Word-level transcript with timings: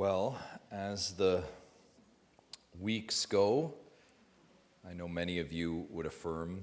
Well, 0.00 0.38
as 0.72 1.12
the 1.12 1.42
weeks 2.80 3.26
go, 3.26 3.74
I 4.88 4.94
know 4.94 5.06
many 5.06 5.40
of 5.40 5.52
you 5.52 5.86
would 5.90 6.06
affirm 6.06 6.62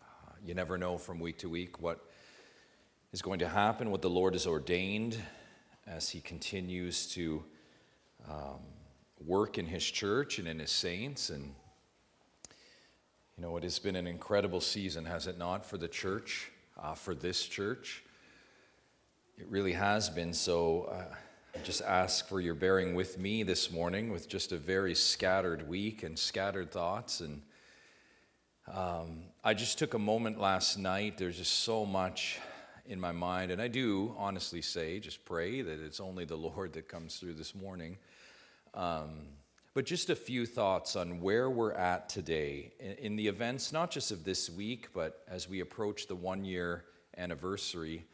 uh, 0.00 0.34
you 0.46 0.54
never 0.54 0.78
know 0.78 0.96
from 0.96 1.18
week 1.18 1.38
to 1.38 1.48
week 1.48 1.82
what 1.82 2.08
is 3.12 3.20
going 3.20 3.40
to 3.40 3.48
happen, 3.48 3.90
what 3.90 4.00
the 4.00 4.10
Lord 4.10 4.34
has 4.34 4.46
ordained 4.46 5.20
as 5.88 6.08
He 6.08 6.20
continues 6.20 7.08
to 7.14 7.42
um, 8.30 8.60
work 9.26 9.58
in 9.58 9.66
His 9.66 9.82
church 9.82 10.38
and 10.38 10.46
in 10.46 10.60
His 10.60 10.70
saints. 10.70 11.30
And, 11.30 11.52
you 13.36 13.42
know, 13.42 13.56
it 13.56 13.64
has 13.64 13.80
been 13.80 13.96
an 13.96 14.06
incredible 14.06 14.60
season, 14.60 15.04
has 15.04 15.26
it 15.26 15.36
not, 15.36 15.66
for 15.66 15.78
the 15.78 15.88
church, 15.88 16.52
uh, 16.80 16.94
for 16.94 17.12
this 17.12 17.44
church? 17.44 18.04
It 19.36 19.48
really 19.48 19.72
has 19.72 20.08
been 20.08 20.32
so. 20.32 20.92
Uh, 20.92 21.16
just 21.62 21.82
ask 21.82 22.28
for 22.28 22.40
your 22.40 22.54
bearing 22.54 22.94
with 22.94 23.18
me 23.18 23.42
this 23.42 23.70
morning 23.70 24.10
with 24.10 24.28
just 24.28 24.52
a 24.52 24.56
very 24.56 24.94
scattered 24.94 25.68
week 25.68 26.02
and 26.02 26.18
scattered 26.18 26.70
thoughts. 26.70 27.20
And 27.20 27.42
um, 28.72 29.24
I 29.42 29.54
just 29.54 29.78
took 29.78 29.94
a 29.94 29.98
moment 29.98 30.40
last 30.40 30.78
night. 30.78 31.18
There's 31.18 31.36
just 31.36 31.60
so 31.60 31.84
much 31.84 32.38
in 32.86 33.00
my 33.00 33.12
mind. 33.12 33.50
And 33.50 33.60
I 33.60 33.68
do 33.68 34.14
honestly 34.16 34.62
say, 34.62 35.00
just 35.00 35.24
pray 35.24 35.60
that 35.62 35.80
it's 35.80 36.00
only 36.00 36.24
the 36.24 36.36
Lord 36.48 36.72
that 36.74 36.88
comes 36.88 37.16
through 37.16 37.34
this 37.34 37.54
morning. 37.54 37.98
Um, 38.74 39.28
but 39.74 39.84
just 39.84 40.10
a 40.10 40.16
few 40.16 40.46
thoughts 40.46 40.96
on 40.96 41.20
where 41.20 41.48
we're 41.50 41.72
at 41.72 42.08
today 42.08 42.72
in, 42.98 43.16
the 43.16 43.28
events, 43.28 43.72
not 43.72 43.90
just 43.90 44.10
of 44.10 44.24
this 44.24 44.50
week, 44.50 44.88
but 44.92 45.22
as 45.28 45.48
we 45.48 45.60
approach 45.60 46.06
the 46.06 46.14
one 46.14 46.44
year 46.44 46.84
anniversary. 47.16 48.04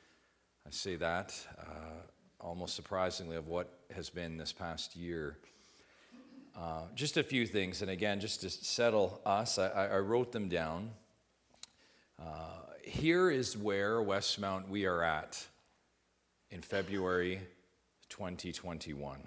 I 0.66 0.70
say 0.70 0.96
that. 0.96 1.34
Uh, 1.58 2.02
almost 2.46 2.76
surprisingly, 2.76 3.36
of 3.36 3.48
what 3.48 3.68
has 3.94 4.08
been 4.08 4.36
this 4.36 4.52
past 4.52 4.94
year. 4.94 5.36
Uh, 6.56 6.82
just 6.94 7.16
a 7.16 7.22
few 7.22 7.44
things, 7.44 7.82
and 7.82 7.90
again, 7.90 8.20
just 8.20 8.40
to 8.40 8.48
settle 8.48 9.20
us, 9.26 9.58
I, 9.58 9.68
I 9.68 9.98
wrote 9.98 10.30
them 10.30 10.48
down. 10.48 10.90
Uh, 12.22 12.62
here 12.82 13.30
is 13.30 13.58
where 13.58 13.96
Westmount 13.96 14.68
we 14.68 14.86
are 14.86 15.02
at 15.02 15.44
in 16.50 16.62
February 16.62 17.40
2021. 18.10 19.18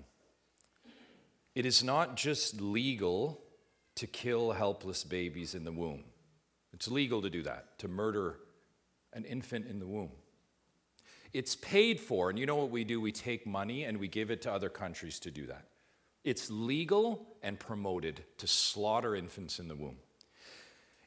It 1.56 1.66
is 1.66 1.84
not 1.84 2.16
just 2.16 2.62
legal 2.62 3.42
to 3.96 4.08
kill 4.08 4.54
helpless 4.54 5.04
babies 5.04 5.56
in 5.56 5.66
the 5.66 5.74
womb. 5.74 6.06
It's 6.74 6.88
legal 6.88 7.22
to 7.22 7.30
do 7.30 7.44
that, 7.44 7.78
to 7.80 7.90
murder 7.90 8.38
an 9.12 9.26
infant 9.26 9.68
in 9.68 9.80
the 9.80 9.88
womb. 9.88 10.12
It's 11.34 11.56
paid 11.56 12.00
for, 12.00 12.30
and 12.30 12.40
you 12.40 12.46
know 12.46 12.56
what 12.56 12.72
we 12.72 12.84
do? 12.84 13.00
We 13.00 13.12
take 13.12 13.46
money 13.46 13.84
and 13.84 14.00
we 14.00 14.08
give 14.08 14.32
it 14.32 14.42
to 14.44 14.52
other 14.52 14.70
countries 14.70 15.20
to 15.20 15.32
do 15.32 15.46
that. 15.48 15.66
It's 16.24 16.50
legal 16.50 17.28
and 17.44 17.60
promoted 17.60 18.24
to 18.40 18.48
slaughter 18.48 19.16
infants 19.16 19.60
in 19.60 19.68
the 19.68 19.76
womb. 19.76 19.98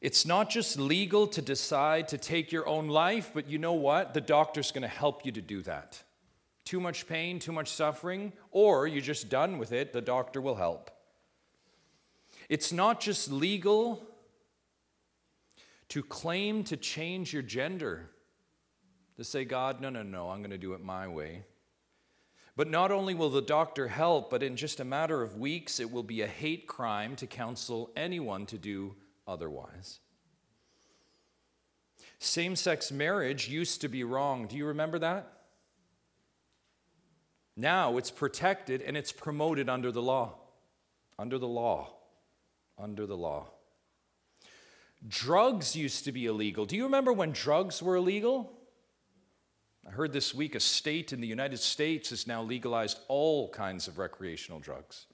It's 0.00 0.26
not 0.26 0.50
just 0.50 0.78
legal 0.78 1.26
to 1.28 1.42
decide 1.42 2.08
to 2.08 2.18
take 2.18 2.50
your 2.50 2.66
own 2.66 2.88
life, 2.88 3.30
but 3.34 3.48
you 3.48 3.58
know 3.58 3.74
what? 3.74 4.14
The 4.14 4.20
doctor's 4.20 4.72
going 4.72 4.82
to 4.82 4.88
help 4.88 5.24
you 5.24 5.32
to 5.32 5.40
do 5.40 5.62
that. 5.62 6.02
Too 6.64 6.80
much 6.80 7.06
pain, 7.06 7.38
too 7.38 7.52
much 7.52 7.68
suffering, 7.68 8.32
or 8.50 8.86
you're 8.86 9.00
just 9.00 9.28
done 9.28 9.58
with 9.58 9.72
it, 9.72 9.92
the 9.92 10.00
doctor 10.00 10.40
will 10.40 10.56
help. 10.56 10.90
It's 12.48 12.72
not 12.72 13.00
just 13.00 13.30
legal 13.30 14.04
to 15.90 16.02
claim 16.02 16.64
to 16.64 16.76
change 16.76 17.32
your 17.32 17.42
gender 17.42 18.10
to 19.16 19.24
say, 19.24 19.44
God, 19.44 19.80
no, 19.80 19.91
no, 19.91 20.02
no, 20.02 20.30
I'm 20.30 20.38
going 20.38 20.50
to 20.50 20.58
do 20.58 20.72
it 20.72 20.82
my 20.82 21.08
way. 21.08 21.44
But 22.55 22.68
not 22.68 22.91
only 22.91 23.14
will 23.14 23.30
the 23.30 23.41
doctor 23.41 23.88
help, 23.88 24.30
but 24.30 24.42
in 24.42 24.56
just 24.56 24.80
a 24.80 24.84
matter 24.84 25.22
of 25.22 25.38
weeks, 25.38 25.80
it 25.80 25.91
will 25.91 26.02
be 26.02 26.20
a 26.20 26.27
hate 26.27 26.66
crime 26.66 27.16
to 27.16 27.27
counsel 27.27 27.90
anyone 27.96 28.44
to 28.46 28.58
do 28.58 28.94
otherwise. 29.27 30.00
Same 32.18 32.55
sex 32.55 32.92
marriage 32.92 33.48
used 33.48 33.80
to 33.80 33.89
be 33.89 34.05
wrong. 34.05 34.46
Do 34.46 34.56
you 34.56 34.67
remember 34.67 34.98
that? 34.98 35.33
Now 37.56 37.96
it's 37.96 38.11
protected 38.11 38.83
and 38.83 38.96
it's 38.96 39.12
promoted 39.12 39.68
under 39.68 39.90
the 39.90 40.02
law. 40.02 40.34
Under 41.18 41.39
the 41.39 41.48
law. 41.48 41.90
Under 42.79 43.06
the 43.06 43.17
law. 43.17 43.48
Drugs 45.06 45.74
used 45.74 46.05
to 46.05 46.12
be 46.12 46.27
illegal. 46.27 46.64
Do 46.64 46.77
you 46.77 46.84
remember 46.84 47.12
when 47.12 47.33
drugs 47.33 47.83
were 47.83 47.96
illegal? 47.96 48.52
I 49.86 49.90
heard 49.90 50.12
this 50.12 50.32
week 50.34 50.54
a 50.54 50.60
state 50.60 51.12
in 51.12 51.20
the 51.20 51.26
United 51.26 51.58
States 51.58 52.10
has 52.10 52.26
now 52.26 52.42
legalized 52.42 53.00
all 53.08 53.48
kinds 53.50 53.88
of 53.88 53.98
recreational 53.98 54.60
drugs. 54.60 55.06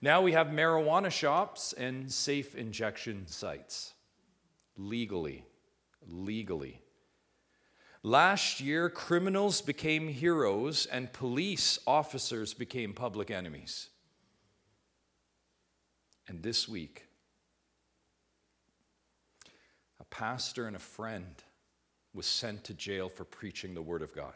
Now 0.00 0.22
we 0.22 0.32
have 0.32 0.48
marijuana 0.48 1.10
shops 1.10 1.72
and 1.72 2.10
safe 2.10 2.54
injection 2.54 3.26
sites. 3.26 3.92
Legally. 4.76 5.44
Legally. 6.06 6.80
Last 8.02 8.60
year, 8.60 8.88
criminals 8.88 9.60
became 9.60 10.08
heroes 10.08 10.86
and 10.86 11.12
police 11.12 11.78
officers 11.86 12.54
became 12.54 12.92
public 12.92 13.30
enemies. 13.30 13.88
And 16.28 16.42
this 16.42 16.68
week, 16.68 17.06
a 19.98 20.04
pastor 20.04 20.66
and 20.66 20.76
a 20.76 20.80
friend 20.80 21.42
was 22.16 22.26
sent 22.26 22.64
to 22.64 22.74
jail 22.74 23.08
for 23.08 23.24
preaching 23.24 23.74
the 23.74 23.82
Word 23.82 24.02
of 24.02 24.14
God. 24.14 24.32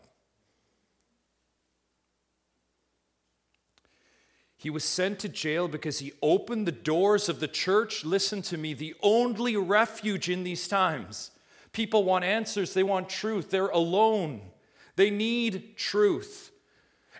He 4.57 4.69
was 4.69 4.85
sent 4.85 5.19
to 5.21 5.29
jail 5.31 5.69
because 5.69 6.01
he 6.01 6.13
opened 6.21 6.67
the 6.67 6.73
doors 6.73 7.31
of 7.31 7.41
the 7.41 7.49
church. 7.49 8.05
Listen 8.05 8.43
to 8.43 8.59
me, 8.59 8.75
the 8.75 8.95
only 9.03 9.57
refuge 9.57 10.29
in 10.29 10.45
these 10.45 10.69
times. 10.69 11.31
People 11.73 12.05
want 12.05 12.25
answers, 12.25 12.75
they 12.75 12.83
want 12.83 13.09
truth, 13.09 13.51
they're 13.51 13.69
alone, 13.69 14.43
they 14.97 15.09
need 15.09 15.79
truth. 15.79 16.53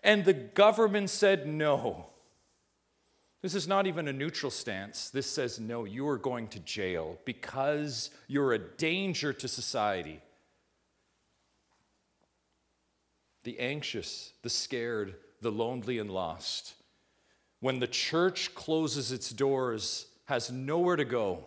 And 0.05 0.25
the 0.25 0.35
government 0.35 1.09
said 1.09 1.47
no. 1.47 2.07
This 3.41 3.55
is 3.55 3.67
not 3.67 3.87
even 3.87 4.07
a 4.07 4.13
neutral 4.13 4.51
stance. 4.51 5.09
This 5.09 5.27
says, 5.27 5.59
no, 5.59 5.85
you 5.85 6.07
are 6.09 6.19
going 6.19 6.49
to 6.49 6.59
jail 6.61 7.19
because 7.25 8.11
you're 8.29 8.53
a 8.53 8.59
danger 8.59 9.33
to 9.33 9.49
society. 9.49 10.21
The 13.45 13.59
anxious, 13.59 14.33
the 14.43 14.51
scared, 14.51 15.15
the 15.41 15.51
lonely, 15.51 15.99
and 15.99 16.11
lost. 16.11 16.75
When 17.61 17.79
the 17.79 17.87
church 17.87 18.55
closes 18.55 19.13
its 19.13 19.31
doors, 19.31 20.07
has 20.27 20.51
nowhere 20.51 20.97
to 20.97 21.05
go. 21.05 21.45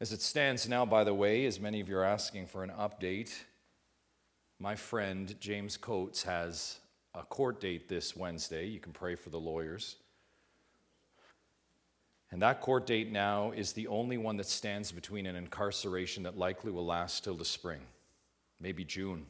As 0.00 0.12
it 0.12 0.22
stands 0.22 0.68
now, 0.68 0.86
by 0.86 1.04
the 1.04 1.14
way, 1.14 1.44
as 1.46 1.58
many 1.58 1.80
of 1.80 1.88
you 1.88 1.96
are 1.96 2.04
asking 2.04 2.46
for 2.46 2.62
an 2.62 2.70
update, 2.70 3.34
my 4.60 4.76
friend 4.76 5.34
James 5.40 5.76
Coates 5.76 6.22
has 6.22 6.78
a 7.14 7.22
court 7.22 7.60
date 7.60 7.88
this 7.88 8.16
Wednesday. 8.16 8.66
You 8.66 8.78
can 8.78 8.92
pray 8.92 9.16
for 9.16 9.30
the 9.30 9.40
lawyers. 9.40 9.96
And 12.30 12.42
that 12.42 12.60
court 12.60 12.86
date 12.86 13.10
now 13.10 13.52
is 13.52 13.72
the 13.72 13.86
only 13.86 14.18
one 14.18 14.36
that 14.36 14.46
stands 14.46 14.92
between 14.92 15.26
an 15.26 15.34
incarceration 15.34 16.22
that 16.24 16.36
likely 16.36 16.70
will 16.70 16.86
last 16.86 17.24
till 17.24 17.34
the 17.34 17.44
spring 17.44 17.80
maybe 18.60 18.84
June. 18.84 19.26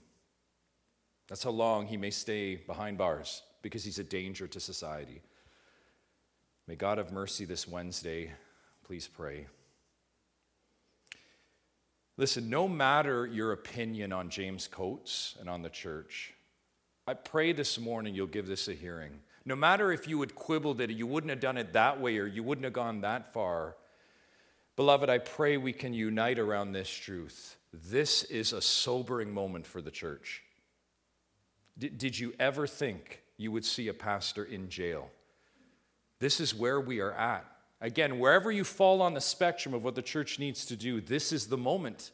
That's 1.29 1.45
how 1.45 1.51
long 1.51 1.87
he 1.87 1.97
may 1.97 2.11
stay 2.11 2.57
behind 2.57 2.99
bars 2.99 3.43
because 3.63 3.85
he's 3.85 3.99
a 3.99 4.05
danger 4.05 4.47
to 4.49 4.61
society. 4.61 5.21
May 6.67 6.77
God 6.77 6.99
have 6.99 7.13
mercy 7.13 7.45
this 7.45 7.69
Wednesday. 7.69 8.33
Please 8.85 9.09
pray. 9.09 9.47
Listen, 12.17 12.51
no 12.51 12.67
matter 12.67 13.27
your 13.27 13.53
opinion 13.53 14.13
on 14.13 14.29
James 14.29 14.67
Coates 14.67 15.37
and 15.39 15.49
on 15.49 15.63
the 15.63 15.71
church, 15.71 16.35
I 17.07 17.15
pray 17.15 17.53
this 17.53 17.79
morning 17.79 18.15
you'll 18.15 18.27
give 18.27 18.47
this 18.47 18.69
a 18.69 18.73
hearing. 18.73 19.21
No 19.45 19.55
matter 19.55 19.93
if 19.93 20.09
you 20.09 20.21
had 20.21 20.35
quibbled 20.35 20.81
it, 20.81 20.91
you 20.91 21.07
wouldn't 21.07 21.31
have 21.31 21.41
done 21.41 21.57
it 21.57 21.73
that 21.73 22.01
way, 22.01 22.19
or 22.19 22.27
you 22.27 22.43
wouldn't 22.43 22.65
have 22.65 22.73
gone 22.73 23.01
that 23.03 23.33
far. 23.33 23.77
Beloved, 24.77 25.09
I 25.09 25.19
pray 25.19 25.57
we 25.57 25.73
can 25.73 25.95
unite 25.95 26.39
around 26.39 26.73
this 26.73 26.91
truth. 26.91 27.57
This 27.87 28.25
is 28.25 28.53
a 28.53 28.63
sobering 28.63 29.33
moment 29.33 29.67
for 29.67 29.81
the 29.81 29.91
church. 29.91 30.43
Did, 31.79 31.99
did 31.99 32.19
you 32.19 32.35
ever 32.39 32.67
think 32.67 33.23
you 33.37 33.53
would 33.53 33.65
see 33.65 33.89
a 33.89 33.95
pastor 33.95 34.45
in 34.45 34.69
jail? 34.69 35.11
This 36.19 36.41
is 36.41 36.55
where 36.55 36.81
we 36.81 37.01
are 37.01 37.13
at. 37.13 37.45
Again, 37.81 38.19
wherever 38.19 38.51
you 38.51 38.65
fall 38.65 39.01
on 39.01 39.15
the 39.15 39.21
spectrum 39.21 39.75
of 39.75 39.85
what 39.85 39.95
the 39.95 40.03
church 40.03 40.39
needs 40.39 40.65
to 40.67 40.77
do, 40.77 41.01
this 41.01 41.33
is 41.33 41.47
the 41.47 41.57
moment. 41.57 42.11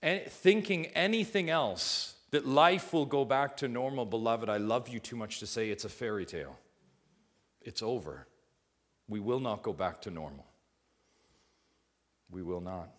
And 0.00 0.22
thinking 0.26 0.86
anything 0.86 1.50
else, 1.50 2.14
that 2.30 2.46
life 2.46 2.92
will 2.92 3.06
go 3.06 3.24
back 3.24 3.56
to 3.56 3.68
normal, 3.68 4.04
beloved, 4.04 4.48
I 4.48 4.58
love 4.58 4.88
you 4.88 5.00
too 5.00 5.16
much 5.16 5.40
to 5.40 5.46
say 5.46 5.70
it's 5.70 5.84
a 5.84 5.88
fairy 5.88 6.26
tale. 6.26 6.58
It's 7.62 7.82
over. 7.82 8.26
We 9.08 9.18
will 9.18 9.40
not 9.40 9.62
go 9.62 9.72
back 9.72 10.02
to 10.02 10.10
normal. 10.10 10.46
We 12.30 12.42
will 12.42 12.60
not. 12.60 12.90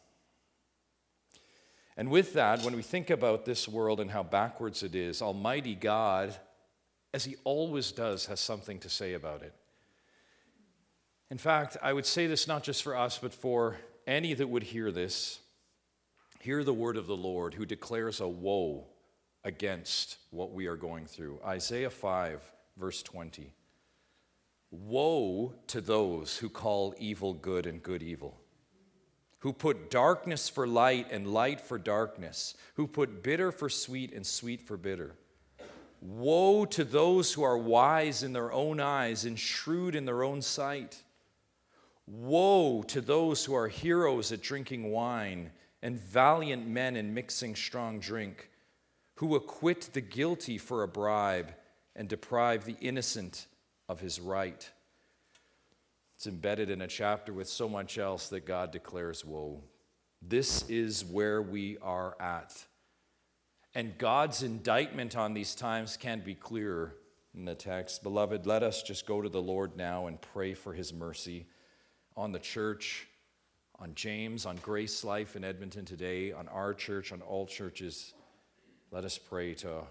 And 1.99 2.09
with 2.09 2.31
that, 2.35 2.63
when 2.63 2.77
we 2.77 2.81
think 2.81 3.09
about 3.09 3.43
this 3.43 3.67
world 3.67 3.99
and 3.99 4.09
how 4.09 4.23
backwards 4.23 4.83
it 4.83 4.95
is, 4.95 5.21
Almighty 5.21 5.75
God, 5.75 6.33
as 7.13 7.25
He 7.25 7.35
always 7.43 7.91
does, 7.91 8.27
has 8.27 8.39
something 8.39 8.79
to 8.79 8.89
say 8.89 9.15
about 9.15 9.41
it. 9.41 9.53
In 11.29 11.37
fact, 11.37 11.75
I 11.83 11.91
would 11.91 12.05
say 12.05 12.25
this 12.25 12.47
not 12.47 12.63
just 12.63 12.83
for 12.83 12.95
us, 12.95 13.17
but 13.17 13.33
for 13.33 13.75
any 14.07 14.33
that 14.33 14.47
would 14.47 14.63
hear 14.63 14.93
this. 14.93 15.39
Hear 16.39 16.63
the 16.63 16.73
word 16.73 16.95
of 16.95 17.05
the 17.05 17.17
Lord 17.17 17.53
who 17.53 17.65
declares 17.65 18.21
a 18.21 18.29
woe 18.29 18.87
against 19.43 20.19
what 20.31 20.53
we 20.53 20.67
are 20.67 20.77
going 20.77 21.05
through. 21.05 21.41
Isaiah 21.45 21.89
5, 21.89 22.41
verse 22.77 23.03
20. 23.03 23.51
Woe 24.71 25.53
to 25.67 25.81
those 25.81 26.37
who 26.37 26.47
call 26.47 26.95
evil 26.97 27.33
good 27.33 27.65
and 27.65 27.83
good 27.83 28.01
evil, 28.01 28.39
who 29.39 29.53
put 29.53 29.89
darkness 29.89 30.49
for 30.49 30.67
light 30.67 31.07
and 31.11 31.31
light 31.33 31.61
for 31.61 31.77
darkness, 31.77 32.55
who 32.75 32.87
put 32.87 33.23
bitter 33.23 33.51
for 33.51 33.69
sweet 33.69 34.13
and 34.13 34.25
sweet 34.25 34.61
for 34.61 34.77
bitter. 34.77 35.15
Woe 36.01 36.65
to 36.65 36.83
those 36.83 37.33
who 37.33 37.43
are 37.43 37.57
wise 37.57 38.23
in 38.23 38.33
their 38.33 38.51
own 38.51 38.79
eyes 38.79 39.25
and 39.25 39.37
shrewd 39.37 39.95
in 39.95 40.05
their 40.05 40.23
own 40.23 40.41
sight. 40.41 41.03
Woe 42.07 42.81
to 42.83 43.01
those 43.01 43.45
who 43.45 43.53
are 43.53 43.67
heroes 43.67 44.31
at 44.31 44.41
drinking 44.41 44.91
wine 44.91 45.51
and 45.81 45.99
valiant 45.99 46.67
men 46.67 46.95
in 46.95 47.13
mixing 47.13 47.55
strong 47.55 47.99
drink, 47.99 48.49
who 49.15 49.35
acquit 49.35 49.89
the 49.93 50.01
guilty 50.01 50.57
for 50.57 50.83
a 50.83 50.87
bribe 50.87 51.53
and 51.95 52.07
deprive 52.07 52.65
the 52.65 52.77
innocent 52.81 53.47
of 53.87 53.99
his 53.99 54.19
right. 54.19 54.69
It's 56.19 56.27
embedded 56.27 56.69
in 56.69 56.81
a 56.81 56.87
chapter 56.87 57.31
with 57.31 57.47
so 57.47 57.69
much 57.69 57.97
else 57.97 58.27
that 58.27 58.45
God 58.45 58.71
declares 58.71 59.23
woe. 59.23 59.63
This 60.21 60.69
is 60.69 61.05
where 61.05 61.41
we 61.41 61.77
are 61.81 62.17
at. 62.19 62.61
And 63.73 63.97
God's 63.97 64.43
indictment 64.43 65.15
on 65.15 65.33
these 65.33 65.55
times 65.55 65.95
can't 65.95 66.25
be 66.25 66.35
clearer 66.35 66.97
in 67.33 67.45
the 67.45 67.55
text. 67.55 68.03
Beloved, 68.03 68.45
let 68.45 68.63
us 68.63 68.83
just 68.83 69.05
go 69.05 69.21
to 69.21 69.29
the 69.29 69.41
Lord 69.41 69.77
now 69.77 70.07
and 70.07 70.19
pray 70.19 70.53
for 70.53 70.73
his 70.73 70.91
mercy 70.91 71.45
on 72.17 72.33
the 72.33 72.39
church, 72.39 73.07
on 73.79 73.95
James, 73.95 74.45
on 74.45 74.57
Grace 74.57 75.05
Life 75.05 75.37
in 75.37 75.45
Edmonton 75.45 75.85
today, 75.85 76.33
on 76.33 76.49
our 76.49 76.73
church, 76.73 77.13
on 77.13 77.21
all 77.21 77.47
churches. 77.47 78.13
Let 78.91 79.05
us 79.05 79.17
pray 79.17 79.53
to 79.53 79.83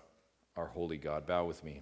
our 0.58 0.66
holy 0.66 0.98
God. 0.98 1.26
Bow 1.26 1.46
with 1.46 1.64
me. 1.64 1.80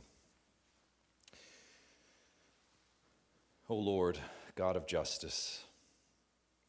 O 3.68 3.74
Lord, 3.74 4.20
God 4.56 4.74
of 4.74 4.86
justice, 4.86 5.64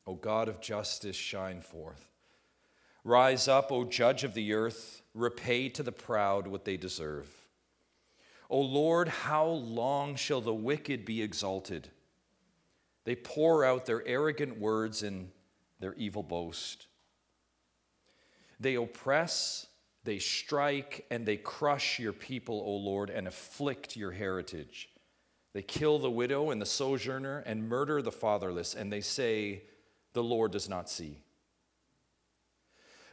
O 0.06 0.14
God 0.14 0.50
of 0.50 0.62
justice, 0.62 1.16
shine 1.16 1.62
forth. 1.62 2.06
Rise 3.04 3.48
up, 3.48 3.72
O 3.72 3.86
judge 3.86 4.26
of 4.26 4.34
the 4.34 4.54
earth, 4.54 5.02
repay 5.14 5.70
to 5.70 5.82
the 5.82 5.94
proud 5.94 6.48
what 6.48 6.66
they 6.66 6.76
deserve. 6.76 7.30
O 8.50 8.60
Lord, 8.60 9.08
how 9.08 9.46
long 9.46 10.16
shall 10.16 10.42
the 10.42 10.54
wicked 10.54 11.06
be 11.06 11.22
exalted? 11.22 11.90
They 13.06 13.16
pour 13.16 13.64
out 13.64 13.86
their 13.86 14.06
arrogant 14.06 14.60
words 14.60 15.02
and 15.02 15.32
their 15.80 15.94
evil 15.94 16.24
boast. 16.24 16.88
They 18.60 18.76
oppress, 18.76 19.68
they 20.04 20.20
strike, 20.20 21.06
and 21.10 21.26
they 21.26 21.38
crush 21.38 22.00
your 22.00 22.14
people, 22.14 22.62
O 22.66 22.76
Lord, 22.76 23.10
and 23.10 23.28
afflict 23.28 23.96
your 23.96 24.12
heritage. 24.12 24.90
They 25.58 25.64
kill 25.64 25.98
the 25.98 26.12
widow 26.12 26.52
and 26.52 26.62
the 26.62 26.68
sojourner 26.68 27.40
and 27.40 27.68
murder 27.68 28.00
the 28.04 28.12
fatherless, 28.12 28.76
and 28.76 28.94
they 28.94 29.02
say, 29.02 29.64
The 30.14 30.22
Lord 30.22 30.52
does 30.52 30.70
not 30.70 30.88
see. 30.88 31.18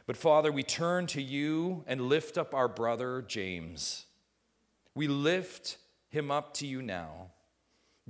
But 0.05 0.15
Father, 0.15 0.51
we 0.51 0.61
turn 0.61 1.07
to 1.07 1.23
you 1.23 1.83
and 1.87 2.01
lift 2.01 2.37
up 2.37 2.53
our 2.53 2.67
brother 2.67 3.23
James. 3.27 4.05
We 4.93 5.07
lift 5.07 5.77
him 6.09 6.29
up 6.29 6.53
to 6.57 6.67
you 6.67 6.83
now. 6.83 7.31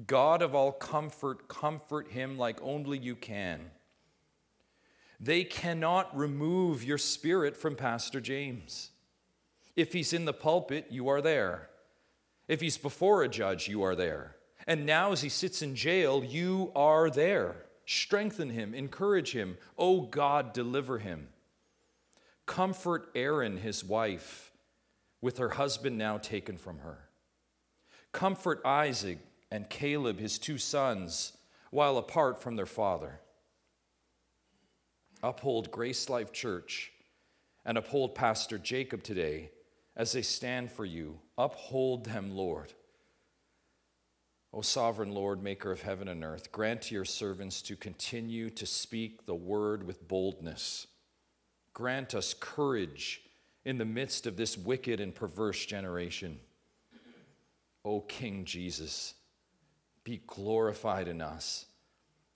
God 0.05 0.41
of 0.41 0.53
all 0.53 0.73
comfort, 0.73 1.47
comfort 1.47 2.11
him 2.11 2.37
like 2.37 2.61
only 2.61 2.97
you 2.97 3.15
can. 3.15 3.71
They 5.17 5.45
cannot 5.45 6.13
remove 6.13 6.83
your 6.83 6.97
spirit 6.97 7.55
from 7.55 7.77
Pastor 7.77 8.19
James. 8.19 8.89
If 9.77 9.93
he's 9.93 10.11
in 10.11 10.25
the 10.25 10.33
pulpit, 10.33 10.87
you 10.89 11.07
are 11.07 11.21
there. 11.21 11.69
If 12.47 12.61
he's 12.61 12.77
before 12.77 13.23
a 13.23 13.29
judge, 13.29 13.67
you 13.67 13.81
are 13.83 13.95
there. 13.95 14.35
And 14.67 14.85
now, 14.85 15.11
as 15.11 15.21
he 15.21 15.29
sits 15.29 15.61
in 15.61 15.75
jail, 15.75 16.23
you 16.23 16.71
are 16.75 17.09
there. 17.09 17.65
Strengthen 17.85 18.49
him, 18.49 18.73
encourage 18.73 19.31
him. 19.31 19.57
Oh 19.77 20.01
God, 20.01 20.53
deliver 20.53 20.97
him. 20.99 21.29
Comfort 22.45 23.09
Erin, 23.15 23.57
his 23.57 23.83
wife, 23.83 24.51
with 25.21 25.37
her 25.37 25.49
husband 25.49 25.97
now 25.97 26.17
taken 26.17 26.57
from 26.57 26.79
her. 26.79 27.09
Comfort 28.11 28.61
Isaac 28.65 29.19
and 29.51 29.69
Caleb, 29.69 30.19
his 30.19 30.39
two 30.39 30.57
sons, 30.57 31.33
while 31.71 31.97
apart 31.97 32.41
from 32.41 32.55
their 32.55 32.65
father. 32.65 33.19
Uphold 35.21 35.71
Grace 35.71 36.09
Life 36.09 36.31
Church 36.31 36.91
and 37.65 37.77
uphold 37.77 38.15
Pastor 38.15 38.57
Jacob 38.57 39.03
today 39.03 39.51
as 39.95 40.11
they 40.11 40.21
stand 40.21 40.71
for 40.71 40.85
you. 40.85 41.19
Uphold 41.37 42.05
them, 42.05 42.35
Lord. 42.35 42.73
O 44.53 44.61
sovereign 44.61 45.13
Lord, 45.13 45.43
maker 45.43 45.71
of 45.71 45.81
heaven 45.81 46.07
and 46.07 46.23
earth, 46.23 46.51
grant 46.51 46.83
to 46.83 46.95
your 46.95 47.05
servants 47.05 47.61
to 47.63 47.75
continue 47.75 48.49
to 48.51 48.65
speak 48.65 49.25
the 49.25 49.35
word 49.35 49.85
with 49.85 50.07
boldness. 50.07 50.87
Grant 51.73 52.15
us 52.15 52.33
courage 52.33 53.21
in 53.65 53.77
the 53.77 53.85
midst 53.85 54.25
of 54.27 54.37
this 54.37 54.57
wicked 54.57 55.01
and 55.01 55.13
perverse 55.13 55.65
generation. 55.65 56.39
O 57.83 57.99
King 57.99 58.45
Jesus, 58.45 59.13
be 60.05 60.21
glorified 60.25 61.07
in 61.07 61.21
us 61.21 61.65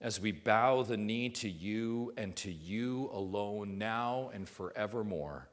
as 0.02 0.20
we 0.20 0.32
bow 0.32 0.84
the 0.84 0.98
knee 0.98 1.30
to 1.30 1.50
you 1.50 2.14
and 2.18 2.36
to 2.36 2.52
you 2.52 3.10
alone 3.14 3.78
now 3.78 4.30
and 4.34 4.48
forevermore. 4.48 5.48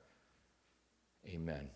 Amen. 1.26 1.70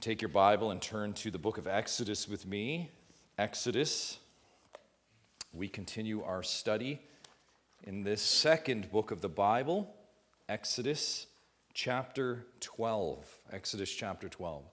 Take 0.00 0.20
your 0.20 0.28
Bible 0.28 0.70
and 0.70 0.82
turn 0.82 1.14
to 1.14 1.30
the 1.30 1.38
book 1.38 1.56
of 1.56 1.66
Exodus 1.66 2.28
with 2.28 2.46
me. 2.46 2.90
Exodus. 3.38 4.18
We 5.52 5.66
continue 5.68 6.22
our 6.22 6.42
study 6.42 7.00
in 7.84 8.02
this 8.02 8.20
second 8.20 8.90
book 8.90 9.12
of 9.12 9.22
the 9.22 9.30
Bible, 9.30 9.94
Exodus 10.46 11.26
chapter 11.72 12.44
12. 12.60 13.24
Exodus 13.50 13.90
chapter 13.90 14.28
12. 14.28 14.64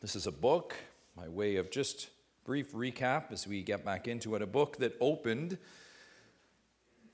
This 0.00 0.16
is 0.16 0.26
a 0.26 0.32
book, 0.32 0.74
by 1.14 1.28
way 1.28 1.56
of 1.56 1.70
just 1.70 2.08
brief 2.44 2.72
recap 2.72 3.30
as 3.30 3.46
we 3.46 3.62
get 3.62 3.84
back 3.84 4.08
into 4.08 4.36
it, 4.36 4.42
a 4.42 4.46
book 4.46 4.78
that 4.78 4.96
opened 5.02 5.58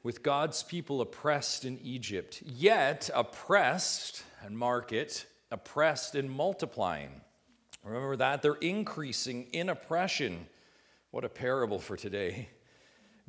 with 0.05 0.23
God's 0.23 0.63
people 0.63 1.01
oppressed 1.01 1.65
in 1.65 1.81
Egypt, 1.83 2.41
yet 2.45 3.11
oppressed, 3.15 4.23
and 4.45 4.57
mark 4.57 4.93
it, 4.93 5.27
oppressed 5.53 6.15
and 6.15 6.31
multiplying. 6.31 7.21
Remember 7.85 8.17
that? 8.17 8.43
They're 8.43 8.55
increasing 8.55 9.45
in 9.53 9.69
oppression. 9.69 10.47
What 11.11 11.25
a 11.25 11.29
parable 11.29 11.79
for 11.79 11.97
today. 11.97 12.49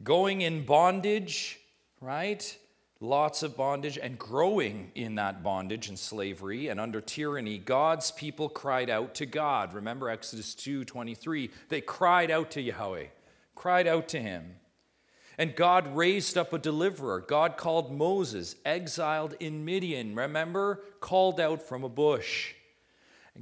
Going 0.03 0.41
in 0.41 0.65
bondage, 0.65 1.59
right? 2.01 2.57
Lots 2.99 3.43
of 3.43 3.57
bondage 3.57 3.97
and 3.97 4.17
growing 4.17 4.91
in 4.95 5.15
that 5.15 5.43
bondage 5.43 5.89
and 5.89 5.99
slavery 5.99 6.69
and 6.69 6.79
under 6.79 7.01
tyranny. 7.01 7.57
God's 7.57 8.11
people 8.11 8.47
cried 8.47 8.89
out 8.89 9.15
to 9.15 9.25
God. 9.25 9.73
Remember 9.73 10.09
Exodus 10.09 10.55
2 10.55 10.85
23. 10.85 11.49
They 11.69 11.81
cried 11.81 12.31
out 12.31 12.51
to 12.51 12.61
Yahweh, 12.61 13.07
cried 13.55 13.87
out 13.87 14.07
to 14.09 14.21
him. 14.21 14.55
And 15.37 15.55
God 15.55 15.95
raised 15.95 16.37
up 16.37 16.53
a 16.53 16.59
deliverer. 16.59 17.19
God 17.19 17.57
called 17.57 17.91
Moses, 17.91 18.55
exiled 18.65 19.35
in 19.39 19.65
Midian, 19.65 20.15
remember? 20.15 20.81
Called 20.99 21.39
out 21.39 21.61
from 21.61 21.83
a 21.83 21.89
bush. 21.89 22.53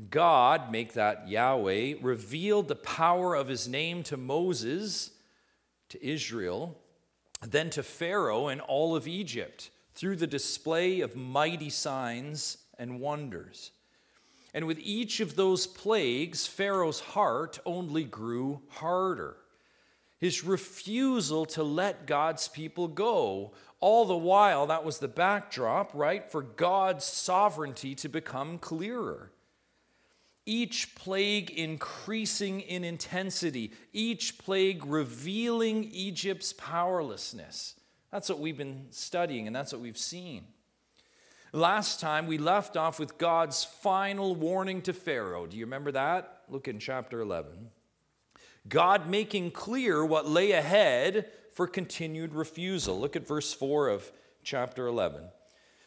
God, 0.10 0.71
make 0.71 0.93
that 0.93 1.27
Yahweh, 1.27 1.95
revealed 2.01 2.69
the 2.69 2.75
power 2.75 3.36
of 3.36 3.50
his 3.50 3.67
name 3.67 4.03
to 4.03 4.15
Moses, 4.15 5.12
to 5.89 6.05
Israel, 6.05 6.77
then 7.41 7.69
to 7.71 7.83
Pharaoh 7.83 8.48
and 8.48 8.62
all 8.62 8.95
of 8.95 9.07
Egypt 9.07 9.69
through 9.93 10.15
the 10.15 10.27
display 10.27 11.01
of 11.01 11.17
mighty 11.17 11.69
signs 11.69 12.57
and 12.79 13.01
wonders. 13.01 13.71
And 14.53 14.65
with 14.65 14.79
each 14.79 15.19
of 15.19 15.36
those 15.36 15.67
plagues, 15.67 16.48
Pharaoh's 16.48 17.01
heart 17.01 17.60
only 17.65 18.05
grew 18.05 18.62
harder 18.69 19.36
his 20.21 20.43
refusal 20.43 21.47
to 21.47 21.63
let 21.63 22.05
God's 22.05 22.47
people 22.47 22.87
go. 22.87 23.51
All 23.79 24.05
the 24.05 24.15
while, 24.15 24.67
that 24.67 24.85
was 24.85 24.99
the 24.99 25.07
backdrop, 25.07 25.91
right, 25.95 26.31
for 26.31 26.43
God's 26.43 27.03
sovereignty 27.03 27.95
to 27.95 28.07
become 28.07 28.59
clearer. 28.59 29.31
Each 30.45 30.93
plague 30.93 31.49
increasing 31.49 32.61
in 32.61 32.83
intensity, 32.83 33.71
each 33.93 34.37
plague 34.37 34.85
revealing 34.85 35.85
Egypt's 35.85 36.53
powerlessness. 36.53 37.73
That's 38.11 38.29
what 38.29 38.39
we've 38.39 38.57
been 38.57 38.87
studying, 38.91 39.47
and 39.47 39.55
that's 39.55 39.73
what 39.73 39.81
we've 39.81 39.97
seen. 39.97 40.43
Last 41.51 41.99
time 41.99 42.27
we 42.27 42.37
left 42.37 42.77
off 42.77 42.99
with 42.99 43.17
God's 43.17 43.63
final 43.63 44.35
warning 44.35 44.83
to 44.83 44.93
Pharaoh. 44.93 45.47
Do 45.47 45.57
you 45.57 45.65
remember 45.65 45.91
that? 45.93 46.43
Look 46.47 46.67
in 46.67 46.77
chapter 46.77 47.21
11. 47.21 47.71
God 48.67 49.09
making 49.09 49.51
clear 49.51 50.05
what 50.05 50.27
lay 50.27 50.51
ahead 50.51 51.27
for 51.53 51.67
continued 51.67 52.33
refusal. 52.33 52.99
Look 52.99 53.15
at 53.15 53.27
verse 53.27 53.53
4 53.53 53.89
of 53.89 54.11
chapter 54.43 54.87
11. 54.87 55.23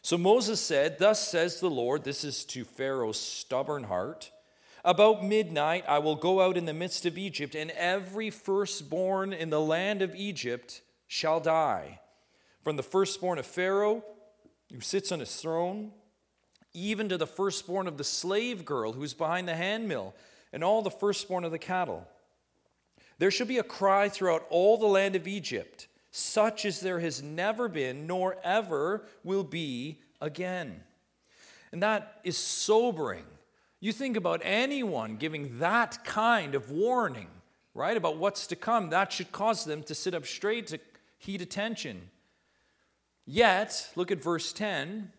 So 0.02 0.18
Moses 0.18 0.60
said, 0.60 0.98
Thus 0.98 1.26
says 1.26 1.60
the 1.60 1.70
Lord, 1.70 2.04
this 2.04 2.24
is 2.24 2.44
to 2.46 2.64
Pharaoh's 2.64 3.18
stubborn 3.18 3.84
heart. 3.84 4.30
About 4.84 5.24
midnight 5.24 5.84
I 5.88 5.98
will 5.98 6.16
go 6.16 6.42
out 6.42 6.58
in 6.58 6.66
the 6.66 6.74
midst 6.74 7.06
of 7.06 7.16
Egypt, 7.16 7.54
and 7.54 7.70
every 7.70 8.28
firstborn 8.28 9.32
in 9.32 9.48
the 9.48 9.60
land 9.60 10.02
of 10.02 10.14
Egypt 10.14 10.82
shall 11.06 11.40
die. 11.40 12.00
From 12.62 12.76
the 12.76 12.82
firstborn 12.82 13.38
of 13.38 13.46
Pharaoh, 13.46 14.04
who 14.70 14.80
sits 14.80 15.10
on 15.10 15.20
his 15.20 15.34
throne, 15.36 15.92
even 16.74 17.08
to 17.08 17.16
the 17.16 17.26
firstborn 17.26 17.86
of 17.86 17.96
the 17.96 18.04
slave 18.04 18.64
girl 18.64 18.92
who's 18.92 19.14
behind 19.14 19.48
the 19.48 19.54
handmill, 19.54 20.14
and 20.52 20.62
all 20.62 20.82
the 20.82 20.90
firstborn 20.90 21.44
of 21.44 21.50
the 21.50 21.58
cattle. 21.58 22.06
There 23.18 23.30
shall 23.30 23.46
be 23.46 23.58
a 23.58 23.62
cry 23.62 24.08
throughout 24.08 24.46
all 24.50 24.76
the 24.76 24.86
land 24.86 25.16
of 25.16 25.28
Egypt, 25.28 25.88
such 26.10 26.64
as 26.64 26.80
there 26.80 27.00
has 27.00 27.22
never 27.22 27.68
been, 27.68 28.06
nor 28.06 28.36
ever 28.44 29.04
will 29.22 29.44
be 29.44 30.00
again. 30.20 30.82
And 31.72 31.82
that 31.82 32.20
is 32.24 32.36
sobering. 32.36 33.24
You 33.80 33.92
think 33.92 34.16
about 34.16 34.40
anyone 34.44 35.16
giving 35.16 35.58
that 35.58 36.04
kind 36.04 36.54
of 36.54 36.70
warning, 36.70 37.28
right, 37.74 37.96
about 37.96 38.16
what's 38.16 38.46
to 38.48 38.56
come, 38.56 38.90
that 38.90 39.12
should 39.12 39.32
cause 39.32 39.64
them 39.64 39.82
to 39.84 39.94
sit 39.94 40.14
up 40.14 40.24
straight, 40.24 40.68
to 40.68 40.78
heed 41.18 41.42
attention. 41.42 42.10
Yet, 43.26 43.90
look 43.96 44.10
at 44.10 44.22
verse 44.22 44.52
10. 44.52 45.10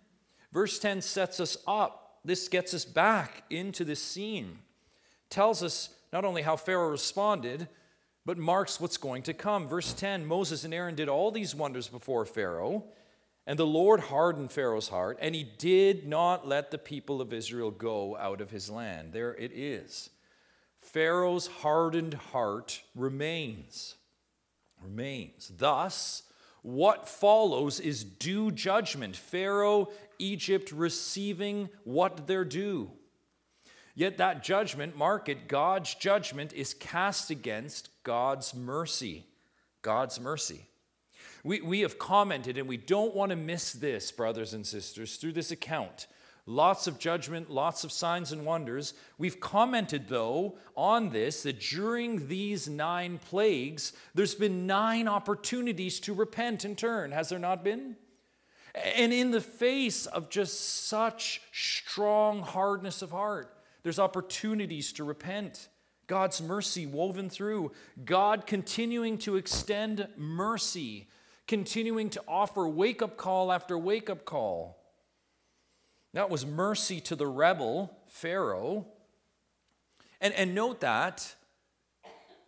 Verse 0.51 0.79
10 0.79 1.01
sets 1.01 1.39
us 1.39 1.57
up. 1.67 2.19
This 2.23 2.47
gets 2.47 2.73
us 2.73 2.85
back 2.85 3.43
into 3.49 3.83
this 3.83 4.01
scene. 4.01 4.59
Tells 5.29 5.61
us 5.61 5.89
not 6.13 6.23
only 6.23 6.41
how 6.41 6.55
Pharaoh 6.55 6.89
responded, 6.89 7.67
but 8.25 8.37
marks 8.37 8.79
what's 8.79 8.97
going 8.97 9.21
to 9.23 9.33
come. 9.33 9.67
Verse 9.67 9.93
10 9.93 10.25
Moses 10.25 10.63
and 10.63 10.73
Aaron 10.73 10.95
did 10.95 11.09
all 11.09 11.31
these 11.31 11.53
wonders 11.53 11.87
before 11.87 12.25
Pharaoh, 12.25 12.83
and 13.45 13.59
the 13.59 13.67
Lord 13.67 13.99
hardened 13.99 14.51
Pharaoh's 14.51 14.87
heart, 14.87 15.17
and 15.21 15.35
he 15.35 15.43
did 15.43 16.07
not 16.07 16.47
let 16.47 16.71
the 16.71 16.77
people 16.77 17.21
of 17.21 17.33
Israel 17.33 17.71
go 17.71 18.17
out 18.17 18.41
of 18.41 18.49
his 18.49 18.69
land. 18.69 19.13
There 19.13 19.35
it 19.35 19.51
is. 19.53 20.09
Pharaoh's 20.79 21.47
hardened 21.47 22.15
heart 22.15 22.81
remains. 22.95 23.95
Remains. 24.83 25.51
Thus, 25.55 26.23
what 26.61 27.07
follows 27.07 27.79
is 27.79 28.03
due 28.03 28.51
judgment. 28.51 29.15
Pharaoh, 29.15 29.89
Egypt 30.17 30.71
receiving 30.71 31.69
what 31.83 32.25
they're 32.25 32.45
due. 32.45 32.91
Yet 33.95 34.17
that 34.17 34.43
judgment, 34.43 34.97
mark 34.97 35.29
it, 35.29 35.47
God's 35.47 35.95
judgment 35.95 36.51
is 36.51 36.73
cast 36.73 37.31
against 37.31 37.89
God's 38.03 38.53
mercy. 38.53 39.25
God's 39.81 40.19
mercy. 40.19 40.67
We, 41.45 41.61
we 41.61 41.79
have 41.81 41.97
commented, 41.97 42.57
and 42.57 42.67
we 42.67 42.75
don't 42.77 43.15
want 43.15 43.29
to 43.29 43.35
miss 43.35 43.71
this, 43.71 44.11
brothers 44.11 44.53
and 44.53 44.65
sisters, 44.67 45.15
through 45.15 45.33
this 45.33 45.51
account. 45.51 46.07
Lots 46.47 46.87
of 46.87 46.99
judgment, 46.99 47.49
lots 47.49 47.83
of 47.83 47.91
signs 47.91 48.31
and 48.31 48.45
wonders. 48.45 48.93
We've 49.17 49.39
commented, 49.39 50.09
though, 50.09 50.57
on 50.75 51.09
this 51.09 51.43
that 51.43 51.59
during 51.59 52.27
these 52.27 52.67
nine 52.67 53.17
plagues, 53.17 53.93
there's 54.13 54.35
been 54.35 54.67
nine 54.67 55.07
opportunities 55.07 55.99
to 56.01 56.13
repent 56.13 56.65
and 56.65 56.77
turn. 56.77 57.11
Has 57.11 57.29
there 57.29 57.39
not 57.39 57.63
been? 57.63 57.95
And 58.75 59.13
in 59.13 59.31
the 59.31 59.41
face 59.41 60.05
of 60.05 60.29
just 60.29 60.87
such 60.87 61.41
strong 61.51 62.41
hardness 62.41 63.01
of 63.01 63.11
heart, 63.11 63.54
there's 63.85 63.99
opportunities 63.99 64.91
to 64.93 65.03
repent. 65.03 65.67
God's 66.07 66.41
mercy 66.41 66.87
woven 66.87 67.29
through, 67.29 67.71
God 68.03 68.47
continuing 68.47 69.19
to 69.19 69.35
extend 69.35 70.07
mercy, 70.17 71.07
continuing 71.45 72.09
to 72.09 72.23
offer 72.27 72.67
wake 72.67 73.03
up 73.03 73.15
call 73.15 73.51
after 73.51 73.77
wake 73.77 74.09
up 74.09 74.25
call. 74.25 74.81
That 76.13 76.31
was 76.31 76.47
mercy 76.47 76.99
to 77.01 77.15
the 77.15 77.27
rebel, 77.27 77.95
Pharaoh. 78.07 78.87
And, 80.19 80.33
and 80.33 80.55
note 80.55 80.79
that 80.79 81.35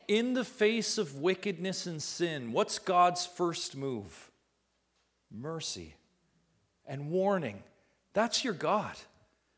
in 0.07 0.33
the 0.33 0.43
face 0.43 0.97
of 0.97 1.19
wickedness 1.19 1.85
and 1.85 2.01
sin, 2.01 2.51
what's 2.51 2.79
God's 2.79 3.27
first 3.27 3.75
move? 3.75 4.31
Mercy 5.31 5.93
and 6.87 7.11
warning. 7.11 7.61
That's 8.13 8.43
your 8.43 8.55
God. 8.55 8.95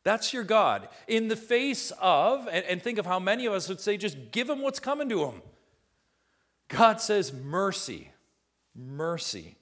That's 0.02 0.32
your 0.32 0.44
God. 0.44 0.88
In 1.06 1.28
the 1.28 1.36
face 1.36 1.92
of, 2.00 2.48
and, 2.48 2.64
and 2.64 2.82
think 2.82 2.98
of 2.98 3.06
how 3.06 3.18
many 3.18 3.46
of 3.46 3.52
us 3.52 3.68
would 3.68 3.80
say, 3.80 3.96
just 3.96 4.30
give 4.30 4.48
him 4.48 4.62
what's 4.62 4.80
coming 4.80 5.08
to 5.10 5.24
him. 5.24 5.42
God 6.68 7.00
says, 7.00 7.32
mercy, 7.32 8.10
mercy. 8.74 9.56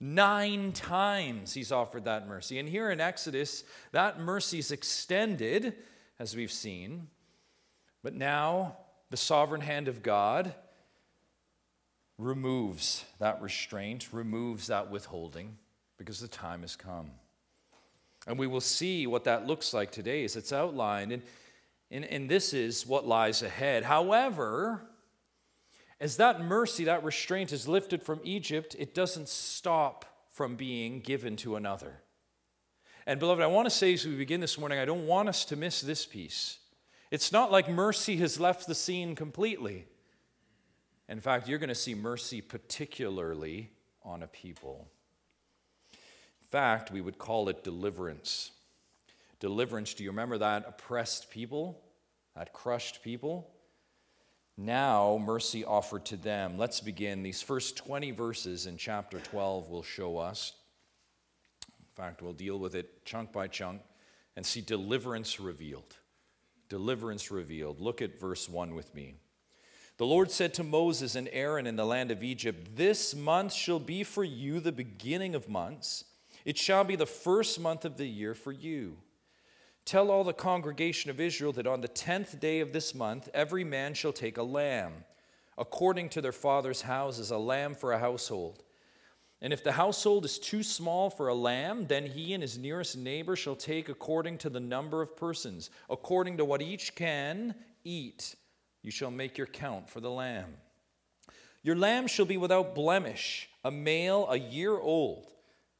Nine 0.00 0.72
times 0.72 1.52
he's 1.52 1.72
offered 1.72 2.04
that 2.04 2.28
mercy. 2.28 2.58
And 2.58 2.68
here 2.68 2.90
in 2.90 3.00
Exodus, 3.00 3.64
that 3.92 4.20
mercy 4.20 4.58
is 4.58 4.70
extended, 4.70 5.74
as 6.18 6.36
we've 6.36 6.52
seen. 6.52 7.08
But 8.02 8.14
now, 8.14 8.76
the 9.10 9.16
sovereign 9.16 9.60
hand 9.60 9.88
of 9.88 10.02
God 10.02 10.54
removes 12.16 13.04
that 13.18 13.42
restraint, 13.42 14.08
removes 14.12 14.68
that 14.68 14.90
withholding, 14.90 15.56
because 15.98 16.20
the 16.20 16.28
time 16.28 16.62
has 16.62 16.76
come. 16.76 17.10
And 18.28 18.38
we 18.38 18.46
will 18.46 18.60
see 18.60 19.06
what 19.06 19.24
that 19.24 19.46
looks 19.46 19.72
like 19.72 19.90
today 19.90 20.22
as 20.22 20.36
it's 20.36 20.52
outlined. 20.52 21.12
And, 21.12 21.22
and, 21.90 22.04
and 22.04 22.28
this 22.28 22.52
is 22.52 22.86
what 22.86 23.06
lies 23.06 23.42
ahead. 23.42 23.84
However, 23.84 24.82
as 25.98 26.18
that 26.18 26.42
mercy, 26.42 26.84
that 26.84 27.02
restraint 27.02 27.52
is 27.52 27.66
lifted 27.66 28.02
from 28.02 28.20
Egypt, 28.22 28.76
it 28.78 28.94
doesn't 28.94 29.30
stop 29.30 30.04
from 30.28 30.56
being 30.56 31.00
given 31.00 31.36
to 31.36 31.56
another. 31.56 32.02
And, 33.06 33.18
beloved, 33.18 33.42
I 33.42 33.46
want 33.46 33.64
to 33.64 33.70
say 33.70 33.94
as 33.94 34.04
we 34.04 34.14
begin 34.14 34.42
this 34.42 34.58
morning, 34.58 34.78
I 34.78 34.84
don't 34.84 35.06
want 35.06 35.30
us 35.30 35.46
to 35.46 35.56
miss 35.56 35.80
this 35.80 36.04
piece. 36.04 36.58
It's 37.10 37.32
not 37.32 37.50
like 37.50 37.70
mercy 37.70 38.18
has 38.18 38.38
left 38.38 38.66
the 38.66 38.74
scene 38.74 39.16
completely. 39.16 39.86
In 41.08 41.20
fact, 41.20 41.48
you're 41.48 41.58
going 41.58 41.70
to 41.70 41.74
see 41.74 41.94
mercy 41.94 42.42
particularly 42.42 43.70
on 44.04 44.22
a 44.22 44.26
people 44.26 44.90
fact, 46.50 46.90
we 46.90 47.00
would 47.00 47.18
call 47.18 47.48
it 47.48 47.64
deliverance. 47.64 48.52
Deliverance, 49.40 49.94
do 49.94 50.02
you 50.04 50.10
remember 50.10 50.38
that 50.38 50.64
oppressed 50.66 51.30
people, 51.30 51.80
that 52.34 52.52
crushed 52.52 53.02
people? 53.02 53.50
Now, 54.56 55.20
mercy 55.24 55.64
offered 55.64 56.04
to 56.06 56.16
them. 56.16 56.58
Let's 56.58 56.80
begin. 56.80 57.22
These 57.22 57.42
first 57.42 57.76
20 57.76 58.10
verses 58.10 58.66
in 58.66 58.76
chapter 58.76 59.20
12 59.20 59.68
will 59.68 59.84
show 59.84 60.18
us. 60.18 60.52
In 61.78 61.86
fact, 61.94 62.22
we'll 62.22 62.32
deal 62.32 62.58
with 62.58 62.74
it 62.74 63.04
chunk 63.04 63.32
by 63.32 63.46
chunk 63.46 63.82
and 64.34 64.44
see 64.44 64.60
deliverance 64.60 65.38
revealed. 65.38 65.96
Deliverance 66.68 67.30
revealed. 67.30 67.80
Look 67.80 68.02
at 68.02 68.18
verse 68.18 68.48
1 68.48 68.74
with 68.74 68.92
me. 68.94 69.14
The 69.96 70.06
Lord 70.06 70.30
said 70.30 70.54
to 70.54 70.64
Moses 70.64 71.14
and 71.14 71.28
Aaron 71.32 71.66
in 71.66 71.76
the 71.76 71.84
land 71.84 72.10
of 72.10 72.22
Egypt, 72.22 72.76
This 72.76 73.14
month 73.14 73.52
shall 73.52 73.80
be 73.80 74.04
for 74.04 74.22
you 74.22 74.60
the 74.60 74.72
beginning 74.72 75.34
of 75.34 75.48
months. 75.48 76.04
It 76.44 76.58
shall 76.58 76.84
be 76.84 76.96
the 76.96 77.06
first 77.06 77.60
month 77.60 77.84
of 77.84 77.96
the 77.96 78.06
year 78.06 78.34
for 78.34 78.52
you. 78.52 78.98
Tell 79.84 80.10
all 80.10 80.24
the 80.24 80.34
congregation 80.34 81.10
of 81.10 81.20
Israel 81.20 81.52
that 81.54 81.66
on 81.66 81.80
the 81.80 81.88
tenth 81.88 82.38
day 82.38 82.60
of 82.60 82.72
this 82.72 82.94
month, 82.94 83.28
every 83.32 83.64
man 83.64 83.94
shall 83.94 84.12
take 84.12 84.36
a 84.36 84.42
lamb, 84.42 85.04
according 85.56 86.10
to 86.10 86.20
their 86.20 86.32
father's 86.32 86.82
houses, 86.82 87.30
a 87.30 87.38
lamb 87.38 87.74
for 87.74 87.92
a 87.92 87.98
household. 87.98 88.62
And 89.40 89.52
if 89.52 89.62
the 89.62 89.72
household 89.72 90.24
is 90.24 90.38
too 90.38 90.62
small 90.62 91.10
for 91.10 91.28
a 91.28 91.34
lamb, 91.34 91.86
then 91.86 92.06
he 92.06 92.34
and 92.34 92.42
his 92.42 92.58
nearest 92.58 92.98
neighbor 92.98 93.36
shall 93.36 93.56
take 93.56 93.88
according 93.88 94.38
to 94.38 94.50
the 94.50 94.60
number 94.60 95.00
of 95.00 95.16
persons, 95.16 95.70
according 95.88 96.36
to 96.38 96.44
what 96.44 96.60
each 96.60 96.94
can 96.94 97.54
eat. 97.84 98.34
You 98.82 98.90
shall 98.90 99.10
make 99.10 99.38
your 99.38 99.46
count 99.46 99.88
for 99.88 100.00
the 100.00 100.10
lamb. 100.10 100.56
Your 101.62 101.76
lamb 101.76 102.08
shall 102.08 102.26
be 102.26 102.36
without 102.36 102.74
blemish, 102.74 103.48
a 103.64 103.70
male 103.70 104.26
a 104.28 104.38
year 104.38 104.76
old. 104.78 105.32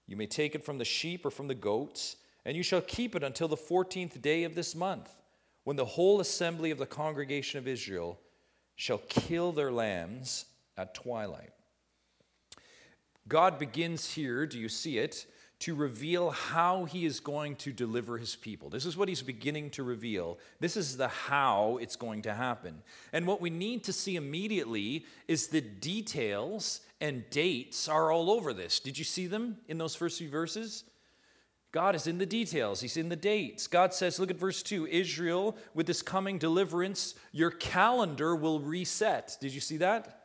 You 0.08 0.16
may 0.16 0.26
take 0.26 0.56
it 0.56 0.64
from 0.64 0.78
the 0.78 0.84
sheep 0.84 1.24
or 1.24 1.30
from 1.30 1.46
the 1.46 1.54
goats, 1.54 2.16
and 2.44 2.56
you 2.56 2.62
shall 2.64 2.80
keep 2.80 3.14
it 3.14 3.22
until 3.22 3.46
the 3.46 3.56
fourteenth 3.56 4.20
day 4.20 4.42
of 4.44 4.54
this 4.54 4.74
month, 4.74 5.10
when 5.64 5.76
the 5.76 5.84
whole 5.84 6.18
assembly 6.18 6.70
of 6.70 6.78
the 6.78 6.86
congregation 6.86 7.58
of 7.58 7.68
Israel 7.68 8.18
shall 8.74 9.02
kill 9.08 9.52
their 9.52 9.70
lambs 9.70 10.46
at 10.78 10.94
twilight. 10.94 11.50
God 13.28 13.58
begins 13.58 14.14
here, 14.14 14.46
do 14.46 14.58
you 14.58 14.70
see 14.70 14.96
it, 14.96 15.26
to 15.60 15.74
reveal 15.74 16.30
how 16.30 16.84
he 16.84 17.04
is 17.04 17.18
going 17.18 17.56
to 17.56 17.72
deliver 17.72 18.16
his 18.16 18.36
people. 18.36 18.70
This 18.70 18.86
is 18.86 18.96
what 18.96 19.08
he's 19.08 19.22
beginning 19.22 19.70
to 19.70 19.82
reveal. 19.82 20.38
This 20.60 20.76
is 20.76 20.96
the 20.96 21.08
how 21.08 21.78
it's 21.80 21.96
going 21.96 22.22
to 22.22 22.34
happen. 22.34 22.82
And 23.12 23.26
what 23.26 23.40
we 23.40 23.50
need 23.50 23.82
to 23.84 23.92
see 23.92 24.14
immediately 24.16 25.04
is 25.26 25.48
the 25.48 25.60
details 25.60 26.80
and 27.00 27.28
dates 27.30 27.88
are 27.88 28.12
all 28.12 28.30
over 28.30 28.52
this. 28.52 28.78
Did 28.78 28.98
you 28.98 29.04
see 29.04 29.26
them 29.26 29.56
in 29.66 29.78
those 29.78 29.96
first 29.96 30.18
few 30.18 30.28
verses? 30.28 30.84
God 31.72 31.94
is 31.94 32.06
in 32.06 32.18
the 32.18 32.26
details, 32.26 32.80
He's 32.80 32.96
in 32.96 33.08
the 33.08 33.16
dates. 33.16 33.66
God 33.66 33.92
says, 33.92 34.18
look 34.18 34.30
at 34.30 34.38
verse 34.38 34.62
2 34.62 34.86
Israel, 34.86 35.56
with 35.74 35.86
this 35.86 36.02
coming 36.02 36.38
deliverance, 36.38 37.14
your 37.32 37.50
calendar 37.50 38.34
will 38.34 38.60
reset. 38.60 39.36
Did 39.40 39.52
you 39.52 39.60
see 39.60 39.76
that? 39.78 40.17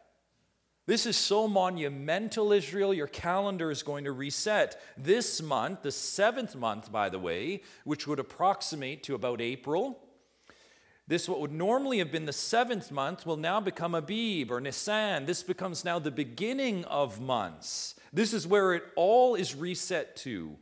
This 0.85 1.05
is 1.05 1.15
so 1.15 1.47
monumental, 1.47 2.51
Israel. 2.51 2.93
Your 2.93 3.07
calendar 3.07 3.71
is 3.71 3.83
going 3.83 4.03
to 4.03 4.11
reset. 4.11 4.81
This 4.97 5.41
month, 5.41 5.81
the 5.81 5.91
seventh 5.91 6.55
month, 6.55 6.91
by 6.91 7.07
the 7.07 7.19
way, 7.19 7.63
which 7.85 8.05
would 8.05 8.19
approximate 8.19 9.01
to 9.03 9.15
about 9.15 9.39
April, 9.39 9.99
this, 11.07 11.27
what 11.27 11.41
would 11.41 11.51
normally 11.51 11.99
have 11.99 12.11
been 12.11 12.25
the 12.25 12.33
seventh 12.33 12.91
month, 12.91 13.25
will 13.25 13.37
now 13.37 13.59
become 13.59 13.93
Abib 13.93 14.51
or 14.51 14.61
Nisan. 14.61 15.25
This 15.25 15.43
becomes 15.43 15.83
now 15.83 15.99
the 15.99 16.11
beginning 16.11 16.85
of 16.85 17.19
months. 17.19 17.95
This 18.13 18.33
is 18.33 18.47
where 18.47 18.73
it 18.73 18.83
all 18.95 19.35
is 19.35 19.55
reset 19.55 20.15
to. 20.17 20.57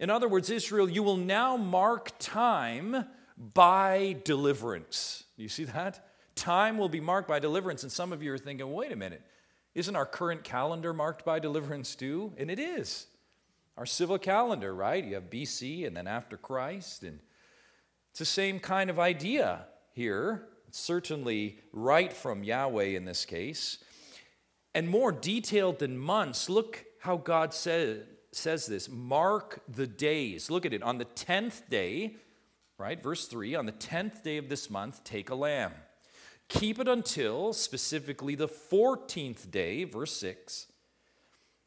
In 0.00 0.10
other 0.10 0.28
words, 0.28 0.50
Israel, 0.50 0.88
you 0.88 1.02
will 1.02 1.16
now 1.16 1.56
mark 1.56 2.12
time 2.18 3.06
by 3.54 4.16
deliverance. 4.24 5.24
You 5.36 5.48
see 5.48 5.64
that? 5.64 6.05
Time 6.36 6.78
will 6.78 6.88
be 6.88 7.00
marked 7.00 7.28
by 7.28 7.38
deliverance. 7.38 7.82
And 7.82 7.90
some 7.90 8.12
of 8.12 8.22
you 8.22 8.32
are 8.32 8.38
thinking, 8.38 8.72
wait 8.72 8.92
a 8.92 8.96
minute, 8.96 9.22
isn't 9.74 9.96
our 9.96 10.06
current 10.06 10.44
calendar 10.44 10.92
marked 10.92 11.24
by 11.24 11.38
deliverance 11.38 11.94
too? 11.96 12.32
And 12.36 12.50
it 12.50 12.58
is. 12.58 13.06
Our 13.76 13.86
civil 13.86 14.18
calendar, 14.18 14.74
right? 14.74 15.04
You 15.04 15.14
have 15.14 15.30
BC 15.30 15.86
and 15.86 15.96
then 15.96 16.06
after 16.06 16.36
Christ. 16.36 17.02
And 17.02 17.18
it's 18.10 18.18
the 18.18 18.24
same 18.24 18.60
kind 18.60 18.88
of 18.88 18.98
idea 18.98 19.66
here. 19.92 20.48
It's 20.68 20.78
certainly 20.78 21.58
right 21.72 22.12
from 22.12 22.44
Yahweh 22.44 22.96
in 22.96 23.04
this 23.04 23.24
case. 23.24 23.78
And 24.74 24.88
more 24.88 25.12
detailed 25.12 25.78
than 25.78 25.98
months, 25.98 26.48
look 26.48 26.84
how 27.00 27.16
God 27.16 27.54
says, 27.54 28.02
says 28.32 28.66
this 28.66 28.88
mark 28.88 29.62
the 29.68 29.86
days. 29.86 30.50
Look 30.50 30.66
at 30.66 30.72
it. 30.72 30.82
On 30.82 30.98
the 30.98 31.04
10th 31.04 31.68
day, 31.68 32.16
right, 32.78 33.02
verse 33.02 33.26
3, 33.26 33.54
on 33.54 33.66
the 33.66 33.72
10th 33.72 34.22
day 34.22 34.38
of 34.38 34.48
this 34.48 34.68
month, 34.70 35.04
take 35.04 35.30
a 35.30 35.34
lamb. 35.34 35.72
Keep 36.48 36.78
it 36.78 36.88
until 36.88 37.52
specifically 37.52 38.34
the 38.34 38.48
14th 38.48 39.50
day, 39.50 39.84
verse 39.84 40.16
6. 40.16 40.66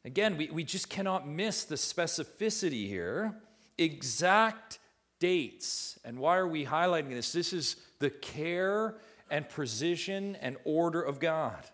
Again, 0.04 0.36
we, 0.36 0.48
we 0.50 0.64
just 0.64 0.88
cannot 0.88 1.28
miss 1.28 1.64
the 1.64 1.74
specificity 1.74 2.88
here. 2.88 3.36
Exact 3.76 4.78
dates. 5.18 5.98
And 6.04 6.18
why 6.18 6.38
are 6.38 6.48
we 6.48 6.64
highlighting 6.64 7.10
this? 7.10 7.32
This 7.32 7.52
is 7.52 7.76
the 7.98 8.10
care 8.10 8.96
and 9.30 9.48
precision 9.48 10.36
and 10.36 10.56
order 10.64 11.02
of 11.02 11.20
God. 11.20 11.64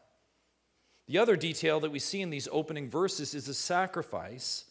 The 1.07 1.19
other 1.19 1.37
detail 1.37 1.79
that 1.81 1.93
we 1.93 2.01
see 2.01 2.21
in 2.21 2.31
these 2.31 2.49
opening 2.51 2.91
verses 2.91 3.35
is 3.35 3.49
a 3.49 3.55
sacrifice. 3.55 4.65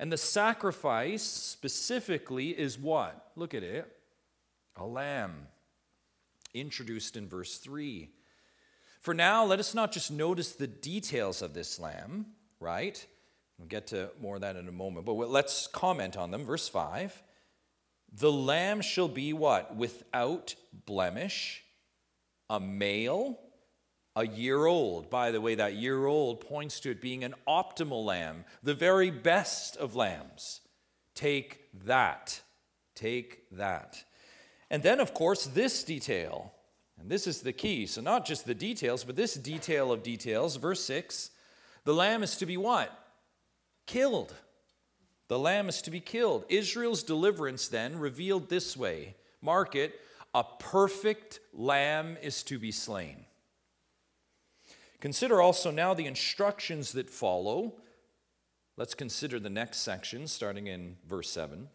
And 0.00 0.12
the 0.12 0.18
sacrifice 0.18 1.22
specifically 1.22 2.48
is 2.48 2.78
what? 2.78 3.30
Look 3.36 3.54
at 3.54 3.62
it 3.62 3.94
a 4.76 4.86
lamb 4.86 5.48
introduced 6.54 7.16
in 7.16 7.28
verse 7.28 7.58
3. 7.58 8.10
For 9.00 9.14
now, 9.14 9.44
let 9.44 9.60
us 9.60 9.74
not 9.74 9.92
just 9.92 10.10
notice 10.10 10.52
the 10.52 10.66
details 10.66 11.42
of 11.42 11.54
this 11.54 11.78
lamb, 11.78 12.26
right? 12.60 13.04
We'll 13.58 13.68
get 13.68 13.88
to 13.88 14.10
more 14.20 14.36
of 14.36 14.42
that 14.42 14.56
in 14.56 14.68
a 14.68 14.72
moment, 14.72 15.06
but 15.06 15.14
let's 15.14 15.66
comment 15.66 16.16
on 16.16 16.30
them. 16.30 16.44
Verse 16.44 16.68
5 16.68 17.22
The 18.12 18.32
lamb 18.32 18.80
shall 18.80 19.08
be 19.08 19.32
what? 19.32 19.76
Without 19.76 20.54
blemish, 20.86 21.62
a 22.48 22.60
male, 22.60 23.38
a 24.14 24.26
year 24.26 24.66
old. 24.66 25.10
By 25.10 25.30
the 25.30 25.40
way, 25.40 25.54
that 25.56 25.74
year 25.74 26.06
old 26.06 26.40
points 26.40 26.80
to 26.80 26.90
it 26.90 27.00
being 27.00 27.24
an 27.24 27.34
optimal 27.46 28.04
lamb, 28.04 28.44
the 28.62 28.74
very 28.74 29.10
best 29.10 29.76
of 29.76 29.94
lambs. 29.94 30.60
Take 31.14 31.60
that. 31.84 32.40
Take 32.94 33.48
that. 33.52 34.04
And 34.70 34.82
then, 34.82 35.00
of 35.00 35.14
course, 35.14 35.46
this 35.46 35.82
detail. 35.84 36.52
And 37.00 37.10
this 37.10 37.26
is 37.26 37.42
the 37.42 37.52
key. 37.52 37.86
So, 37.86 38.00
not 38.00 38.26
just 38.26 38.44
the 38.44 38.54
details, 38.54 39.04
but 39.04 39.16
this 39.16 39.34
detail 39.34 39.92
of 39.92 40.02
details. 40.02 40.56
Verse 40.56 40.82
6 40.84 41.30
the 41.84 41.94
lamb 41.94 42.22
is 42.22 42.36
to 42.36 42.44
be 42.44 42.58
what? 42.58 42.92
Killed. 43.86 44.34
The 45.28 45.38
lamb 45.38 45.70
is 45.70 45.80
to 45.82 45.90
be 45.90 46.00
killed. 46.00 46.44
Israel's 46.50 47.02
deliverance 47.02 47.68
then 47.68 47.98
revealed 47.98 48.50
this 48.50 48.76
way 48.76 49.14
mark 49.40 49.74
it 49.74 49.98
a 50.34 50.44
perfect 50.58 51.40
lamb 51.54 52.18
is 52.20 52.42
to 52.42 52.58
be 52.58 52.70
slain. 52.70 53.24
Consider 55.00 55.40
also 55.40 55.70
now 55.70 55.94
the 55.94 56.04
instructions 56.04 56.92
that 56.92 57.08
follow. 57.08 57.74
Let's 58.76 58.94
consider 58.94 59.40
the 59.40 59.48
next 59.48 59.78
section, 59.78 60.26
starting 60.26 60.66
in 60.66 60.96
verse 61.08 61.30
7. 61.30 61.68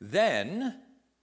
Then 0.00 0.76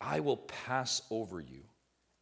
I 0.00 0.20
will 0.20 0.36
pass 0.36 1.02
over 1.10 1.40
you, 1.40 1.62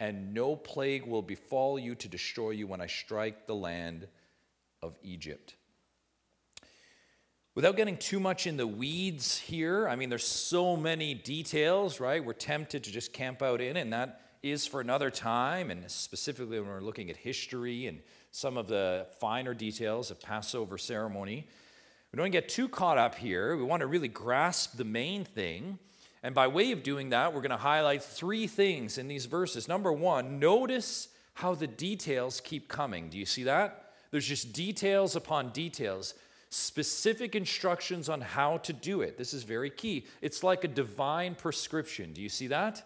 and 0.01 0.33
no 0.35 0.57
plague 0.57 1.07
will 1.07 1.23
befall 1.23 1.79
you 1.79 1.95
to 1.97 2.09
destroy 2.09 2.51
you 2.51 2.67
when 2.67 2.81
I 2.81 2.87
strike 2.87 3.47
the 3.47 3.55
land 3.55 4.07
of 4.83 4.97
Egypt. 5.03 5.57
Without 7.55 7.77
getting 7.77 7.97
too 7.97 8.19
much 8.19 8.47
in 8.49 8.57
the 8.57 8.67
weeds 8.67 9.39
here, 9.39 9.89
I 9.89 9.95
mean, 9.95 10.09
there's 10.09 10.27
so 10.27 10.77
many 10.77 11.15
details, 11.15 12.01
right? 12.01 12.25
We're 12.25 12.33
tempted 12.33 12.83
to 12.85 12.91
just 12.91 13.13
camp 13.13 13.43
out 13.43 13.61
in, 13.61 13.77
and 13.77 13.93
that 13.93 14.23
is 14.43 14.67
for 14.67 14.81
another 14.81 15.11
time, 15.11 15.71
and 15.71 15.89
specifically 15.91 16.61
when 16.61 16.69
we're 16.69 16.81
looking 16.81 17.11
at 17.11 17.17
history 17.17 17.87
and 17.87 18.01
some 18.31 18.57
of 18.57 18.67
the 18.67 19.07
finer 19.21 19.55
details 19.55 20.11
of 20.11 20.21
Passover 20.21 20.77
ceremony. 20.77 21.47
We 22.13 22.17
don't 22.17 22.31
get 22.31 22.49
too 22.49 22.69
caught 22.69 22.99
up 22.99 23.15
here. 23.15 23.57
We 23.57 23.63
want 23.63 23.81
to 23.81 23.87
really 23.87 24.09
grasp 24.09 24.77
the 24.77 24.85
main 24.85 25.25
thing. 25.25 25.79
And 26.25 26.35
by 26.35 26.49
way 26.49 26.73
of 26.73 26.83
doing 26.83 27.11
that, 27.11 27.35
we're 27.35 27.43
going 27.43 27.51
to 27.51 27.59
highlight 27.59 28.03
three 28.03 28.47
things 28.47 28.97
in 28.97 29.09
these 29.09 29.27
verses. 29.27 29.69
Number 29.69 29.93
one, 29.93 30.39
notice 30.39 31.09
how 31.35 31.55
the 31.55 31.67
details 31.67 32.41
keep 32.41 32.67
coming. 32.67 33.11
Do 33.11 33.19
you 33.19 33.27
see 33.27 33.43
that? 33.43 33.91
There's 34.11 34.27
just 34.27 34.55
details 34.55 35.17
upon 35.17 35.51
details, 35.51 36.15
specific 36.49 37.35
instructions 37.35 38.09
on 38.09 38.23
how 38.23 38.57
to 38.59 38.73
do 38.73 39.03
it. 39.03 39.19
This 39.19 39.35
is 39.35 39.43
very 39.43 39.69
key. 39.69 40.07
It's 40.23 40.43
like 40.43 40.65
a 40.65 40.69
divine 40.69 41.35
prescription. 41.35 42.15
Do 42.15 42.23
you 42.23 42.31
see 42.31 42.47
that? 42.47 42.83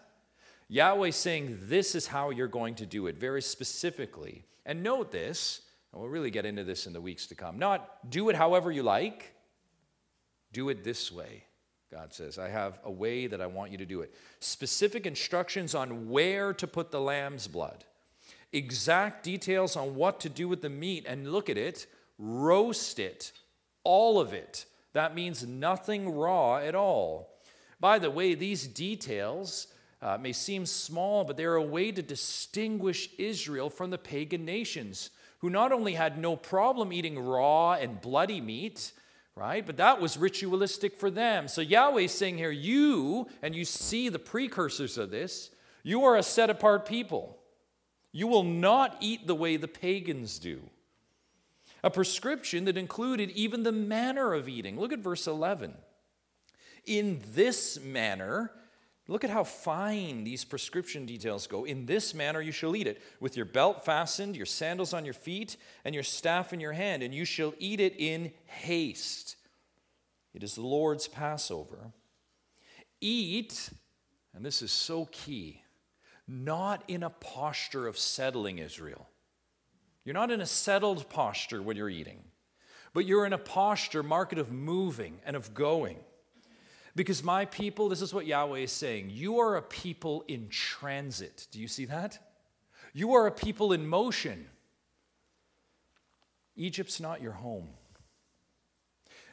Yahweh 0.67 1.11
saying, 1.11 1.59
This 1.61 1.95
is 1.95 2.07
how 2.07 2.31
you're 2.31 2.49
going 2.49 2.75
to 2.75 2.85
do 2.85 3.07
it, 3.07 3.17
very 3.17 3.41
specifically. 3.41 4.43
And 4.65 4.83
note 4.83 5.13
this, 5.13 5.61
and 5.93 6.01
we'll 6.01 6.11
really 6.11 6.29
get 6.29 6.45
into 6.45 6.65
this 6.65 6.87
in 6.87 6.91
the 6.91 6.99
weeks 6.99 7.25
to 7.27 7.35
come. 7.35 7.57
Not 7.57 8.09
do 8.09 8.27
it 8.27 8.35
however 8.35 8.69
you 8.69 8.83
like, 8.83 9.33
do 10.51 10.67
it 10.67 10.83
this 10.83 11.09
way. 11.09 11.45
God 11.91 12.13
says. 12.13 12.37
I 12.37 12.49
have 12.49 12.79
a 12.83 12.91
way 12.91 13.27
that 13.27 13.41
I 13.41 13.47
want 13.47 13.71
you 13.71 13.77
to 13.79 13.85
do 13.85 14.01
it. 14.01 14.13
Specific 14.39 15.07
instructions 15.07 15.73
on 15.73 16.09
where 16.09 16.53
to 16.53 16.67
put 16.67 16.91
the 16.91 17.01
lamb's 17.01 17.47
blood, 17.47 17.83
exact 18.53 19.23
details 19.23 19.75
on 19.75 19.95
what 19.95 20.19
to 20.19 20.29
do 20.29 20.47
with 20.47 20.61
the 20.61 20.69
meat, 20.69 21.05
and 21.07 21.31
look 21.31 21.49
at 21.49 21.57
it, 21.57 21.87
roast 22.17 22.99
it, 22.99 23.31
all 23.83 24.19
of 24.19 24.33
it, 24.33 24.65
That 24.93 25.15
means 25.15 25.45
nothing 25.45 26.09
raw 26.15 26.57
at 26.57 26.75
all. 26.75 27.29
By 27.79 27.99
the 27.99 28.09
way, 28.09 28.33
these 28.33 28.67
details 28.67 29.67
uh, 30.01 30.17
may 30.19 30.33
seem 30.33 30.65
small, 30.65 31.23
but 31.23 31.37
they're 31.37 31.55
a 31.55 31.63
way 31.63 31.91
to 31.91 32.01
distinguish 32.01 33.09
Israel 33.17 33.69
from 33.69 33.91
the 33.91 33.97
pagan 33.97 34.45
nations 34.45 35.11
who 35.39 35.49
not 35.49 35.71
only 35.71 35.93
had 35.93 36.17
no 36.17 36.35
problem 36.35 36.91
eating 36.91 37.17
raw 37.17 37.73
and 37.73 38.01
bloody 38.01 38.41
meat, 38.41 38.91
right, 39.39 39.65
but 39.65 39.77
that 39.77 40.01
was 40.01 40.17
ritualistic 40.17 40.95
for 40.95 41.09
them. 41.09 41.47
So 41.47 41.61
Yahweh's 41.61 42.11
saying 42.11 42.37
here, 42.37 42.51
you, 42.51 43.27
and 43.41 43.55
you 43.55 43.63
see 43.65 44.09
the 44.09 44.19
precursors 44.19 44.97
of 44.97 45.11
this, 45.11 45.49
you 45.83 46.03
are 46.03 46.17
a 46.17 46.23
set 46.23 46.49
apart 46.49 46.85
people. 46.85 47.37
You 48.11 48.27
will 48.27 48.43
not 48.43 48.97
eat 48.99 49.27
the 49.27 49.35
way 49.35 49.55
the 49.55 49.67
pagans 49.67 50.39
do. 50.39 50.61
A 51.83 51.89
prescription 51.89 52.65
that 52.65 52.77
included 52.77 53.31
even 53.31 53.63
the 53.63 53.71
manner 53.71 54.33
of 54.33 54.49
eating. 54.49 54.77
Look 54.79 54.91
at 54.91 54.99
verse 54.99 55.27
11. 55.27 55.73
In 56.85 57.21
this 57.33 57.79
manner, 57.79 58.51
Look 59.09 59.23
at 59.23 59.31
how 59.31 59.43
fine 59.43 60.23
these 60.23 60.45
prescription 60.45 61.07
details 61.07 61.47
go. 61.47 61.63
In 61.63 61.87
this 61.87 62.13
manner 62.13 62.41
you 62.41 62.51
shall 62.51 62.75
eat 62.75 62.85
it, 62.85 63.01
with 63.19 63.35
your 63.35 63.47
belt 63.47 63.83
fastened, 63.83 64.35
your 64.35 64.45
sandals 64.45 64.93
on 64.93 65.03
your 65.03 65.15
feet, 65.15 65.57
and 65.83 65.95
your 65.95 66.03
staff 66.03 66.53
in 66.53 66.59
your 66.59 66.73
hand, 66.73 67.01
and 67.01 67.11
you 67.11 67.25
shall 67.25 67.55
eat 67.57 67.79
it 67.79 67.95
in 67.97 68.31
haste. 68.45 69.35
It 70.35 70.43
is 70.43 70.53
the 70.53 70.61
Lord's 70.61 71.07
Passover. 71.07 71.91
Eat, 73.01 73.71
and 74.35 74.45
this 74.45 74.61
is 74.61 74.71
so 74.71 75.05
key, 75.11 75.63
not 76.27 76.83
in 76.87 77.01
a 77.01 77.09
posture 77.09 77.87
of 77.87 77.97
settling 77.97 78.59
Israel. 78.59 79.09
You're 80.05 80.13
not 80.13 80.29
in 80.29 80.39
a 80.39 80.45
settled 80.45 81.09
posture 81.09 81.63
when 81.63 81.77
you're 81.77 81.89
eating, 81.89 82.25
but 82.93 83.07
you're 83.07 83.25
in 83.25 83.33
a 83.33 83.39
posture, 83.39 84.03
market 84.03 84.37
of 84.37 84.51
moving 84.51 85.19
and 85.25 85.35
of 85.35 85.55
going. 85.55 85.97
Because 86.99 87.23
my 87.23 87.45
people, 87.45 87.87
this 87.87 88.01
is 88.01 88.13
what 88.13 88.25
Yahweh 88.25 88.59
is 88.59 88.73
saying 88.73 89.09
you 89.09 89.39
are 89.39 89.55
a 89.55 89.61
people 89.61 90.25
in 90.27 90.49
transit. 90.49 91.47
Do 91.49 91.61
you 91.61 91.69
see 91.69 91.85
that? 91.85 92.19
You 92.91 93.13
are 93.13 93.25
a 93.25 93.31
people 93.31 93.71
in 93.71 93.87
motion. 93.87 94.47
Egypt's 96.57 96.99
not 96.99 97.21
your 97.21 97.31
home. 97.31 97.69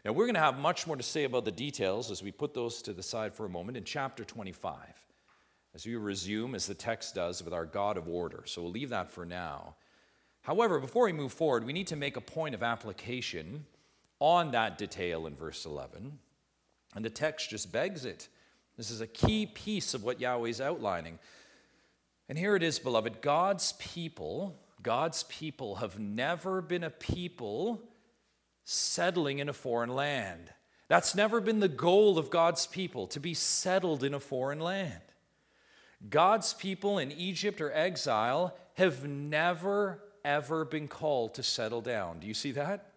Now, 0.05 0.13
we're 0.13 0.27
going 0.27 0.35
to 0.35 0.41
have 0.41 0.61
much 0.61 0.87
more 0.87 0.95
to 0.95 1.03
say 1.03 1.25
about 1.25 1.45
the 1.45 1.51
details 1.51 2.13
as 2.13 2.23
we 2.23 2.31
put 2.31 2.55
those 2.55 2.81
to 2.83 2.93
the 2.93 3.03
side 3.03 3.35
for 3.35 3.47
a 3.47 3.49
moment 3.49 3.77
in 3.77 3.83
chapter 3.83 4.23
25, 4.23 4.77
as 5.75 5.85
we 5.85 5.97
resume, 5.97 6.55
as 6.55 6.69
the 6.69 6.75
text 6.75 7.17
does, 7.17 7.43
with 7.43 7.53
our 7.53 7.67
God 7.67 7.97
of 7.97 8.07
order. 8.07 8.45
So 8.47 8.63
we'll 8.63 8.71
leave 8.71 8.91
that 8.91 9.11
for 9.11 9.27
now. 9.27 9.75
However, 10.43 10.79
before 10.79 11.07
we 11.07 11.13
move 11.13 11.33
forward, 11.33 11.65
we 11.65 11.73
need 11.73 11.89
to 11.89 11.97
make 11.97 12.17
a 12.17 12.21
point 12.21 12.55
of 12.55 12.63
application 12.63 13.67
on 14.21 14.53
that 14.53 14.79
detail 14.79 15.27
in 15.27 15.35
verse 15.35 15.67
11. 15.67 16.21
And 16.97 17.05
the 17.05 17.11
text 17.11 17.51
just 17.51 17.71
begs 17.71 18.07
it. 18.07 18.29
This 18.77 18.91
is 18.91 19.03
a 19.03 19.07
key 19.07 19.47
piece 19.47 19.95
of 19.95 20.03
what 20.03 20.19
Yahweh's 20.19 20.63
outlining. 20.63 21.19
And 22.29 22.39
here 22.39 22.57
it 22.57 22.63
is, 22.63 22.79
beloved 22.79 23.21
God's 23.21 23.75
people, 23.75 24.59
God's 24.83 25.23
people 25.25 25.77
have 25.77 25.99
never 25.99 26.63
been 26.63 26.83
a 26.83 26.91
people 26.91 27.83
settling 28.65 29.39
in 29.39 29.49
a 29.49 29.53
foreign 29.53 29.95
land. 29.95 30.51
That's 30.89 31.15
never 31.15 31.41
been 31.41 31.61
the 31.61 31.69
goal 31.69 32.19
of 32.19 32.31
God's 32.31 32.67
people, 32.67 33.07
to 33.09 33.21
be 33.21 33.35
settled 33.35 34.03
in 34.03 34.15
a 34.15 34.21
foreign 34.21 34.61
land. 34.61 35.01
God's 36.09 36.55
people 36.55 36.99
in 36.99 37.13
Egypt 37.13 37.61
or 37.61 37.73
exile 37.73 38.57
have 38.75 39.07
never, 39.07 40.03
ever 40.25 40.65
been 40.65 40.89
called 40.89 41.35
to 41.35 41.43
settle 41.43 41.81
down. 41.81 42.21
Do 42.21 42.27
you 42.27 42.35
see 42.35 42.53
that? 42.53 42.93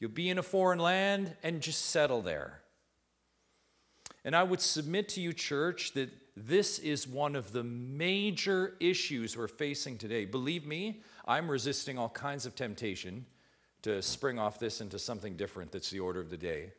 You'll 0.00 0.10
be 0.10 0.30
in 0.30 0.38
a 0.38 0.42
foreign 0.42 0.78
land 0.80 1.36
and 1.42 1.60
just 1.60 1.86
settle 1.86 2.20
there. 2.20 2.60
And 4.24 4.34
I 4.34 4.42
would 4.42 4.60
submit 4.60 5.08
to 5.10 5.20
you, 5.20 5.32
church, 5.32 5.92
that 5.92 6.10
this 6.36 6.78
is 6.78 7.06
one 7.06 7.36
of 7.36 7.52
the 7.52 7.62
major 7.62 8.74
issues 8.80 9.36
we're 9.36 9.48
facing 9.48 9.98
today. 9.98 10.24
Believe 10.24 10.66
me, 10.66 11.02
I'm 11.26 11.50
resisting 11.50 11.98
all 11.98 12.08
kinds 12.08 12.46
of 12.46 12.54
temptation 12.54 13.26
to 13.82 14.00
spring 14.00 14.38
off 14.38 14.58
this 14.58 14.80
into 14.80 14.98
something 14.98 15.36
different 15.36 15.72
that's 15.72 15.90
the 15.90 16.00
order 16.00 16.20
of 16.20 16.30
the 16.30 16.38
day. 16.38 16.72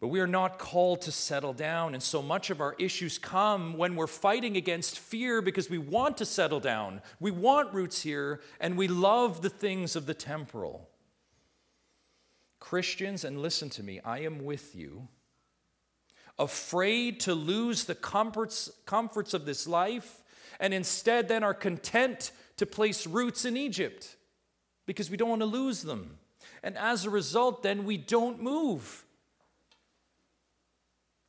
But 0.00 0.08
we 0.08 0.20
are 0.20 0.26
not 0.26 0.58
called 0.58 1.02
to 1.02 1.12
settle 1.12 1.52
down. 1.52 1.94
And 1.94 2.02
so 2.02 2.20
much 2.20 2.50
of 2.50 2.60
our 2.60 2.74
issues 2.78 3.16
come 3.18 3.76
when 3.76 3.94
we're 3.94 4.06
fighting 4.06 4.56
against 4.56 4.98
fear 4.98 5.40
because 5.40 5.70
we 5.70 5.78
want 5.78 6.16
to 6.18 6.26
settle 6.26 6.60
down. 6.60 7.00
We 7.20 7.30
want 7.30 7.72
roots 7.72 8.02
here, 8.02 8.40
and 8.60 8.76
we 8.76 8.88
love 8.88 9.40
the 9.40 9.50
things 9.50 9.96
of 9.96 10.06
the 10.06 10.14
temporal. 10.14 10.88
Christians, 12.58 13.24
and 13.24 13.40
listen 13.40 13.70
to 13.70 13.82
me, 13.82 14.00
I 14.04 14.20
am 14.20 14.44
with 14.44 14.74
you 14.74 15.08
afraid 16.38 17.20
to 17.20 17.34
lose 17.34 17.84
the 17.84 17.94
comforts, 17.94 18.70
comforts 18.86 19.34
of 19.34 19.46
this 19.46 19.66
life, 19.66 20.22
and 20.60 20.74
instead 20.74 21.28
then 21.28 21.44
are 21.44 21.54
content 21.54 22.32
to 22.56 22.66
place 22.66 23.06
roots 23.06 23.44
in 23.44 23.56
Egypt 23.56 24.16
because 24.86 25.10
we 25.10 25.16
don't 25.16 25.28
want 25.28 25.42
to 25.42 25.46
lose 25.46 25.82
them. 25.82 26.18
And 26.62 26.76
as 26.76 27.04
a 27.04 27.10
result, 27.10 27.62
then 27.62 27.84
we 27.84 27.96
don't 27.96 28.42
move. 28.42 29.04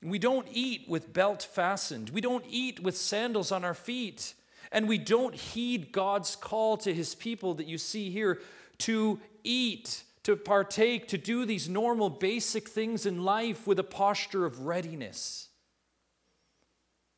We 0.03 0.19
don't 0.19 0.47
eat 0.51 0.87
with 0.87 1.13
belt 1.13 1.41
fastened. 1.41 2.11
We 2.11 2.21
don't 2.21 2.45
eat 2.47 2.79
with 2.79 2.95
sandals 2.95 3.51
on 3.51 3.65
our 3.65 3.73
feet. 3.73 4.33
And 4.71 4.87
we 4.87 4.97
don't 4.97 5.35
heed 5.35 5.91
God's 5.91 6.35
call 6.35 6.77
to 6.77 6.93
his 6.93 7.15
people 7.15 7.55
that 7.55 7.67
you 7.67 7.77
see 7.77 8.09
here 8.09 8.39
to 8.79 9.19
eat 9.43 10.03
to 10.25 10.35
partake, 10.35 11.07
to 11.07 11.19
do 11.19 11.45
these 11.45 11.69
normal 11.69 12.09
basic 12.09 12.67
things 12.67 13.05
in 13.05 13.23
life 13.23 13.67
with 13.67 13.77
a 13.77 13.83
posture 13.83 14.43
of 14.43 14.61
readiness. 14.61 15.49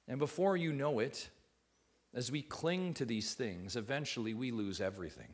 And 0.10 0.20
before 0.20 0.58
you 0.58 0.74
know 0.74 1.00
it, 1.00 1.30
as 2.14 2.30
we 2.30 2.42
cling 2.42 2.94
to 2.96 3.06
these 3.06 3.34
things, 3.34 3.78
eventually 3.78 4.34
we 4.34 4.52
lose 4.52 4.82
everything. 4.82 5.30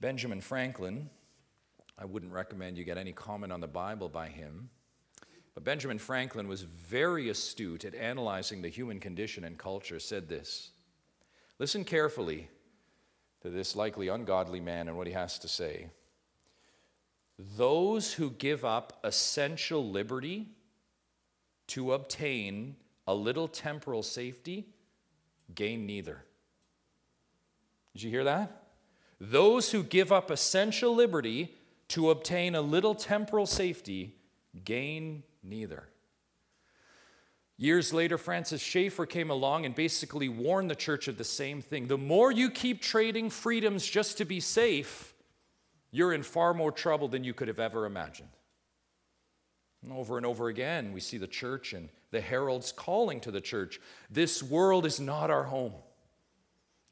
Benjamin 0.00 0.40
Franklin, 0.40 1.08
I 1.96 2.06
wouldn't 2.06 2.32
recommend 2.32 2.76
you 2.76 2.82
get 2.82 2.98
any 2.98 3.12
comment 3.12 3.52
on 3.52 3.60
the 3.60 3.68
Bible 3.68 4.08
by 4.08 4.26
him, 4.26 4.68
but 5.54 5.62
Benjamin 5.62 6.00
Franklin 6.00 6.48
was 6.48 6.62
very 6.62 7.28
astute 7.28 7.84
at 7.84 7.94
analyzing 7.94 8.62
the 8.62 8.68
human 8.68 8.98
condition 8.98 9.44
and 9.44 9.56
culture, 9.56 10.00
said 10.00 10.28
this 10.28 10.72
Listen 11.60 11.84
carefully 11.84 12.48
to 13.46 13.52
this 13.52 13.76
likely 13.76 14.08
ungodly 14.08 14.58
man 14.58 14.88
and 14.88 14.96
what 14.96 15.06
he 15.06 15.12
has 15.12 15.38
to 15.38 15.46
say. 15.46 15.86
Those 17.56 18.14
who 18.14 18.30
give 18.30 18.64
up 18.64 18.98
essential 19.04 19.88
liberty 19.88 20.48
to 21.68 21.92
obtain 21.92 22.74
a 23.06 23.14
little 23.14 23.46
temporal 23.46 24.02
safety 24.02 24.66
gain 25.54 25.86
neither. 25.86 26.24
Did 27.94 28.02
you 28.02 28.10
hear 28.10 28.24
that? 28.24 28.64
Those 29.20 29.70
who 29.70 29.84
give 29.84 30.10
up 30.10 30.32
essential 30.32 30.92
liberty 30.92 31.54
to 31.88 32.10
obtain 32.10 32.56
a 32.56 32.60
little 32.60 32.96
temporal 32.96 33.46
safety 33.46 34.16
gain 34.64 35.22
neither. 35.44 35.84
Years 37.58 37.92
later, 37.92 38.18
Francis 38.18 38.60
Schaeffer 38.60 39.06
came 39.06 39.30
along 39.30 39.64
and 39.64 39.74
basically 39.74 40.28
warned 40.28 40.70
the 40.70 40.74
church 40.74 41.08
of 41.08 41.16
the 41.16 41.24
same 41.24 41.62
thing. 41.62 41.86
The 41.86 41.96
more 41.96 42.30
you 42.30 42.50
keep 42.50 42.82
trading 42.82 43.30
freedoms 43.30 43.86
just 43.86 44.18
to 44.18 44.26
be 44.26 44.40
safe, 44.40 45.14
you're 45.90 46.12
in 46.12 46.22
far 46.22 46.52
more 46.52 46.70
trouble 46.70 47.08
than 47.08 47.24
you 47.24 47.32
could 47.32 47.48
have 47.48 47.58
ever 47.58 47.86
imagined. 47.86 48.28
And 49.82 49.92
over 49.92 50.18
and 50.18 50.26
over 50.26 50.48
again, 50.48 50.92
we 50.92 51.00
see 51.00 51.16
the 51.16 51.26
church 51.26 51.72
and 51.72 51.88
the 52.10 52.20
heralds 52.20 52.72
calling 52.72 53.20
to 53.20 53.30
the 53.30 53.40
church 53.40 53.80
this 54.10 54.42
world 54.42 54.84
is 54.84 55.00
not 55.00 55.30
our 55.30 55.44
home. 55.44 55.72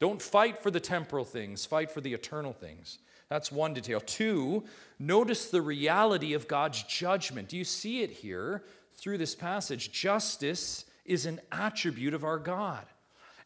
Don't 0.00 0.20
fight 0.20 0.62
for 0.62 0.70
the 0.70 0.80
temporal 0.80 1.24
things, 1.24 1.66
fight 1.66 1.90
for 1.90 2.00
the 2.00 2.14
eternal 2.14 2.52
things. 2.52 2.98
That's 3.28 3.50
one 3.50 3.74
detail. 3.74 4.00
Two, 4.00 4.64
notice 4.98 5.46
the 5.46 5.62
reality 5.62 6.34
of 6.34 6.48
God's 6.48 6.82
judgment. 6.84 7.48
Do 7.48 7.56
you 7.56 7.64
see 7.64 8.02
it 8.02 8.10
here? 8.10 8.64
Through 8.96 9.18
this 9.18 9.34
passage, 9.34 9.92
justice 9.92 10.84
is 11.04 11.26
an 11.26 11.40
attribute 11.52 12.14
of 12.14 12.24
our 12.24 12.38
God. 12.38 12.86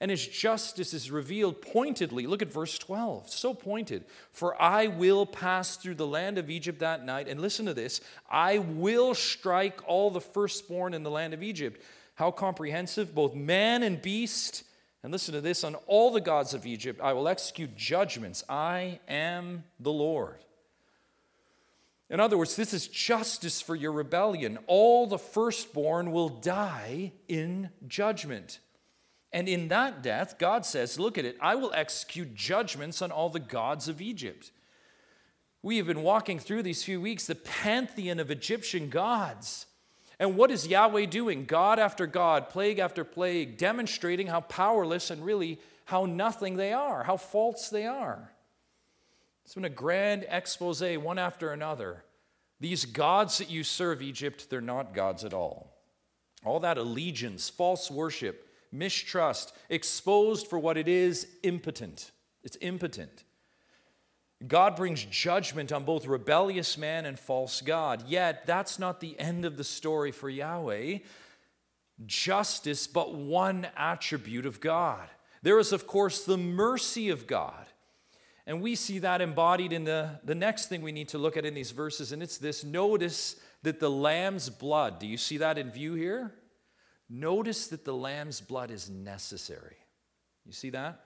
And 0.01 0.13
his 0.13 0.27
justice 0.27 0.95
is 0.95 1.11
revealed 1.11 1.61
pointedly. 1.61 2.29
Look 2.29 2.41
at 2.41 2.53
verse 2.53 2.79
12, 2.79 3.31
so 3.31 3.53
pointed. 3.53 4.05
For 4.31 4.61
I 4.61 4.87
will 4.87 5.27
pass 5.27 5.77
through 5.77 5.97
the 5.97 6.07
land 6.07 6.39
of 6.39 6.51
Egypt 6.51 6.79
that 6.81 7.05
night. 7.05 7.27
And 7.27 7.41
listen 7.41 7.67
to 7.67 7.75
this 7.75 8.01
I 8.31 8.59
will 8.59 9.15
strike 9.15 9.81
all 9.89 10.11
the 10.11 10.21
firstborn 10.21 10.95
in 10.95 11.03
the 11.03 11.11
land 11.11 11.35
of 11.35 11.43
Egypt. 11.43 11.83
How 12.15 12.31
comprehensive, 12.31 13.15
both 13.15 13.35
man 13.35 13.83
and 13.83 14.01
beast. 14.01 14.63
And 15.03 15.13
listen 15.13 15.35
to 15.35 15.41
this 15.41 15.65
on 15.65 15.75
all 15.87 16.13
the 16.13 16.21
gods 16.21 16.55
of 16.55 16.67
Egypt, 16.67 17.01
I 17.01 17.13
will 17.13 17.29
execute 17.29 17.77
judgments. 17.77 18.45
I 18.49 19.01
am 19.09 19.65
the 19.81 19.93
Lord. 19.93 20.45
In 22.11 22.21
other 22.21 22.39
words, 22.39 22.57
this 22.57 22.73
is 22.73 22.89
justice 22.89 23.61
for 23.61 23.77
your 23.77 23.93
rebellion. 23.93 24.59
All 24.67 25.07
the 25.07 25.19
firstborn 25.19 26.11
will 26.11 26.31
die 26.31 27.13
in 27.29 27.71
judgment. 27.87 28.61
And 29.33 29.47
in 29.47 29.69
that 29.69 30.03
death, 30.03 30.39
God 30.39 30.65
says, 30.65 30.99
Look 30.99 31.19
at 31.19 31.27
it, 31.27 31.37
I 31.41 31.55
will 31.55 31.73
execute 31.75 32.35
judgments 32.35 33.03
on 33.03 33.11
all 33.11 33.29
the 33.29 33.41
gods 33.41 33.89
of 33.89 34.01
Egypt. 34.01 34.53
We 35.63 35.77
have 35.77 35.87
been 35.87 36.03
walking 36.03 36.39
through 36.39 36.63
these 36.63 36.83
few 36.83 37.01
weeks 37.01 37.27
the 37.27 37.35
pantheon 37.35 38.21
of 38.21 38.31
Egyptian 38.31 38.89
gods. 38.89 39.67
And 40.19 40.37
what 40.37 40.51
is 40.51 40.67
Yahweh 40.67 41.07
doing? 41.07 41.45
God 41.45 41.79
after 41.79 42.07
God, 42.07 42.49
plague 42.49 42.79
after 42.79 43.05
plague, 43.05 43.59
demonstrating 43.59 44.29
how 44.29 44.41
powerless 44.41 45.11
and 45.11 45.25
really 45.25 45.61
how 45.85 46.07
nothing 46.07 46.57
they 46.57 46.73
are, 46.73 47.05
how 47.05 47.17
false 47.17 47.69
they 47.69 47.87
are. 47.87 48.33
It's 49.49 49.55
been 49.55 49.65
a 49.65 49.71
grand 49.71 50.27
expose, 50.29 50.83
one 50.83 51.19
after 51.19 51.53
another. 51.53 52.05
These 52.61 52.85
gods 52.85 53.39
that 53.39 53.49
you 53.49 53.65
serve, 53.65 54.03
Egypt, 54.03 54.51
they're 54.51 54.61
not 54.61 54.93
gods 54.93 55.25
at 55.25 55.33
all. 55.33 55.73
All 56.45 56.61
that 56.61 56.77
allegiance, 56.77 57.49
false 57.49 57.91
worship, 57.91 58.47
mistrust, 58.71 59.57
exposed 59.71 60.49
for 60.49 60.59
what 60.59 60.77
it 60.77 60.87
is, 60.87 61.27
impotent. 61.43 62.11
It's 62.45 62.59
impotent. 62.61 63.25
God 64.47 64.77
brings 64.77 65.03
judgment 65.07 65.73
on 65.73 65.85
both 65.85 66.05
rebellious 66.05 66.77
man 66.77 67.07
and 67.07 67.19
false 67.19 67.63
God. 67.63 68.07
Yet, 68.07 68.47
that's 68.47 68.79
not 68.79 69.01
the 69.01 69.19
end 69.19 69.47
of 69.47 69.57
the 69.57 69.65
story 69.65 70.13
for 70.13 70.29
Yahweh. 70.29 70.99
Justice, 72.05 72.87
but 72.87 73.15
one 73.15 73.67
attribute 73.79 74.45
of 74.45 74.61
God. 74.61 75.09
There 75.41 75.59
is, 75.59 75.73
of 75.73 75.87
course, 75.87 76.23
the 76.23 76.37
mercy 76.37 77.09
of 77.09 77.27
God. 77.27 77.68
And 78.49 78.63
we 78.63 78.77
see 78.77 79.01
that 79.01 79.21
embodied 79.21 79.75
in 79.75 79.85
the, 79.85 80.21
the 80.25 80.35
next 80.35 80.71
thing 80.71 80.81
we 80.81 80.91
need 80.91 81.09
to 81.09 81.19
look 81.19 81.37
at 81.37 81.45
in 81.45 81.53
these 81.53 81.71
verses, 81.71 82.13
and 82.13 82.23
it's 82.23 82.39
this 82.39 82.65
notice 82.65 83.37
that 83.63 83.79
the 83.79 83.91
lamb's 83.91 84.49
blood, 84.49 84.99
do 84.99 85.07
you 85.07 85.19
see 85.19 85.37
that 85.37 85.59
in 85.59 85.71
view 85.71 85.93
here? 85.93 86.33
Notice 87.11 87.67
that 87.67 87.85
the 87.85 87.93
lamb's 87.93 88.41
blood 88.41 88.71
is 88.71 88.89
necessary. 88.89 89.77
You 90.47 90.53
see 90.53 90.71
that? 90.71 90.99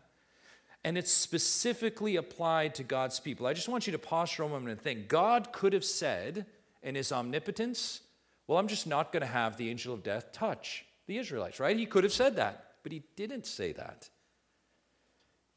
And 0.85 0.97
it's 0.97 1.11
specifically 1.11 2.15
applied 2.15 2.77
to 2.77 2.85
God's 2.85 3.19
people. 3.19 3.49
I 3.49 3.55
just 3.55 3.69
want 3.69 3.89
you 3.89 3.93
to 3.93 3.99
pause 3.99 4.31
for 4.31 4.45
a 4.45 4.49
moment 4.49 4.71
and 4.71 4.81
think 4.81 5.09
God 5.09 5.53
could 5.53 5.73
have 5.73 5.85
said 5.85 6.47
in 6.81 6.95
his 6.95 7.11
omnipotence, 7.11 8.03
Well, 8.47 8.59
I'm 8.59 8.69
just 8.69 8.87
not 8.87 9.11
going 9.11 9.23
to 9.23 9.27
have 9.27 9.57
the 9.57 9.69
angel 9.69 9.95
of 9.95 10.05
death 10.05 10.31
touch 10.31 10.85
the 11.09 11.19
Israelites, 11.19 11.59
right? 11.59 11.77
He 11.77 11.87
could 11.87 12.05
have 12.05 12.13
said 12.13 12.37
that, 12.37 12.75
but 12.85 12.93
he 12.93 13.03
didn't 13.17 13.47
say 13.47 13.73
that. 13.73 14.09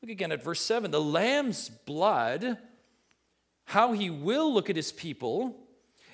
Look 0.06 0.12
again 0.12 0.32
at 0.32 0.44
verse 0.44 0.62
7. 0.62 0.91
The 0.91 1.02
lamb's 1.02 1.68
blood, 1.68 2.60
how 3.63 3.94
he 3.94 4.12
will 4.12 4.54
look 4.54 4.70
at 4.70 4.76
his 4.76 4.91
people, 4.91 5.58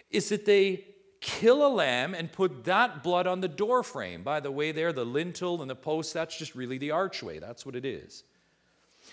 is 0.09 0.29
that 0.29 0.45
they 0.45 0.85
kill 1.19 1.67
a 1.67 1.67
lamb 1.67 2.13
and 2.13 2.31
put 2.31 2.63
that 2.63 3.03
blood 3.03 3.27
on 3.27 3.41
the 3.41 3.49
doorframe. 3.49 4.23
By 4.23 4.39
the 4.39 4.49
way, 4.49 4.71
there, 4.71 4.93
the 4.93 5.03
lintel 5.03 5.59
and 5.61 5.69
the 5.69 5.75
post, 5.75 6.13
that's 6.13 6.37
just 6.37 6.55
really 6.55 6.77
the 6.77 6.91
archway. 6.91 7.39
That's 7.39 7.65
what 7.65 7.75
it 7.75 7.83
is. 7.83 8.23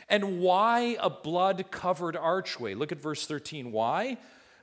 And 0.08 0.38
why 0.38 0.96
a 1.00 1.10
blood 1.10 1.72
covered 1.72 2.16
archway? 2.16 2.74
Look 2.74 2.92
at 2.92 3.00
verse 3.00 3.26
13. 3.26 3.72
Why? 3.72 4.16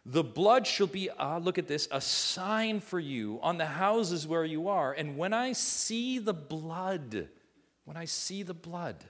The 0.06 0.24
blood 0.24 0.66
shall 0.66 0.88
be, 0.88 1.10
uh, 1.10 1.40
look 1.40 1.58
at 1.58 1.68
this, 1.68 1.90
a 1.92 2.00
sign 2.00 2.80
for 2.80 3.02
you 3.02 3.42
on 3.44 3.58
the 3.58 3.66
houses 3.66 4.26
where 4.26 4.46
you 4.46 4.70
are. 4.70 4.94
And 4.94 5.18
when 5.18 5.34
I 5.34 5.52
see 5.52 6.20
the 6.20 6.34
blood, 6.34 7.28
when 7.84 7.98
I 7.98 8.06
see 8.06 8.44
the 8.44 8.54
blood, 8.54 9.04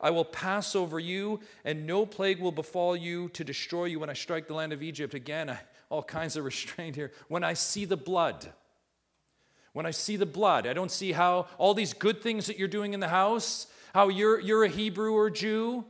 I 0.00 0.10
will 0.10 0.24
pass 0.24 0.74
over 0.74 0.98
you, 0.98 1.40
and 1.64 1.86
no 1.86 2.06
plague 2.06 2.40
will 2.40 2.52
befall 2.52 2.96
you 2.96 3.28
to 3.30 3.44
destroy 3.44 3.86
you 3.86 4.00
when 4.00 4.10
I 4.10 4.14
strike 4.14 4.48
the 4.48 4.54
land 4.54 4.72
of 4.72 4.82
Egypt. 4.82 5.14
Again, 5.14 5.56
all 5.90 6.02
kinds 6.02 6.36
of 6.36 6.44
restraint 6.52 6.96
here. 6.96 7.12
When 7.28 7.44
I 7.44 7.54
see 7.54 7.84
the 7.84 7.96
blood, 7.96 8.52
when 9.72 9.86
I 9.86 9.90
see 9.90 10.16
the 10.16 10.26
blood, 10.26 10.66
I 10.66 10.72
don't 10.72 10.90
see 10.90 11.12
how 11.12 11.46
all 11.58 11.74
these 11.74 11.92
good 11.92 12.22
things 12.22 12.46
that 12.46 12.58
you're 12.58 12.68
doing 12.68 12.94
in 12.94 13.00
the 13.00 13.08
house, 13.08 13.66
how 13.92 14.08
you're, 14.08 14.40
you're 14.40 14.64
a 14.64 14.68
Hebrew 14.68 15.12
or 15.14 15.30
Jew. 15.30 15.84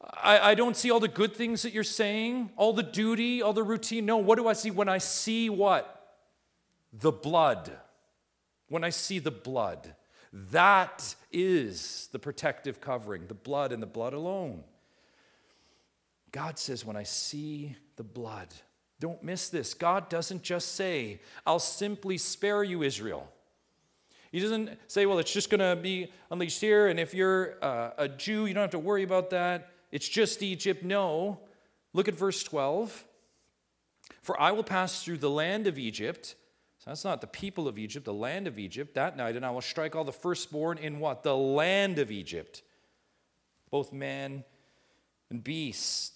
I, 0.00 0.50
I 0.50 0.54
don't 0.54 0.76
see 0.76 0.90
all 0.90 1.00
the 1.00 1.08
good 1.08 1.34
things 1.34 1.62
that 1.62 1.72
you're 1.72 1.84
saying, 1.84 2.50
all 2.56 2.72
the 2.72 2.82
duty, 2.82 3.42
all 3.42 3.52
the 3.52 3.62
routine. 3.62 4.06
No, 4.06 4.18
what 4.18 4.36
do 4.36 4.46
I 4.46 4.52
see 4.52 4.70
when 4.70 4.88
I 4.88 4.98
see 4.98 5.50
what? 5.50 5.92
The 6.92 7.12
blood. 7.12 7.72
When 8.68 8.84
I 8.84 8.90
see 8.90 9.18
the 9.18 9.30
blood. 9.30 9.94
That 10.32 11.14
is 11.36 12.08
the 12.12 12.18
protective 12.18 12.80
covering, 12.80 13.26
the 13.26 13.34
blood 13.34 13.70
and 13.70 13.82
the 13.82 13.86
blood 13.86 14.14
alone. 14.14 14.64
God 16.32 16.58
says, 16.58 16.82
when 16.82 16.96
I 16.96 17.02
see 17.02 17.76
the 17.96 18.02
blood, 18.02 18.48
don't 19.00 19.22
miss 19.22 19.50
this. 19.50 19.74
God 19.74 20.08
doesn't 20.08 20.42
just 20.42 20.74
say, 20.74 21.20
I'll 21.46 21.58
simply 21.58 22.16
spare 22.16 22.64
you, 22.64 22.82
Israel. 22.82 23.30
He 24.32 24.40
doesn't 24.40 24.70
say, 24.86 25.04
well, 25.04 25.18
it's 25.18 25.32
just 25.32 25.50
going 25.50 25.60
to 25.60 25.76
be 25.80 26.10
unleashed 26.30 26.60
here, 26.60 26.88
and 26.88 26.98
if 26.98 27.12
you're 27.12 27.62
uh, 27.62 27.90
a 27.98 28.08
Jew, 28.08 28.46
you 28.46 28.54
don't 28.54 28.62
have 28.62 28.70
to 28.70 28.78
worry 28.78 29.02
about 29.02 29.28
that. 29.30 29.72
It's 29.92 30.08
just 30.08 30.42
Egypt. 30.42 30.82
No. 30.82 31.40
Look 31.92 32.08
at 32.08 32.14
verse 32.14 32.42
12. 32.42 33.04
For 34.22 34.40
I 34.40 34.52
will 34.52 34.64
pass 34.64 35.04
through 35.04 35.18
the 35.18 35.30
land 35.30 35.66
of 35.66 35.78
Egypt 35.78 36.34
that's 36.86 37.04
not 37.04 37.20
the 37.20 37.26
people 37.26 37.66
of 37.66 37.78
Egypt, 37.78 38.04
the 38.04 38.14
land 38.14 38.46
of 38.46 38.58
Egypt, 38.58 38.94
that 38.94 39.16
night, 39.16 39.34
and 39.34 39.44
I 39.44 39.50
will 39.50 39.60
strike 39.60 39.96
all 39.96 40.04
the 40.04 40.12
firstborn 40.12 40.78
in 40.78 41.00
what? 41.00 41.24
The 41.24 41.36
land 41.36 41.98
of 41.98 42.12
Egypt, 42.12 42.62
both 43.70 43.92
man 43.92 44.44
and 45.28 45.42
beast. 45.42 46.12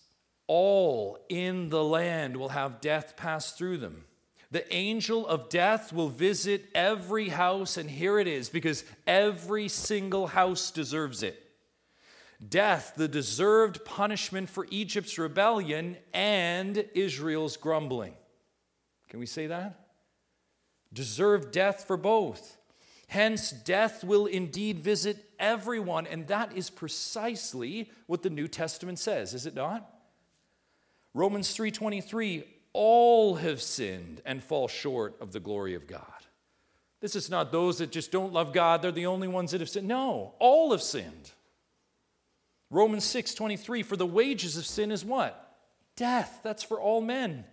All 0.46 1.18
in 1.28 1.70
the 1.70 1.83
land 1.83 2.37
will 2.37 2.50
have 2.50 2.80
death 2.80 3.16
pass 3.16 3.52
through 3.52 3.78
them. 3.78 4.04
The 4.52 4.72
angel 4.74 5.26
of 5.26 5.48
death 5.48 5.92
will 5.92 6.09
visit 6.09 6.66
every 6.74 7.28
house, 7.28 7.76
and 7.76 7.88
here 7.90 8.18
it 8.18 8.26
is, 8.26 8.48
because 8.48 8.85
every 9.06 9.68
single 9.68 10.28
house 10.28 10.70
deserves 10.70 11.22
it. 11.22 11.50
Death, 12.48 12.94
the 12.96 13.09
deserved 13.09 13.85
punishment 13.85 14.48
for 14.48 14.66
Egypt's 14.70 15.18
rebellion 15.18 15.96
and 16.14 16.85
Israel's 16.94 17.56
grumbling. 17.56 18.14
Can 19.09 19.20
we 19.20 19.26
say 19.26 19.48
that? 19.48 19.79
Deserve 20.92 21.53
death 21.53 21.85
for 21.87 21.96
both. 21.96 22.57
Hence, 23.09 23.50
death 23.50 24.05
will 24.05 24.26
indeed 24.26 24.79
visit 24.79 25.24
everyone, 25.38 26.07
and 26.07 26.29
that 26.29 26.57
is 26.57 26.70
precisely 26.70 27.90
what 28.07 28.22
the 28.22 28.31
New 28.31 28.46
Testament 28.46 28.98
says, 28.98 29.35
is 29.35 29.46
it 29.46 29.55
not? 29.55 29.88
Romans 31.12 31.53
3:23 31.57 32.44
all 32.72 33.35
have 33.35 33.61
sinned 33.61 34.22
and 34.24 34.42
fall 34.42 34.68
short 34.68 35.20
of 35.20 35.33
the 35.33 35.40
glory 35.40 35.74
of 35.74 35.88
God. 35.88 36.05
This 37.00 37.16
is 37.16 37.29
not 37.29 37.50
those 37.50 37.79
that 37.79 37.90
just 37.90 38.12
don't 38.12 38.33
love 38.33 38.53
God, 38.53 38.81
they're 38.81 38.92
the 38.92 39.07
only 39.07 39.26
ones 39.26 39.50
that 39.50 39.61
have 39.61 39.70
sinned. 39.70 39.88
No, 39.88 40.35
all 40.38 40.70
have 40.70 40.83
sinned. 40.83 41.33
Romans 42.70 43.05
6:23 43.05 43.83
for 43.83 43.96
the 43.96 44.07
wages 44.07 44.57
of 44.57 44.64
sin 44.66 44.92
is 44.92 45.05
what? 45.05 45.59
Death. 45.96 46.40
That's 46.44 46.62
for 46.62 46.81
all 46.81 47.00
men. 47.00 47.44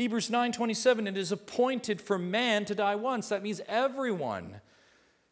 Hebrews 0.00 0.30
9:27 0.30 1.06
it 1.08 1.18
is 1.18 1.30
appointed 1.30 2.00
for 2.00 2.16
man 2.16 2.64
to 2.64 2.74
die 2.74 2.94
once. 2.94 3.28
That 3.28 3.42
means 3.42 3.60
everyone 3.68 4.62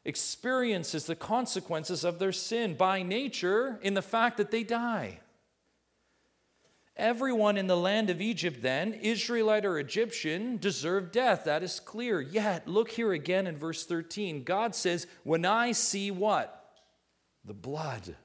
experiences 0.05 1.07
the 1.07 1.17
consequences 1.17 2.05
of 2.05 2.19
their 2.19 2.33
sin 2.33 2.75
by 2.75 3.03
nature 3.03 3.79
in 3.81 3.95
the 3.95 4.03
fact 4.03 4.37
that 4.37 4.51
they 4.51 4.65
die. 4.65 5.21
Everyone 6.99 7.57
in 7.57 7.67
the 7.67 7.79
land 7.79 8.11
of 8.11 8.21
Egypt, 8.21 8.61
then, 8.61 8.93
Israelite 8.93 9.65
or 9.65 9.79
Egyptian, 9.79 10.59
deserved 10.59 11.13
death. 11.13 11.45
That 11.45 11.63
is 11.63 11.81
clear. 11.81 12.21
Yet, 12.21 12.69
look 12.69 12.91
here 12.91 13.15
again 13.15 13.47
in 13.47 13.57
verse 13.57 13.87
13. 13.87 14.45
God 14.45 14.75
says, 14.75 15.07
When 15.25 15.47
I 15.47 15.73
see 15.73 16.11
what? 16.11 16.75
The 17.43 17.55
blood. 17.55 18.17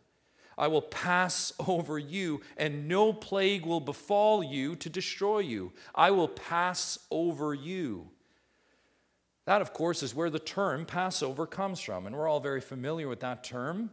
I 0.58 0.68
will 0.68 0.82
pass 0.82 1.54
over 1.68 1.98
you, 2.00 2.42
and 2.58 2.88
no 2.88 3.14
plague 3.14 3.66
will 3.66 3.80
befall 3.80 4.44
you 4.44 4.76
to 4.78 4.90
destroy 4.90 5.40
you. 5.40 5.74
I 5.94 6.12
will 6.12 6.28
pass 6.28 7.00
over 7.12 7.54
you. 7.54 8.10
That, 9.46 9.62
of 9.62 9.74
course, 9.74 10.04
is 10.04 10.16
where 10.16 10.30
the 10.30 10.40
term 10.40 10.86
Passover 10.86 11.46
comes 11.46 11.82
from, 11.82 12.08
and 12.08 12.16
we're 12.16 12.30
all 12.30 12.40
very 12.40 12.62
familiar 12.62 13.08
with 13.08 13.20
that 13.20 13.44
term. 13.44 13.90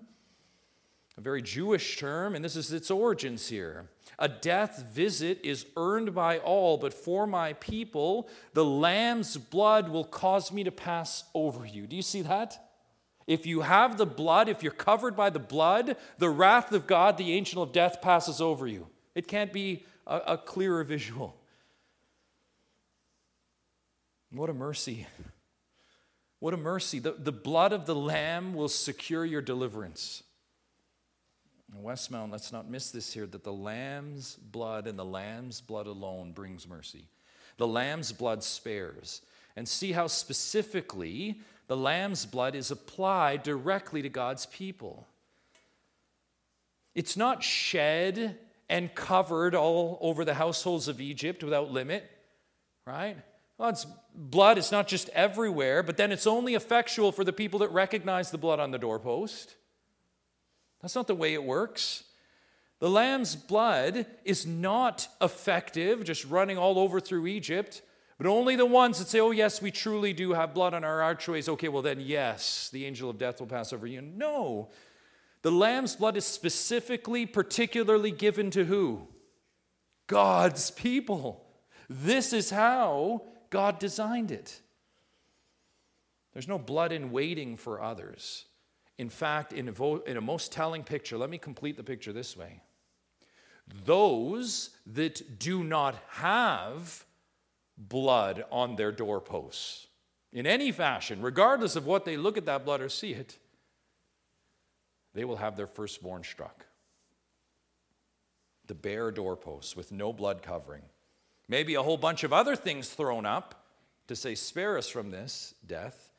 A 1.19 1.21
very 1.21 1.43
Jewish 1.43 1.99
term, 1.99 2.35
and 2.35 2.45
this 2.45 2.55
is 2.55 2.73
its 2.73 2.91
origins 2.91 3.49
here. 3.49 3.91
A 4.19 4.29
death 4.29 4.85
visit 4.93 5.41
is 5.43 5.67
earned 5.77 6.15
by 6.15 6.39
all, 6.39 6.79
but 6.79 6.95
for 6.95 7.27
my 7.27 7.55
people, 7.55 8.29
the 8.55 8.65
lamb's 8.65 9.37
blood 9.37 9.89
will 9.89 10.05
cause 10.05 10.53
me 10.53 10.63
to 10.65 10.71
pass 10.71 11.25
over 11.35 11.67
you. 11.67 11.87
Do 11.87 11.97
you 11.97 12.03
see 12.03 12.23
that? 12.23 12.70
If 13.31 13.47
you 13.47 13.61
have 13.61 13.97
the 13.97 14.07
blood, 14.07 14.49
if 14.49 14.65
you're 14.65 14.73
covered 14.73 15.15
by 15.15 15.31
the 15.31 15.39
blood, 15.39 15.97
the 16.19 16.29
wrath 16.29 16.73
of 16.73 16.89
God, 16.89 17.17
the 17.17 17.33
angel 17.33 17.63
of 17.63 17.71
death, 17.71 18.03
passes 18.03 18.41
over 18.41 18.67
you. 18.67 18.89
It 19.15 19.29
can't 19.29 19.53
be 19.53 19.85
a, 20.05 20.17
a 20.17 20.37
clearer 20.37 20.83
visual. 20.83 21.37
What 24.33 24.51
a 24.51 24.53
mercy. 24.53 25.07
What 26.41 26.55
a 26.55 26.57
mercy. 26.57 26.99
The, 26.99 27.13
the 27.13 27.31
blood 27.31 27.73
of 27.73 27.87
the 27.87 27.95
Lamb 27.95 28.53
will 28.53 28.69
secure 28.69 29.25
your 29.25 29.43
deliverance. 29.43 30.25
In 31.73 31.85
Westmount, 31.85 32.33
let's 32.33 32.51
not 32.51 32.69
miss 32.69 32.91
this 32.91 33.13
here 33.13 33.27
that 33.27 33.45
the 33.45 33.53
Lamb's 33.53 34.35
blood 34.35 34.89
and 34.89 34.99
the 34.99 35.05
Lamb's 35.05 35.61
blood 35.61 35.87
alone 35.87 36.33
brings 36.33 36.67
mercy. 36.67 37.05
The 37.59 37.69
Lamb's 37.69 38.11
blood 38.11 38.43
spares. 38.43 39.23
And 39.55 39.69
see 39.69 39.93
how 39.93 40.09
specifically 40.09 41.41
the 41.71 41.77
lamb's 41.77 42.27
blood 42.27 42.57
is 42.57 42.73
applied 42.73 43.45
directly 43.45 44.03
to 44.03 44.09
God's 44.09 44.45
people. 44.47 45.07
It's 46.97 47.17
not 47.17 47.45
shed 47.45 48.37
and 48.69 48.93
covered 48.93 49.55
all 49.55 49.97
over 50.01 50.25
the 50.25 50.35
households 50.35 50.89
of 50.89 51.01
Egypt 51.01 51.45
without 51.45 51.71
limit, 51.71 52.11
right? 52.85 53.17
God's 53.57 53.87
blood 54.13 54.59
is 54.59 54.73
not 54.73 54.89
just 54.89 55.11
everywhere, 55.11 55.85
but 55.85 55.97
then 55.97 56.11
it's 56.11 56.27
only 56.27 56.57
effectual 56.57 57.13
for 57.13 57.23
the 57.23 57.33
people 57.33 57.61
that 57.61 57.71
recognize 57.71 58.33
the 58.33 58.39
blood 58.39 58.59
on 58.59 58.73
the 58.73 58.79
doorpost. 58.79 59.55
That's 60.83 60.97
not 60.97 61.07
the 61.07 61.15
way 61.15 61.35
it 61.35 61.45
works. 61.45 62.03
The 62.81 62.91
lamb's 62.91 63.37
blood 63.37 64.07
is 64.25 64.45
not 64.45 65.07
effective, 65.21 66.03
just 66.03 66.25
running 66.25 66.59
all 66.59 66.81
over 66.81 66.99
through 66.99 67.29
Egypt, 67.29 67.81
but 68.21 68.29
only 68.29 68.55
the 68.55 68.67
ones 68.67 68.99
that 68.99 69.09
say, 69.09 69.19
oh, 69.19 69.31
yes, 69.31 69.63
we 69.63 69.71
truly 69.71 70.13
do 70.13 70.35
have 70.35 70.53
blood 70.53 70.75
on 70.75 70.85
our 70.85 71.01
archways. 71.01 71.49
Okay, 71.49 71.69
well, 71.69 71.81
then, 71.81 72.01
yes, 72.01 72.69
the 72.71 72.85
angel 72.85 73.09
of 73.09 73.17
death 73.17 73.41
will 73.41 73.47
pass 73.47 73.73
over 73.73 73.87
you. 73.87 74.03
No, 74.03 74.69
the 75.41 75.51
lamb's 75.51 75.97
blood 75.97 76.19
is 76.19 76.27
specifically, 76.27 77.25
particularly 77.25 78.11
given 78.11 78.51
to 78.51 78.67
who? 78.67 79.09
God's 80.07 80.71
people. 80.71 81.47
This 81.89 82.35
is 82.35 82.51
how 82.51 83.23
God 83.49 83.79
designed 83.79 84.33
it. 84.33 84.61
There's 86.35 86.47
no 86.47 86.59
blood 86.59 86.93
in 86.93 87.13
waiting 87.13 87.57
for 87.57 87.81
others. 87.81 88.45
In 88.99 89.09
fact, 89.09 89.55
in 89.55 89.67
a, 89.69 89.73
vo- 89.73 90.03
in 90.07 90.19
a 90.19 90.21
most 90.21 90.53
telling 90.53 90.85
picture, 90.85 91.17
let 91.17 91.31
me 91.31 91.39
complete 91.39 91.79
the 91.79 91.83
picture 91.83 92.13
this 92.13 92.37
way 92.37 92.61
those 93.87 94.77
that 94.85 95.39
do 95.39 95.65
not 95.65 95.95
have 96.09 97.07
blood 97.89 98.45
on 98.51 98.77
their 98.77 98.93
doorposts 98.93 99.87
in 100.33 100.47
any 100.47 100.71
fashion, 100.71 101.23
regardless 101.23 101.77
of 101.77 101.87
what 101.87 102.05
they 102.05 102.17
look 102.17 102.37
at 102.37 102.47
that 102.47 102.65
blood 102.65 102.81
or 102.81 102.89
see 102.89 103.13
it, 103.13 103.39
they 105.13 105.25
will 105.25 105.37
have 105.37 105.57
their 105.57 105.67
firstborn 105.67 106.23
struck. 106.23 106.67
The 108.67 108.75
bare 108.75 109.11
doorposts 109.11 109.75
with 109.75 109.91
no 109.91 110.13
blood 110.13 110.43
covering. 110.43 110.83
Maybe 111.49 111.75
a 111.75 111.83
whole 111.83 111.97
bunch 111.97 112.23
of 112.23 112.33
other 112.33 112.55
things 112.55 112.89
thrown 112.89 113.27
up 113.27 113.67
to 114.07 114.15
say, 114.15 114.37
spare 114.37 114.79
us 114.79 114.89
from 114.89 115.11
this 115.11 115.55
death. 115.67 116.11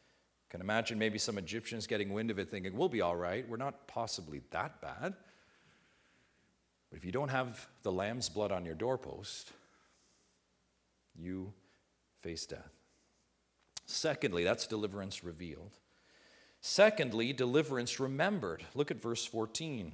Can 0.50 0.60
imagine 0.60 1.00
maybe 1.00 1.18
some 1.18 1.38
Egyptians 1.38 1.88
getting 1.88 2.12
wind 2.12 2.30
of 2.30 2.38
it 2.38 2.50
thinking, 2.50 2.76
we'll 2.76 2.90
be 2.90 3.00
all 3.00 3.16
right. 3.16 3.48
We're 3.48 3.56
not 3.56 3.88
possibly 3.88 4.42
that 4.52 4.82
bad. 4.82 5.14
But 6.90 6.98
if 6.98 7.06
you 7.06 7.14
don't 7.14 7.30
have 7.30 7.70
the 7.84 7.92
lamb's 7.94 8.28
blood 8.28 8.52
on 8.52 8.66
your 8.66 8.76
doorpost, 8.76 9.54
you 11.16 11.54
face 12.22 12.46
death. 12.46 12.72
Secondly, 13.86 14.44
that's 14.44 14.68
deliverance 14.68 15.24
revealed. 15.24 15.78
Secondly, 16.62 17.34
deliverance 17.34 18.00
remembered. 18.00 18.64
Look 18.76 18.92
at 18.92 19.02
verse 19.02 19.26
14. 19.26 19.92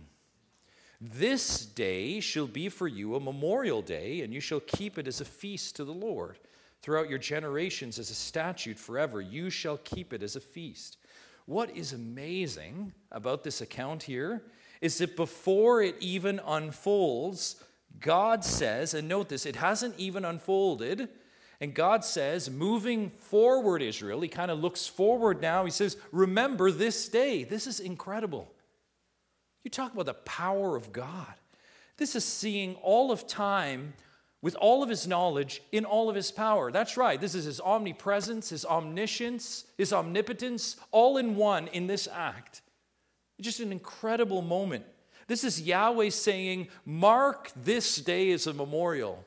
This 0.99 1.65
day 1.65 2.19
shall 2.19 2.47
be 2.47 2.69
for 2.69 2.87
you 2.87 3.15
a 3.15 3.19
memorial 3.19 3.81
day, 3.81 4.21
and 4.21 4.33
you 4.33 4.39
shall 4.39 4.59
keep 4.59 4.97
it 4.97 5.07
as 5.07 5.21
a 5.21 5.25
feast 5.25 5.75
to 5.75 5.85
the 5.85 5.93
Lord. 5.93 6.39
Throughout 6.81 7.09
your 7.09 7.19
generations, 7.19 7.99
as 7.99 8.09
a 8.09 8.15
statute 8.15 8.77
forever, 8.77 9.21
you 9.21 9.49
shall 9.49 9.77
keep 9.77 10.11
it 10.13 10.23
as 10.23 10.35
a 10.35 10.41
feast. 10.41 10.97
What 11.45 11.75
is 11.75 11.93
amazing 11.93 12.93
about 13.11 13.43
this 13.43 13.61
account 13.61 14.03
here 14.03 14.43
is 14.81 14.97
that 14.97 15.15
before 15.15 15.81
it 15.81 15.95
even 15.99 16.41
unfolds, 16.45 17.63
God 17.99 18.43
says, 18.43 18.93
and 18.93 19.07
note 19.07 19.29
this, 19.29 19.45
it 19.45 19.55
hasn't 19.55 19.97
even 19.97 20.25
unfolded. 20.25 21.09
And 21.59 21.73
God 21.73 22.05
says, 22.05 22.49
moving 22.49 23.09
forward, 23.09 23.81
Israel, 23.81 24.21
he 24.21 24.27
kind 24.27 24.51
of 24.51 24.59
looks 24.59 24.85
forward 24.85 25.41
now. 25.41 25.65
He 25.65 25.71
says, 25.71 25.97
Remember 26.11 26.69
this 26.69 27.09
day. 27.09 27.43
This 27.43 27.65
is 27.65 27.79
incredible. 27.79 28.51
You 29.63 29.71
talk 29.71 29.93
about 29.93 30.05
the 30.05 30.13
power 30.13 30.75
of 30.75 30.93
God. 30.93 31.33
This 31.97 32.15
is 32.15 32.23
seeing 32.23 32.75
all 32.75 33.11
of 33.11 33.25
time 33.25 33.93
with 34.41 34.55
all 34.55 34.83
of 34.83 34.89
his 34.89 35.07
knowledge 35.07 35.61
in 35.71 35.83
all 35.83 36.09
of 36.09 36.15
his 36.15 36.31
power. 36.31 36.71
That's 36.71 36.95
right. 36.95 37.19
This 37.19 37.33
is 37.33 37.45
his 37.45 37.59
omnipresence, 37.59 38.49
his 38.49 38.65
omniscience, 38.65 39.65
his 39.77 39.91
omnipotence, 39.91 40.77
all 40.91 41.17
in 41.17 41.35
one 41.35 41.67
in 41.69 41.87
this 41.87 42.07
act. 42.11 42.61
Just 43.41 43.59
an 43.59 43.71
incredible 43.71 44.43
moment. 44.43 44.85
This 45.27 45.43
is 45.43 45.61
Yahweh 45.61 46.09
saying, 46.09 46.69
Mark 46.85 47.51
this 47.55 47.97
day 47.97 48.31
as 48.31 48.47
a 48.47 48.53
memorial. 48.53 49.23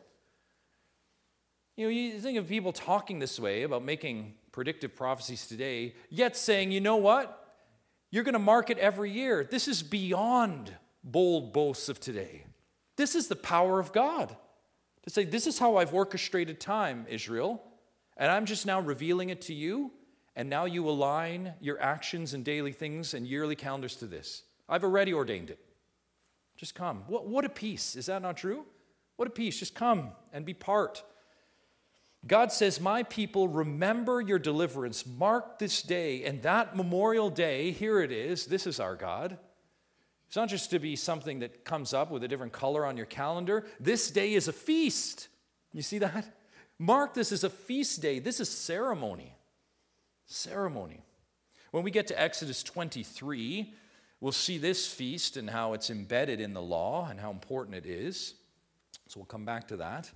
You 1.76 1.86
know, 1.86 1.90
you 1.90 2.18
think 2.20 2.38
of 2.38 2.48
people 2.48 2.72
talking 2.72 3.18
this 3.18 3.38
way 3.38 3.62
about 3.62 3.84
making 3.84 4.34
predictive 4.52 4.96
prophecies 4.96 5.46
today, 5.46 5.94
yet 6.08 6.36
saying, 6.36 6.72
you 6.72 6.80
know 6.80 6.96
what? 6.96 7.36
You're 8.10 8.24
going 8.24 8.34
to 8.34 8.38
mark 8.38 8.70
it 8.70 8.78
every 8.78 9.10
year. 9.10 9.44
This 9.44 9.68
is 9.68 9.82
beyond 9.82 10.74
bold 11.04 11.52
boasts 11.52 11.88
of 11.88 12.00
today. 12.00 12.44
This 12.96 13.14
is 13.14 13.28
the 13.28 13.36
power 13.36 13.78
of 13.78 13.92
God 13.92 14.36
to 15.04 15.10
say, 15.10 15.24
This 15.24 15.46
is 15.46 15.58
how 15.58 15.76
I've 15.76 15.94
orchestrated 15.94 16.60
time, 16.60 17.06
Israel, 17.08 17.62
and 18.16 18.30
I'm 18.30 18.46
just 18.46 18.66
now 18.66 18.80
revealing 18.80 19.30
it 19.30 19.42
to 19.42 19.54
you 19.54 19.92
and 20.36 20.48
now 20.48 20.64
you 20.64 20.88
align 20.88 21.54
your 21.60 21.80
actions 21.80 22.34
and 22.34 22.44
daily 22.44 22.72
things 22.72 23.14
and 23.14 23.26
yearly 23.26 23.56
calendars 23.56 23.96
to 23.96 24.06
this. 24.06 24.42
I've 24.68 24.84
already 24.84 25.12
ordained 25.12 25.50
it. 25.50 25.58
Just 26.60 26.74
come. 26.74 27.04
What, 27.06 27.26
what 27.26 27.46
a 27.46 27.48
peace. 27.48 27.96
Is 27.96 28.06
that 28.06 28.20
not 28.20 28.36
true? 28.36 28.66
What 29.16 29.26
a 29.26 29.30
peace. 29.30 29.58
Just 29.58 29.74
come 29.74 30.10
and 30.32 30.44
be 30.44 30.52
part. 30.52 31.02
God 32.26 32.52
says, 32.52 32.80
My 32.80 33.02
people, 33.02 33.48
remember 33.48 34.20
your 34.20 34.38
deliverance. 34.38 35.06
Mark 35.06 35.58
this 35.58 35.82
day. 35.82 36.24
And 36.24 36.42
that 36.42 36.76
memorial 36.76 37.30
day, 37.30 37.70
here 37.70 38.00
it 38.00 38.12
is. 38.12 38.44
This 38.44 38.66
is 38.66 38.78
our 38.78 38.94
God. 38.94 39.38
It's 40.28 40.36
not 40.36 40.50
just 40.50 40.70
to 40.70 40.78
be 40.78 40.94
something 40.96 41.38
that 41.38 41.64
comes 41.64 41.94
up 41.94 42.10
with 42.10 42.22
a 42.22 42.28
different 42.28 42.52
color 42.52 42.84
on 42.84 42.96
your 42.98 43.06
calendar. 43.06 43.66
This 43.80 44.10
day 44.10 44.34
is 44.34 44.46
a 44.46 44.52
feast. 44.52 45.28
You 45.72 45.82
see 45.82 45.98
that? 45.98 46.36
Mark 46.78 47.14
this 47.14 47.32
as 47.32 47.42
a 47.42 47.50
feast 47.50 48.02
day. 48.02 48.18
This 48.18 48.38
is 48.38 48.50
ceremony 48.50 49.34
ceremony. 50.30 51.02
When 51.72 51.82
we 51.84 51.90
get 51.90 52.06
to 52.08 52.20
Exodus 52.20 52.62
23, 52.62 53.74
we'll 54.20 54.32
see 54.32 54.58
this 54.58 54.86
feast 54.86 55.36
and 55.36 55.50
how 55.50 55.72
it's 55.72 55.90
embedded 55.90 56.40
in 56.40 56.52
the 56.52 56.62
law 56.62 57.08
and 57.08 57.18
how 57.18 57.30
important 57.30 57.76
it 57.76 57.86
is. 57.86 58.34
So 59.08 59.18
we'll 59.20 59.26
come 59.26 59.44
back 59.44 59.68
to 59.68 59.76
that. 59.78 60.10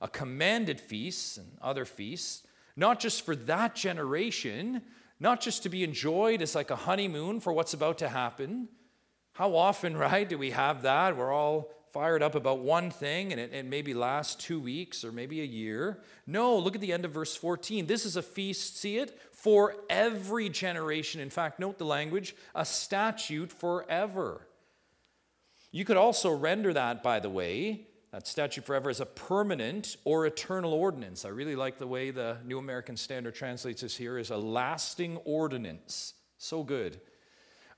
A 0.00 0.08
commanded 0.08 0.80
feast 0.80 1.38
and 1.38 1.48
other 1.60 1.84
feasts, 1.84 2.46
not 2.76 3.00
just 3.00 3.24
for 3.24 3.34
that 3.34 3.74
generation, 3.74 4.82
not 5.18 5.40
just 5.40 5.64
to 5.64 5.68
be 5.68 5.82
enjoyed 5.82 6.42
as 6.42 6.54
like 6.54 6.70
a 6.70 6.76
honeymoon 6.76 7.40
for 7.40 7.52
what's 7.52 7.74
about 7.74 7.98
to 7.98 8.08
happen. 8.08 8.68
How 9.32 9.56
often, 9.56 9.96
right, 9.96 10.28
do 10.28 10.38
we 10.38 10.50
have 10.50 10.82
that? 10.82 11.16
We're 11.16 11.32
all 11.32 11.70
fired 11.92 12.22
up 12.22 12.34
about 12.34 12.60
one 12.60 12.90
thing 12.90 13.32
and 13.32 13.40
it, 13.40 13.52
it 13.52 13.64
maybe 13.64 13.94
lasts 13.94 14.34
two 14.34 14.60
weeks 14.60 15.04
or 15.04 15.10
maybe 15.10 15.40
a 15.40 15.44
year. 15.44 15.98
No, 16.26 16.56
look 16.56 16.74
at 16.74 16.80
the 16.80 16.92
end 16.92 17.04
of 17.04 17.12
verse 17.12 17.34
14. 17.34 17.86
This 17.86 18.04
is 18.04 18.16
a 18.16 18.22
feast, 18.22 18.78
see 18.78 18.98
it, 18.98 19.18
for 19.38 19.76
every 19.88 20.48
generation. 20.48 21.20
In 21.20 21.30
fact, 21.30 21.60
note 21.60 21.78
the 21.78 21.84
language 21.84 22.34
a 22.56 22.64
statute 22.64 23.52
forever. 23.52 24.48
You 25.70 25.84
could 25.84 25.96
also 25.96 26.32
render 26.32 26.72
that, 26.72 27.04
by 27.04 27.20
the 27.20 27.30
way, 27.30 27.86
that 28.10 28.26
statute 28.26 28.64
forever 28.64 28.90
as 28.90 28.98
a 28.98 29.06
permanent 29.06 29.96
or 30.04 30.26
eternal 30.26 30.72
ordinance. 30.72 31.24
I 31.24 31.28
really 31.28 31.54
like 31.54 31.78
the 31.78 31.86
way 31.86 32.10
the 32.10 32.38
New 32.44 32.58
American 32.58 32.96
Standard 32.96 33.36
translates 33.36 33.82
this 33.82 33.96
here 33.96 34.18
as 34.18 34.30
a 34.30 34.36
lasting 34.36 35.18
ordinance. 35.18 36.14
So 36.38 36.64
good. 36.64 37.00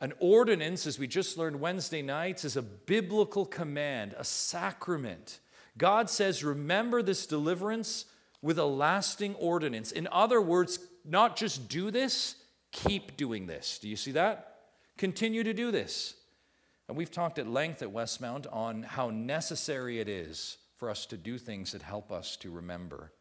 An 0.00 0.14
ordinance, 0.18 0.86
as 0.86 0.98
we 0.98 1.06
just 1.06 1.36
learned 1.36 1.60
Wednesday 1.60 2.00
nights, 2.00 2.46
is 2.46 2.56
a 2.56 2.62
biblical 2.62 3.44
command, 3.44 4.14
a 4.16 4.24
sacrament. 4.24 5.40
God 5.76 6.08
says, 6.08 6.42
Remember 6.42 7.02
this 7.02 7.26
deliverance 7.26 8.06
with 8.40 8.58
a 8.58 8.64
lasting 8.64 9.34
ordinance. 9.34 9.92
In 9.92 10.08
other 10.10 10.40
words, 10.40 10.78
not 11.04 11.36
just 11.36 11.68
do 11.68 11.90
this, 11.90 12.36
keep 12.72 13.16
doing 13.16 13.46
this. 13.46 13.78
Do 13.78 13.88
you 13.88 13.96
see 13.96 14.12
that? 14.12 14.56
Continue 14.96 15.42
to 15.44 15.54
do 15.54 15.70
this. 15.70 16.14
And 16.88 16.96
we've 16.96 17.10
talked 17.10 17.38
at 17.38 17.46
length 17.46 17.82
at 17.82 17.92
Westmount 17.92 18.46
on 18.52 18.82
how 18.82 19.10
necessary 19.10 20.00
it 20.00 20.08
is 20.08 20.58
for 20.76 20.90
us 20.90 21.06
to 21.06 21.16
do 21.16 21.38
things 21.38 21.72
that 21.72 21.82
help 21.82 22.10
us 22.10 22.36
to 22.38 22.50
remember. 22.50 23.12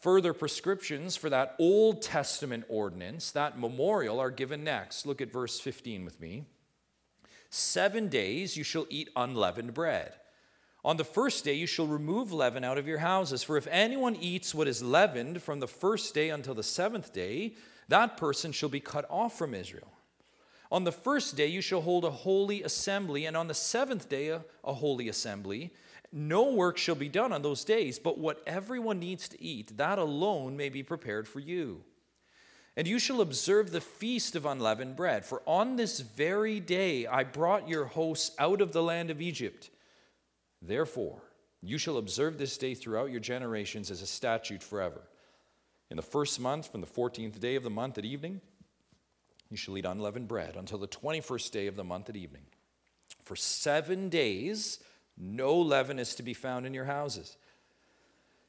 Further 0.00 0.32
prescriptions 0.32 1.16
for 1.16 1.28
that 1.30 1.56
Old 1.58 2.02
Testament 2.02 2.64
ordinance, 2.68 3.32
that 3.32 3.58
memorial, 3.58 4.20
are 4.20 4.30
given 4.30 4.62
next. 4.62 5.06
Look 5.06 5.20
at 5.20 5.32
verse 5.32 5.58
15 5.58 6.04
with 6.04 6.20
me. 6.20 6.44
Seven 7.50 8.08
days 8.08 8.56
you 8.56 8.62
shall 8.62 8.86
eat 8.90 9.08
unleavened 9.16 9.74
bread. 9.74 10.12
On 10.84 10.96
the 10.96 11.04
first 11.04 11.44
day 11.44 11.54
you 11.54 11.66
shall 11.66 11.86
remove 11.86 12.32
leaven 12.32 12.64
out 12.64 12.78
of 12.78 12.86
your 12.86 12.98
houses. 12.98 13.42
For 13.42 13.56
if 13.56 13.66
anyone 13.68 14.16
eats 14.16 14.54
what 14.54 14.68
is 14.68 14.82
leavened 14.82 15.42
from 15.42 15.60
the 15.60 15.66
first 15.66 16.14
day 16.14 16.30
until 16.30 16.54
the 16.54 16.62
seventh 16.62 17.12
day, 17.12 17.54
that 17.88 18.16
person 18.16 18.52
shall 18.52 18.68
be 18.68 18.80
cut 18.80 19.06
off 19.10 19.36
from 19.36 19.54
Israel. 19.54 19.92
On 20.70 20.84
the 20.84 20.92
first 20.92 21.36
day 21.36 21.46
you 21.46 21.60
shall 21.60 21.80
hold 21.80 22.04
a 22.04 22.10
holy 22.10 22.62
assembly, 22.62 23.24
and 23.26 23.36
on 23.36 23.48
the 23.48 23.54
seventh 23.54 24.08
day 24.08 24.28
a, 24.28 24.44
a 24.64 24.74
holy 24.74 25.08
assembly. 25.08 25.72
No 26.12 26.52
work 26.52 26.78
shall 26.78 26.94
be 26.94 27.08
done 27.08 27.32
on 27.32 27.42
those 27.42 27.64
days, 27.64 27.98
but 27.98 28.18
what 28.18 28.42
everyone 28.46 28.98
needs 28.98 29.28
to 29.28 29.42
eat, 29.42 29.76
that 29.76 29.98
alone 29.98 30.56
may 30.56 30.68
be 30.68 30.82
prepared 30.82 31.28
for 31.28 31.40
you. 31.40 31.82
And 32.76 32.86
you 32.86 32.98
shall 32.98 33.20
observe 33.20 33.70
the 33.70 33.80
feast 33.80 34.36
of 34.36 34.46
unleavened 34.46 34.96
bread, 34.96 35.24
for 35.24 35.42
on 35.46 35.76
this 35.76 36.00
very 36.00 36.60
day 36.60 37.06
I 37.06 37.24
brought 37.24 37.68
your 37.68 37.86
hosts 37.86 38.34
out 38.38 38.60
of 38.60 38.72
the 38.72 38.82
land 38.82 39.10
of 39.10 39.20
Egypt. 39.20 39.70
Therefore, 40.60 41.22
you 41.62 41.78
shall 41.78 41.98
observe 41.98 42.38
this 42.38 42.56
day 42.56 42.74
throughout 42.74 43.10
your 43.10 43.20
generations 43.20 43.90
as 43.90 44.02
a 44.02 44.06
statute 44.06 44.62
forever. 44.62 45.02
In 45.90 45.96
the 45.96 46.02
first 46.02 46.38
month, 46.40 46.70
from 46.70 46.80
the 46.80 46.86
14th 46.86 47.40
day 47.40 47.56
of 47.56 47.62
the 47.62 47.70
month 47.70 47.98
at 47.98 48.04
evening, 48.04 48.40
you 49.50 49.56
shall 49.56 49.78
eat 49.78 49.86
unleavened 49.86 50.28
bread 50.28 50.56
until 50.56 50.78
the 50.78 50.88
21st 50.88 51.50
day 51.50 51.66
of 51.66 51.76
the 51.76 51.84
month 51.84 52.08
at 52.08 52.16
evening. 52.16 52.42
For 53.24 53.36
seven 53.36 54.08
days, 54.08 54.78
no 55.16 55.56
leaven 55.56 55.98
is 55.98 56.14
to 56.16 56.22
be 56.22 56.34
found 56.34 56.66
in 56.66 56.74
your 56.74 56.84
houses. 56.84 57.36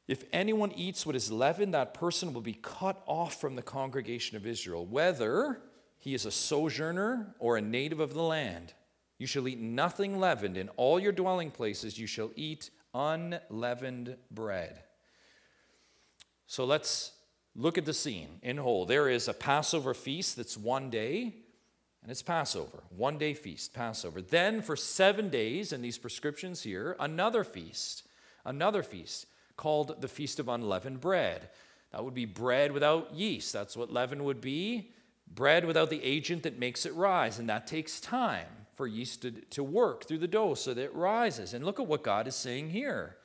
If 0.07 0.23
anyone 0.33 0.71
eats 0.71 1.05
what 1.05 1.15
is 1.15 1.31
leavened, 1.31 1.73
that 1.73 1.93
person 1.93 2.33
will 2.33 2.41
be 2.41 2.57
cut 2.61 3.01
off 3.05 3.39
from 3.39 3.55
the 3.55 3.61
congregation 3.61 4.35
of 4.35 4.45
Israel, 4.45 4.85
whether 4.85 5.61
he 5.99 6.13
is 6.13 6.25
a 6.25 6.31
sojourner 6.31 7.35
or 7.39 7.57
a 7.57 7.61
native 7.61 7.99
of 7.99 8.13
the 8.13 8.23
land. 8.23 8.73
You 9.19 9.27
shall 9.27 9.47
eat 9.47 9.59
nothing 9.59 10.19
leavened. 10.19 10.57
In 10.57 10.69
all 10.69 10.99
your 10.99 11.11
dwelling 11.11 11.51
places, 11.51 11.99
you 11.99 12.07
shall 12.07 12.31
eat 12.35 12.71
unleavened 12.93 14.15
bread. 14.31 14.81
So 16.47 16.65
let's 16.65 17.11
look 17.53 17.77
at 17.77 17.85
the 17.85 17.93
scene 17.93 18.39
in 18.41 18.57
whole. 18.57 18.85
There 18.85 19.09
is 19.09 19.27
a 19.27 19.33
Passover 19.33 19.93
feast 19.93 20.37
that's 20.37 20.57
one 20.57 20.89
day, 20.89 21.35
and 22.01 22.09
it's 22.09 22.21
Passover, 22.21 22.81
one 22.89 23.17
day 23.17 23.33
feast, 23.33 23.73
Passover. 23.73 24.21
Then 24.21 24.61
for 24.61 24.77
seven 24.77 25.29
days, 25.29 25.73
in 25.73 25.81
these 25.81 25.97
prescriptions 25.97 26.63
here, 26.63 26.95
another 26.97 27.43
feast, 27.43 28.07
another 28.45 28.81
feast 28.81 29.27
called 29.57 30.01
the 30.01 30.07
Feast 30.07 30.39
of 30.39 30.47
Unleavened 30.47 31.01
Bread. 31.01 31.49
That 31.91 32.05
would 32.05 32.13
be 32.13 32.25
bread 32.25 32.71
without 32.71 33.13
yeast. 33.13 33.51
That's 33.51 33.75
what 33.75 33.91
leaven 33.91 34.23
would 34.23 34.39
be 34.39 34.91
bread 35.27 35.65
without 35.65 35.89
the 35.89 36.03
agent 36.03 36.43
that 36.43 36.57
makes 36.57 36.85
it 36.85 36.93
rise, 36.93 37.37
and 37.37 37.49
that 37.49 37.67
takes 37.67 37.99
time 37.99 38.47
for 38.79 38.87
yeast 38.87 39.23
to, 39.23 39.31
to 39.31 39.61
work 39.61 40.05
through 40.05 40.19
the 40.19 40.27
dough 40.27 40.53
so 40.53 40.73
that 40.73 40.81
it 40.81 40.95
rises. 40.95 41.53
And 41.53 41.65
look 41.65 41.81
at 41.81 41.85
what 41.85 42.01
God 42.01 42.29
is 42.29 42.35
saying 42.35 42.69
here. 42.69 43.17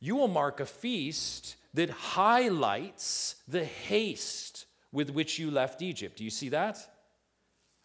You 0.00 0.16
will 0.16 0.28
mark 0.28 0.60
a 0.60 0.66
feast 0.66 1.56
that 1.72 1.88
highlights 1.88 3.36
the 3.48 3.64
haste 3.64 4.66
with 4.92 5.08
which 5.08 5.38
you 5.38 5.50
left 5.50 5.80
Egypt. 5.80 6.18
Do 6.18 6.24
you 6.24 6.30
see 6.30 6.50
that? 6.50 6.76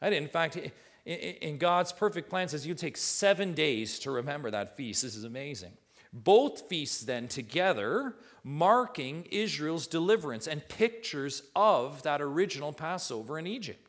In 0.02 0.28
fact, 0.28 0.58
in 1.06 1.58
God's 1.60 1.94
perfect 1.94 2.30
plan 2.30 2.50
says 2.50 2.68
you 2.68 2.74
take 2.74 2.98
seven 2.98 3.54
days 3.54 3.98
to 4.00 4.12
remember 4.12 4.52
that 4.52 4.76
feast. 4.76 5.04
This 5.04 5.16
is 5.16 5.24
amazing. 5.24 5.72
Both 6.12 6.68
feasts 6.68 7.06
then 7.06 7.30
together 7.30 8.16
marking 8.44 9.30
Israel's 9.32 9.88
deliverance 9.88 10.46
and 10.46 10.68
pictures 10.68 11.44
of 11.56 12.04
that 12.04 12.22
original 12.22 12.74
Passover 12.74 13.40
in 13.40 13.48
Egypt 13.48 13.85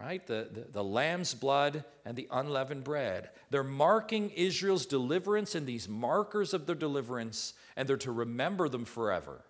right? 0.00 0.26
The, 0.26 0.48
the, 0.52 0.66
the, 0.72 0.84
lamb's 0.84 1.34
blood 1.34 1.84
and 2.04 2.16
the 2.16 2.28
unleavened 2.30 2.84
bread. 2.84 3.30
They're 3.50 3.64
marking 3.64 4.30
Israel's 4.30 4.86
deliverance 4.86 5.54
and 5.54 5.66
these 5.66 5.88
markers 5.88 6.54
of 6.54 6.66
their 6.66 6.74
deliverance, 6.74 7.54
and 7.76 7.88
they're 7.88 7.96
to 7.98 8.12
remember 8.12 8.68
them 8.68 8.84
forever. 8.84 9.44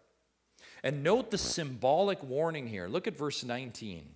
And 0.83 1.03
note 1.03 1.31
the 1.31 1.39
symbolic 1.39 2.23
warning 2.23 2.67
here. 2.67 2.89
Look 2.89 3.07
at 3.07 3.19
verse 3.19 3.45
19. 3.45 4.07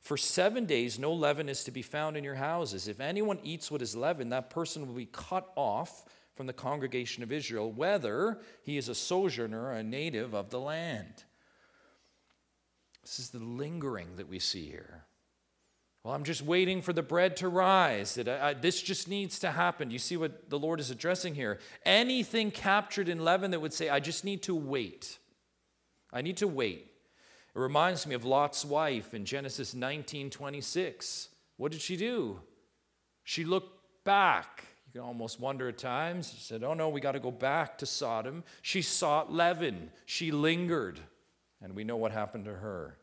For 0.00 0.16
seven 0.16 0.66
days, 0.66 0.98
no 0.98 1.12
leaven 1.12 1.48
is 1.48 1.64
to 1.64 1.70
be 1.70 1.82
found 1.82 2.16
in 2.16 2.22
your 2.22 2.36
houses. 2.36 2.86
If 2.86 3.00
anyone 3.00 3.40
eats 3.42 3.70
what 3.70 3.82
is 3.82 3.96
leavened, 3.96 4.32
that 4.32 4.50
person 4.50 4.86
will 4.86 4.94
be 4.94 5.06
cut 5.06 5.50
off 5.56 6.04
from 6.36 6.46
the 6.46 6.52
congregation 6.52 7.22
of 7.22 7.32
Israel, 7.32 7.72
whether 7.72 8.38
he 8.62 8.76
is 8.76 8.88
a 8.88 8.94
sojourner 8.94 9.64
or 9.64 9.72
a 9.72 9.82
native 9.82 10.34
of 10.34 10.50
the 10.50 10.60
land. 10.60 11.24
This 13.02 13.18
is 13.18 13.30
the 13.30 13.38
lingering 13.38 14.16
that 14.16 14.28
we 14.28 14.38
see 14.38 14.66
here. 14.66 15.05
Well, 16.06 16.14
I'm 16.14 16.22
just 16.22 16.42
waiting 16.42 16.82
for 16.82 16.92
the 16.92 17.02
bread 17.02 17.36
to 17.38 17.48
rise. 17.48 18.16
It, 18.16 18.28
I, 18.28 18.54
this 18.54 18.80
just 18.80 19.08
needs 19.08 19.40
to 19.40 19.50
happen. 19.50 19.90
You 19.90 19.98
see 19.98 20.16
what 20.16 20.48
the 20.48 20.56
Lord 20.56 20.78
is 20.78 20.92
addressing 20.92 21.34
here? 21.34 21.58
Anything 21.84 22.52
captured 22.52 23.08
in 23.08 23.24
leaven 23.24 23.50
that 23.50 23.58
would 23.58 23.72
say, 23.72 23.88
I 23.88 23.98
just 23.98 24.24
need 24.24 24.44
to 24.44 24.54
wait. 24.54 25.18
I 26.12 26.22
need 26.22 26.36
to 26.36 26.46
wait. 26.46 26.92
It 27.52 27.58
reminds 27.58 28.06
me 28.06 28.14
of 28.14 28.24
Lot's 28.24 28.64
wife 28.64 29.14
in 29.14 29.24
Genesis 29.24 29.74
19 29.74 30.30
26. 30.30 31.28
What 31.56 31.72
did 31.72 31.80
she 31.80 31.96
do? 31.96 32.38
She 33.24 33.44
looked 33.44 34.04
back. 34.04 34.64
You 34.86 35.00
can 35.00 35.08
almost 35.08 35.40
wonder 35.40 35.70
at 35.70 35.76
times. 35.76 36.32
She 36.32 36.44
said, 36.44 36.62
Oh 36.62 36.74
no, 36.74 36.88
we 36.88 37.00
got 37.00 37.12
to 37.12 37.18
go 37.18 37.32
back 37.32 37.78
to 37.78 37.86
Sodom. 37.86 38.44
She 38.62 38.80
sought 38.80 39.32
leaven, 39.32 39.90
she 40.04 40.30
lingered. 40.30 41.00
And 41.60 41.74
we 41.74 41.82
know 41.82 41.96
what 41.96 42.12
happened 42.12 42.44
to 42.44 42.54
her. 42.54 42.96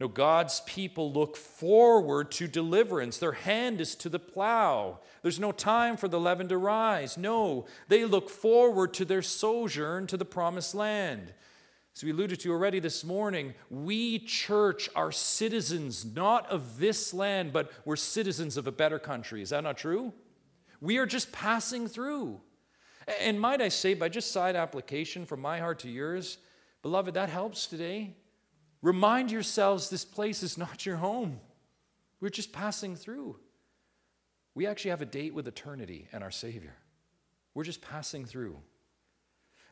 No, 0.00 0.08
God's 0.08 0.60
people 0.66 1.12
look 1.12 1.36
forward 1.36 2.32
to 2.32 2.48
deliverance. 2.48 3.18
Their 3.18 3.32
hand 3.32 3.80
is 3.80 3.94
to 3.96 4.08
the 4.08 4.18
plow. 4.18 4.98
There's 5.22 5.38
no 5.38 5.52
time 5.52 5.96
for 5.96 6.08
the 6.08 6.18
leaven 6.18 6.48
to 6.48 6.58
rise. 6.58 7.16
No, 7.16 7.66
they 7.88 8.04
look 8.04 8.28
forward 8.28 8.92
to 8.94 9.04
their 9.04 9.22
sojourn 9.22 10.08
to 10.08 10.16
the 10.16 10.24
promised 10.24 10.74
land. 10.74 11.32
As 11.94 12.02
we 12.02 12.10
alluded 12.10 12.40
to 12.40 12.50
already 12.50 12.80
this 12.80 13.04
morning, 13.04 13.54
we, 13.70 14.18
church, 14.18 14.88
are 14.96 15.12
citizens 15.12 16.04
not 16.04 16.50
of 16.50 16.78
this 16.78 17.14
land, 17.14 17.52
but 17.52 17.70
we're 17.84 17.94
citizens 17.94 18.56
of 18.56 18.66
a 18.66 18.72
better 18.72 18.98
country. 18.98 19.42
Is 19.42 19.50
that 19.50 19.62
not 19.62 19.78
true? 19.78 20.12
We 20.80 20.98
are 20.98 21.06
just 21.06 21.30
passing 21.30 21.86
through. 21.86 22.40
And 23.20 23.40
might 23.40 23.62
I 23.62 23.68
say, 23.68 23.94
by 23.94 24.08
just 24.08 24.32
side 24.32 24.56
application 24.56 25.24
from 25.24 25.40
my 25.40 25.60
heart 25.60 25.78
to 25.80 25.88
yours, 25.88 26.38
beloved, 26.82 27.14
that 27.14 27.28
helps 27.28 27.68
today. 27.68 28.16
Remind 28.84 29.30
yourselves 29.30 29.88
this 29.88 30.04
place 30.04 30.42
is 30.42 30.58
not 30.58 30.84
your 30.84 30.96
home. 30.96 31.40
We're 32.20 32.28
just 32.28 32.52
passing 32.52 32.96
through. 32.96 33.38
We 34.54 34.66
actually 34.66 34.90
have 34.90 35.00
a 35.00 35.06
date 35.06 35.32
with 35.32 35.48
eternity 35.48 36.06
and 36.12 36.22
our 36.22 36.30
Savior. 36.30 36.74
We're 37.54 37.64
just 37.64 37.80
passing 37.80 38.26
through. 38.26 38.58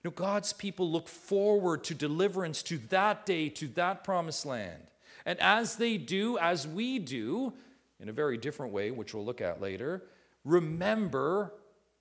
No, 0.03 0.11
God's 0.11 0.55
people 0.55 0.91
look 0.91 1.09
forward 1.09 1.85
to 1.85 1.95
deliverance, 1.95 2.63
to 2.65 2.79
that 2.89 3.27
day, 3.27 3.51
to 3.51 3.69
that 3.69 4.03
promised 4.03 4.47
land. 4.47 4.81
And 5.27 5.39
as 5.41 5.77
they 5.77 5.99
do, 5.99 6.39
as 6.39 6.67
we 6.67 6.99
do, 6.99 7.53
in 8.01 8.09
a 8.09 8.13
very 8.13 8.39
different 8.39 8.73
way, 8.73 8.91
which 8.91 9.13
we'll 9.13 9.27
look 9.27 9.43
at 9.43 9.61
later, 9.61 10.05
remember, 10.43 11.53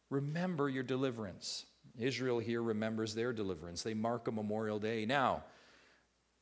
remember 0.09 0.70
your 0.70 0.84
deliverance. 0.84 1.66
Israel 1.99 2.39
here 2.39 2.64
remembers 2.64 3.14
their 3.14 3.34
deliverance. 3.34 3.84
They 3.84 3.93
mark 3.93 4.30
a 4.30 4.32
memorial 4.32 4.80
day. 4.80 5.05
Now, 5.05 5.43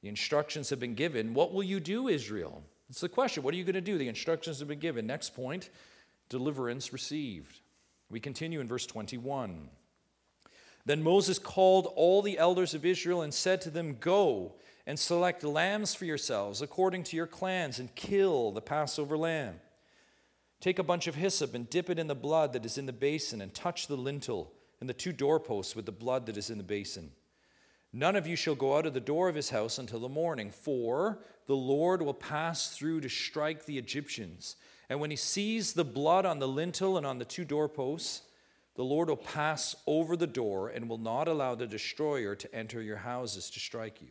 the 0.02 0.10
instructions 0.10 0.70
have 0.70 0.80
been 0.80 0.96
given. 0.96 1.34
What 1.34 1.54
will 1.54 1.64
you 1.64 1.80
do, 1.80 2.08
Israel? 2.08 2.64
It's 2.90 3.02
the 3.02 3.10
question. 3.10 3.44
What 3.44 3.54
are 3.54 3.58
you 3.58 3.64
going 3.64 3.74
to 3.74 3.82
do? 3.82 3.98
The 3.98 4.08
instructions 4.08 4.60
have 4.60 4.68
been 4.68 4.80
given. 4.80 5.06
Next 5.06 5.36
point 5.36 5.70
deliverance 6.30 6.94
received. 6.94 7.60
We 8.10 8.20
continue 8.20 8.60
in 8.60 8.68
verse 8.68 8.86
21. 8.86 9.70
Then 10.86 11.04
Moses 11.04 11.40
called 11.40 11.92
all 11.96 12.22
the 12.22 12.38
elders 12.38 12.74
of 12.74 12.86
Israel 12.86 13.22
and 13.22 13.34
said 13.34 13.62
to 13.62 13.70
them, 13.70 13.98
Go 14.00 14.54
and 14.88 14.98
select 14.98 15.44
lambs 15.44 15.94
for 15.94 16.06
yourselves 16.06 16.62
according 16.62 17.04
to 17.04 17.16
your 17.16 17.28
clans 17.28 17.80
and 17.80 17.94
kill 17.96 18.52
the 18.52 18.62
Passover 18.62 19.18
lamb. 19.18 19.60
Take 20.62 20.80
a 20.80 20.84
bunch 20.84 21.08
of 21.08 21.16
hyssop 21.16 21.54
and 21.54 21.70
dip 21.70 21.90
it 21.90 22.00
in 22.00 22.08
the 22.08 22.16
blood 22.16 22.54
that 22.54 22.66
is 22.66 22.78
in 22.78 22.86
the 22.86 22.94
basin 22.94 23.42
and 23.42 23.54
touch 23.54 23.88
the 23.88 23.96
lintel 23.96 24.52
and 24.80 24.90
the 24.90 24.94
two 24.94 25.14
doorposts 25.14 25.76
with 25.76 25.86
the 25.86 25.92
blood 25.92 26.26
that 26.26 26.38
is 26.38 26.50
in 26.50 26.58
the 26.58 26.64
basin. 26.64 27.12
None 27.92 28.16
of 28.16 28.28
you 28.28 28.36
shall 28.36 28.56
go 28.56 28.78
out 28.78 28.86
of 28.86 28.94
the 28.94 29.00
door 29.00 29.30
of 29.30 29.36
his 29.36 29.50
house 29.50 29.80
until 29.80 30.00
the 30.00 30.10
morning, 30.10 30.52
for 30.52 31.20
the 31.48 31.56
Lord 31.56 32.02
will 32.02 32.14
pass 32.14 32.70
through 32.70 33.02
to 33.02 33.10
strike 33.10 33.66
the 33.66 33.78
Egyptians. 33.78 34.56
And 34.90 35.00
when 35.00 35.10
he 35.10 35.18
sees 35.18 35.74
the 35.74 35.86
blood 35.86 36.26
on 36.26 36.40
the 36.40 36.48
lintel 36.48 36.98
and 36.98 37.06
on 37.06 37.18
the 37.18 37.26
two 37.26 37.46
doorposts, 37.46 38.22
the 38.76 38.84
Lord 38.84 39.10
will 39.10 39.18
pass 39.18 39.76
over 39.88 40.16
the 40.16 40.28
door 40.28 40.70
and 40.70 40.88
will 40.88 41.00
not 41.00 41.28
allow 41.28 41.56
the 41.56 41.68
destroyer 41.68 42.36
to 42.36 42.56
enter 42.56 42.82
your 42.82 42.98
houses 42.98 43.50
to 43.50 43.60
strike 43.60 44.02
you. 44.02 44.10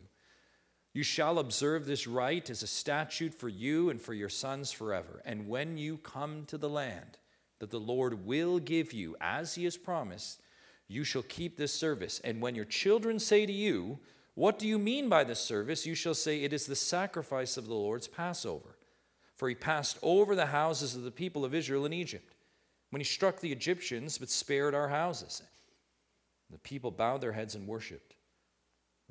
You 0.93 1.03
shall 1.03 1.39
observe 1.39 1.85
this 1.85 2.07
rite 2.07 2.49
as 2.49 2.63
a 2.63 2.67
statute 2.67 3.33
for 3.33 3.47
you 3.47 3.89
and 3.89 4.01
for 4.01 4.13
your 4.13 4.29
sons 4.29 4.71
forever. 4.71 5.21
And 5.23 5.47
when 5.47 5.77
you 5.77 5.97
come 5.97 6.45
to 6.47 6.57
the 6.57 6.69
land 6.69 7.17
that 7.59 7.71
the 7.71 7.79
Lord 7.79 8.25
will 8.25 8.59
give 8.59 8.91
you, 8.91 9.15
as 9.21 9.55
he 9.55 9.63
has 9.65 9.77
promised, 9.77 10.41
you 10.89 11.03
shall 11.03 11.21
keep 11.21 11.55
this 11.55 11.73
service. 11.73 12.19
And 12.23 12.41
when 12.41 12.55
your 12.55 12.65
children 12.65 13.19
say 13.19 13.45
to 13.45 13.53
you, 13.53 13.99
What 14.33 14.59
do 14.59 14.67
you 14.67 14.77
mean 14.77 15.07
by 15.07 15.23
this 15.23 15.39
service? 15.39 15.85
you 15.85 15.95
shall 15.95 16.15
say, 16.15 16.43
It 16.43 16.51
is 16.51 16.65
the 16.65 16.75
sacrifice 16.75 17.55
of 17.55 17.67
the 17.67 17.75
Lord's 17.75 18.07
Passover. 18.07 18.75
For 19.35 19.47
he 19.47 19.55
passed 19.55 19.97
over 20.01 20.35
the 20.35 20.47
houses 20.47 20.95
of 20.95 21.03
the 21.03 21.11
people 21.11 21.45
of 21.45 21.55
Israel 21.55 21.85
in 21.85 21.93
Egypt, 21.93 22.35
when 22.89 22.99
he 22.99 23.05
struck 23.05 23.39
the 23.39 23.53
Egyptians, 23.53 24.17
but 24.17 24.29
spared 24.29 24.75
our 24.75 24.89
houses. 24.89 25.43
The 26.49 26.57
people 26.57 26.91
bowed 26.91 27.21
their 27.21 27.31
heads 27.31 27.55
and 27.55 27.67
worshiped. 27.67 28.15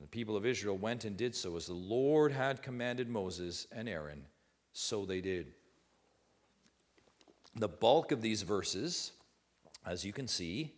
The 0.01 0.09
people 0.09 0.37
of 0.37 0.45
Israel 0.45 0.77
went 0.77 1.05
and 1.05 1.17
did 1.17 1.35
so 1.35 1.57
as 1.57 1.67
the 1.67 1.73
Lord 1.73 2.33
had 2.33 2.63
commanded 2.63 3.09
Moses 3.09 3.67
and 3.73 3.89
Aaron, 3.89 4.27
so 4.73 5.05
they 5.05 5.21
did. 5.21 5.53
The 7.57 7.69
bulk 7.69 8.13
of 8.13 8.21
these 8.21 8.43
verses, 8.43 9.13
as 9.87 10.05
you 10.05 10.13
can 10.13 10.29
see, 10.29 10.75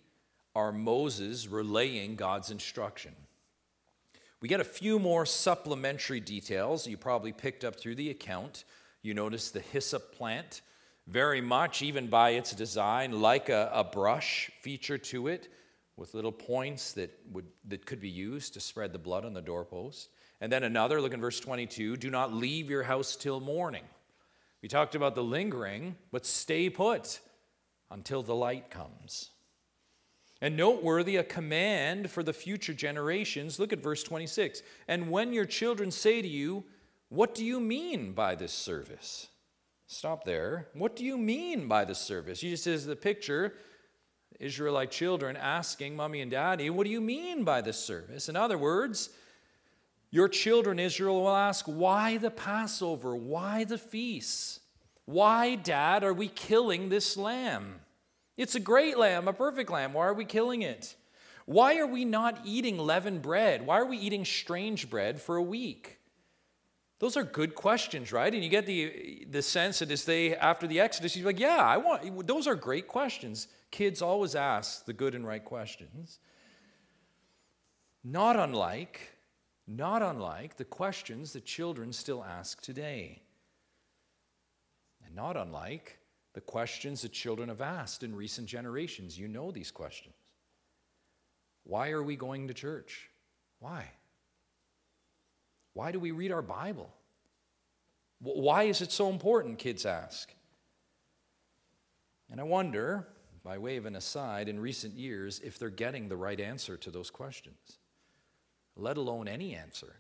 are 0.55 0.72
Moses 0.72 1.46
relaying 1.46 2.16
God's 2.16 2.51
instruction. 2.51 3.14
We 4.40 4.48
get 4.48 4.61
a 4.61 4.64
few 4.64 4.98
more 4.98 5.26
supplementary 5.26 6.20
details 6.20 6.86
you 6.86 6.96
probably 6.96 7.32
picked 7.32 7.64
up 7.64 7.76
through 7.76 7.96
the 7.96 8.11
account. 8.11 8.64
You 9.03 9.14
notice 9.14 9.51
the 9.51 9.61
hyssop 9.61 10.14
plant, 10.14 10.62
very 11.07 11.40
much, 11.40 11.82
even 11.82 12.07
by 12.07 12.30
its 12.30 12.53
design, 12.53 13.20
like 13.20 13.48
a, 13.48 13.70
a 13.72 13.84
brush 13.84 14.51
feature 14.62 14.98
to 14.98 15.28
it 15.28 15.48
with 15.96 16.14
little 16.14 16.32
points 16.32 16.94
that, 16.94 17.11
would, 17.30 17.46
that 17.68 17.84
could 17.84 18.01
be 18.01 18.09
used 18.09 18.55
to 18.55 18.61
spread 18.61 18.92
the 18.92 18.98
blood 18.98 19.26
on 19.26 19.34
the 19.34 19.42
doorpost. 19.42 20.09
And 20.40 20.51
then 20.51 20.64
another, 20.64 21.01
look 21.01 21.12
in 21.12 21.20
verse 21.20 21.38
22 21.38 21.98
do 21.98 22.11
not 22.11 22.32
leave 22.32 22.70
your 22.70 22.82
house 22.82 23.16
till 23.16 23.40
morning. 23.40 23.84
We 24.62 24.68
talked 24.68 24.94
about 24.94 25.14
the 25.14 25.22
lingering, 25.22 25.96
but 26.11 26.24
stay 26.24 26.70
put 26.70 27.20
until 27.90 28.22
the 28.22 28.34
light 28.34 28.70
comes. 28.70 29.30
And 30.41 30.57
noteworthy, 30.57 31.16
a 31.16 31.24
command 31.24 32.11
for 32.11 32.22
the 32.22 32.32
future 32.32 32.72
generations. 32.72 33.59
Look 33.59 33.72
at 33.72 33.82
verse 33.82 34.03
26. 34.03 34.62
And 34.88 35.11
when 35.11 35.32
your 35.32 35.45
children 35.45 35.91
say 35.91 36.22
to 36.22 36.28
you, 36.28 36.64
What 37.09 37.34
do 37.34 37.45
you 37.45 37.61
mean 37.61 38.12
by 38.12 38.34
this 38.34 38.53
service? 38.53 39.28
Stop 39.86 40.24
there. 40.24 40.68
What 40.72 40.97
do 40.97 41.05
you 41.05 41.18
mean 41.18 41.66
by 41.66 41.84
this 41.84 41.99
service? 41.99 42.43
You 42.43 42.51
just 42.51 42.66
as 42.66 42.86
the 42.86 42.97
picture, 42.97 43.55
Israelite 44.38 44.91
children 44.91 45.36
asking 45.36 45.97
mommy 45.97 46.20
and 46.22 46.30
daddy, 46.30 46.70
What 46.70 46.84
do 46.84 46.91
you 46.91 47.01
mean 47.01 47.45
by 47.45 47.61
this 47.61 47.78
service? 47.78 48.28
In 48.28 48.36
other 48.36 48.57
words, 48.57 49.11
your 50.11 50.28
children, 50.28 50.78
Israel, 50.78 51.22
will 51.22 51.36
ask, 51.36 51.66
Why 51.66 52.16
the 52.16 52.30
Passover? 52.30 53.14
Why 53.14 53.64
the 53.64 53.78
feasts? 53.78 54.61
Why, 55.05 55.57
Dad, 55.57 56.05
are 56.05 56.14
we 56.14 56.28
killing 56.28 56.88
this 56.88 57.16
lamb? 57.16 57.80
It's 58.41 58.55
a 58.55 58.61
great 58.61 58.97
lamb, 58.97 59.28
a 59.28 59.34
perfect 59.34 59.70
lamb. 59.70 59.93
Why 59.93 60.07
are 60.07 60.14
we 60.14 60.24
killing 60.24 60.62
it? 60.62 60.97
Why 61.45 61.76
are 61.76 61.86
we 61.86 62.07
not 62.07 62.41
eating 62.47 62.78
leavened 62.78 63.20
bread? 63.20 63.66
Why 63.66 63.78
are 63.78 63.84
we 63.84 63.99
eating 63.99 64.24
strange 64.24 64.88
bread 64.88 65.20
for 65.20 65.36
a 65.36 65.43
week? 65.43 65.99
Those 67.01 67.18
are 67.18 67.22
good 67.22 67.55
questions, 67.55 68.12
right? 68.12 68.32
And 68.32 68.43
you 68.43 68.49
get 68.49 68.64
the, 68.64 69.26
the 69.28 69.43
sense 69.43 69.80
that 69.80 69.91
as 69.91 70.07
they, 70.07 70.34
after 70.34 70.66
the 70.66 70.80
Exodus, 70.80 71.14
you're 71.14 71.26
like, 71.26 71.38
yeah, 71.38 71.59
I 71.59 71.76
want, 71.76 72.26
those 72.26 72.47
are 72.47 72.55
great 72.55 72.88
questions. 72.88 73.47
Kids 73.70 74.01
always 74.01 74.34
ask 74.34 74.86
the 74.86 74.95
good 74.95 75.14
and 75.14 75.26
right 75.26 75.45
questions. 75.45 76.18
Not 78.03 78.36
unlike, 78.36 79.18
not 79.66 80.01
unlike 80.01 80.57
the 80.57 80.64
questions 80.64 81.34
that 81.34 81.45
children 81.45 81.93
still 81.93 82.24
ask 82.24 82.62
today. 82.62 83.20
And 85.05 85.14
not 85.14 85.36
unlike 85.36 85.99
the 86.32 86.40
questions 86.40 87.02
that 87.02 87.12
children 87.12 87.48
have 87.48 87.60
asked 87.60 88.02
in 88.02 88.14
recent 88.14 88.46
generations. 88.46 89.18
You 89.18 89.28
know 89.28 89.50
these 89.50 89.70
questions. 89.70 90.14
Why 91.64 91.90
are 91.90 92.02
we 92.02 92.16
going 92.16 92.48
to 92.48 92.54
church? 92.54 93.10
Why? 93.58 93.84
Why 95.74 95.92
do 95.92 96.00
we 96.00 96.10
read 96.10 96.32
our 96.32 96.42
Bible? 96.42 96.90
Why 98.20 98.64
is 98.64 98.80
it 98.80 98.92
so 98.92 99.08
important? 99.08 99.58
Kids 99.58 99.86
ask. 99.86 100.32
And 102.30 102.40
I 102.40 102.44
wonder, 102.44 103.08
by 103.42 103.58
way 103.58 103.76
of 103.76 103.86
an 103.86 103.96
aside, 103.96 104.48
in 104.48 104.60
recent 104.60 104.94
years, 104.94 105.40
if 105.42 105.58
they're 105.58 105.70
getting 105.70 106.08
the 106.08 106.16
right 106.16 106.38
answer 106.38 106.76
to 106.76 106.90
those 106.90 107.10
questions, 107.10 107.78
let 108.76 108.96
alone 108.96 109.26
any 109.26 109.54
answer. 109.54 109.96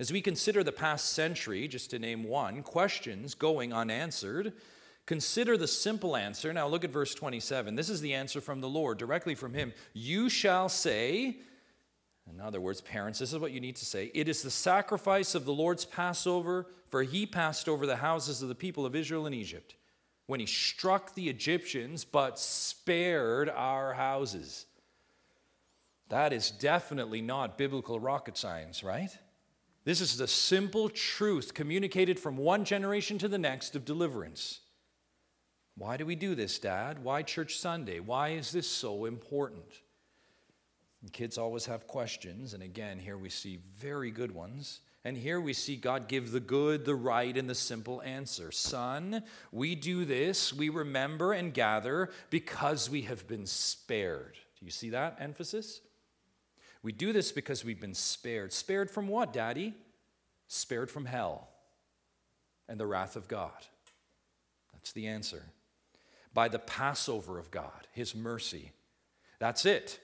As 0.00 0.12
we 0.12 0.20
consider 0.20 0.62
the 0.62 0.70
past 0.70 1.12
century, 1.12 1.66
just 1.66 1.90
to 1.90 1.98
name 1.98 2.22
one, 2.24 2.62
questions 2.62 3.34
going 3.34 3.72
unanswered, 3.72 4.52
consider 5.06 5.56
the 5.56 5.66
simple 5.66 6.14
answer. 6.14 6.52
Now 6.52 6.68
look 6.68 6.84
at 6.84 6.90
verse 6.90 7.14
27. 7.14 7.74
This 7.74 7.90
is 7.90 8.00
the 8.00 8.14
answer 8.14 8.40
from 8.40 8.60
the 8.60 8.68
Lord, 8.68 8.98
directly 8.98 9.34
from 9.34 9.54
Him. 9.54 9.72
You 9.92 10.28
shall 10.28 10.68
say, 10.68 11.38
in 12.30 12.40
other 12.40 12.60
words, 12.60 12.80
parents, 12.80 13.18
this 13.18 13.32
is 13.32 13.38
what 13.40 13.50
you 13.50 13.60
need 13.60 13.76
to 13.76 13.84
say. 13.84 14.12
It 14.14 14.28
is 14.28 14.42
the 14.42 14.50
sacrifice 14.50 15.34
of 15.34 15.44
the 15.44 15.52
Lord's 15.52 15.84
Passover, 15.84 16.66
for 16.90 17.02
he 17.02 17.26
passed 17.26 17.68
over 17.68 17.84
the 17.84 17.96
houses 17.96 18.40
of 18.40 18.48
the 18.48 18.54
people 18.54 18.86
of 18.86 18.94
Israel 18.94 19.26
in 19.26 19.34
Egypt 19.34 19.74
when 20.26 20.40
he 20.40 20.46
struck 20.46 21.14
the 21.14 21.28
Egyptians, 21.28 22.04
but 22.04 22.38
spared 22.38 23.48
our 23.48 23.94
houses. 23.94 24.66
That 26.10 26.34
is 26.34 26.50
definitely 26.50 27.22
not 27.22 27.58
biblical 27.58 27.98
rocket 27.98 28.36
science, 28.36 28.84
right? 28.84 29.10
This 29.88 30.02
is 30.02 30.18
the 30.18 30.28
simple 30.28 30.90
truth 30.90 31.54
communicated 31.54 32.20
from 32.20 32.36
one 32.36 32.66
generation 32.66 33.16
to 33.20 33.26
the 33.26 33.38
next 33.38 33.74
of 33.74 33.86
deliverance. 33.86 34.60
Why 35.78 35.96
do 35.96 36.04
we 36.04 36.14
do 36.14 36.34
this, 36.34 36.58
Dad? 36.58 37.02
Why 37.02 37.22
Church 37.22 37.56
Sunday? 37.56 37.98
Why 37.98 38.32
is 38.32 38.52
this 38.52 38.68
so 38.68 39.06
important? 39.06 39.64
And 41.00 41.10
kids 41.10 41.38
always 41.38 41.64
have 41.64 41.86
questions, 41.86 42.52
and 42.52 42.62
again, 42.62 42.98
here 42.98 43.16
we 43.16 43.30
see 43.30 43.60
very 43.78 44.10
good 44.10 44.30
ones. 44.30 44.80
And 45.06 45.16
here 45.16 45.40
we 45.40 45.54
see 45.54 45.76
God 45.76 46.06
give 46.06 46.32
the 46.32 46.40
good, 46.40 46.84
the 46.84 46.94
right, 46.94 47.34
and 47.34 47.48
the 47.48 47.54
simple 47.54 48.02
answer. 48.02 48.52
Son, 48.52 49.22
we 49.52 49.74
do 49.74 50.04
this, 50.04 50.52
we 50.52 50.68
remember 50.68 51.32
and 51.32 51.54
gather 51.54 52.10
because 52.28 52.90
we 52.90 53.00
have 53.02 53.26
been 53.26 53.46
spared. 53.46 54.34
Do 54.60 54.66
you 54.66 54.70
see 54.70 54.90
that 54.90 55.16
emphasis? 55.18 55.80
We 56.82 56.92
do 56.92 57.12
this 57.12 57.32
because 57.32 57.64
we've 57.64 57.80
been 57.80 57.94
spared. 57.94 58.52
Spared 58.52 58.90
from 58.90 59.08
what, 59.08 59.32
Daddy? 59.32 59.74
Spared 60.46 60.90
from 60.90 61.06
hell 61.06 61.48
and 62.68 62.78
the 62.78 62.86
wrath 62.86 63.16
of 63.16 63.28
God. 63.28 63.66
That's 64.72 64.92
the 64.92 65.06
answer. 65.06 65.42
By 66.34 66.48
the 66.48 66.58
Passover 66.58 67.38
of 67.38 67.50
God, 67.50 67.88
His 67.92 68.14
mercy. 68.14 68.72
That's 69.38 69.64
it. 69.64 69.98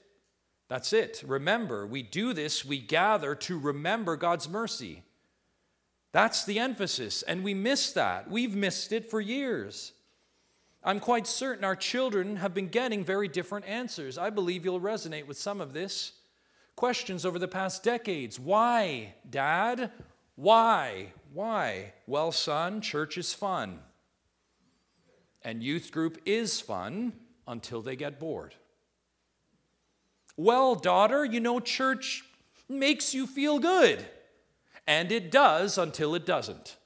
That's 0.68 0.92
it. 0.92 1.22
Remember, 1.26 1.86
we 1.86 2.02
do 2.02 2.32
this, 2.32 2.64
we 2.64 2.78
gather 2.78 3.34
to 3.36 3.58
remember 3.58 4.16
God's 4.16 4.48
mercy. 4.48 5.02
That's 6.12 6.44
the 6.44 6.58
emphasis, 6.58 7.22
and 7.22 7.44
we 7.44 7.54
miss 7.54 7.92
that. 7.92 8.30
We've 8.30 8.54
missed 8.54 8.92
it 8.92 9.10
for 9.10 9.20
years. 9.20 9.92
I'm 10.82 11.00
quite 11.00 11.26
certain 11.26 11.64
our 11.64 11.76
children 11.76 12.36
have 12.36 12.54
been 12.54 12.68
getting 12.68 13.04
very 13.04 13.26
different 13.26 13.66
answers. 13.66 14.16
I 14.16 14.30
believe 14.30 14.64
you'll 14.64 14.80
resonate 14.80 15.26
with 15.26 15.38
some 15.38 15.60
of 15.60 15.72
this 15.72 16.12
questions 16.76 17.24
over 17.24 17.38
the 17.38 17.48
past 17.48 17.82
decades. 17.82 18.38
Why, 18.38 19.14
Dad? 19.28 19.90
Why? 20.36 21.12
Why? 21.32 21.92
Well, 22.06 22.32
son, 22.32 22.80
church 22.80 23.16
is 23.18 23.34
fun. 23.34 23.80
And 25.42 25.62
youth 25.62 25.90
group 25.90 26.18
is 26.24 26.60
fun 26.60 27.12
until 27.46 27.82
they 27.82 27.96
get 27.96 28.18
bored. 28.18 28.54
Well, 30.36 30.74
daughter, 30.74 31.24
you 31.24 31.40
know, 31.40 31.60
church 31.60 32.24
makes 32.68 33.14
you 33.14 33.26
feel 33.26 33.58
good. 33.58 34.04
And 34.86 35.12
it 35.12 35.30
does 35.30 35.78
until 35.78 36.14
it 36.14 36.26
doesn't. 36.26 36.76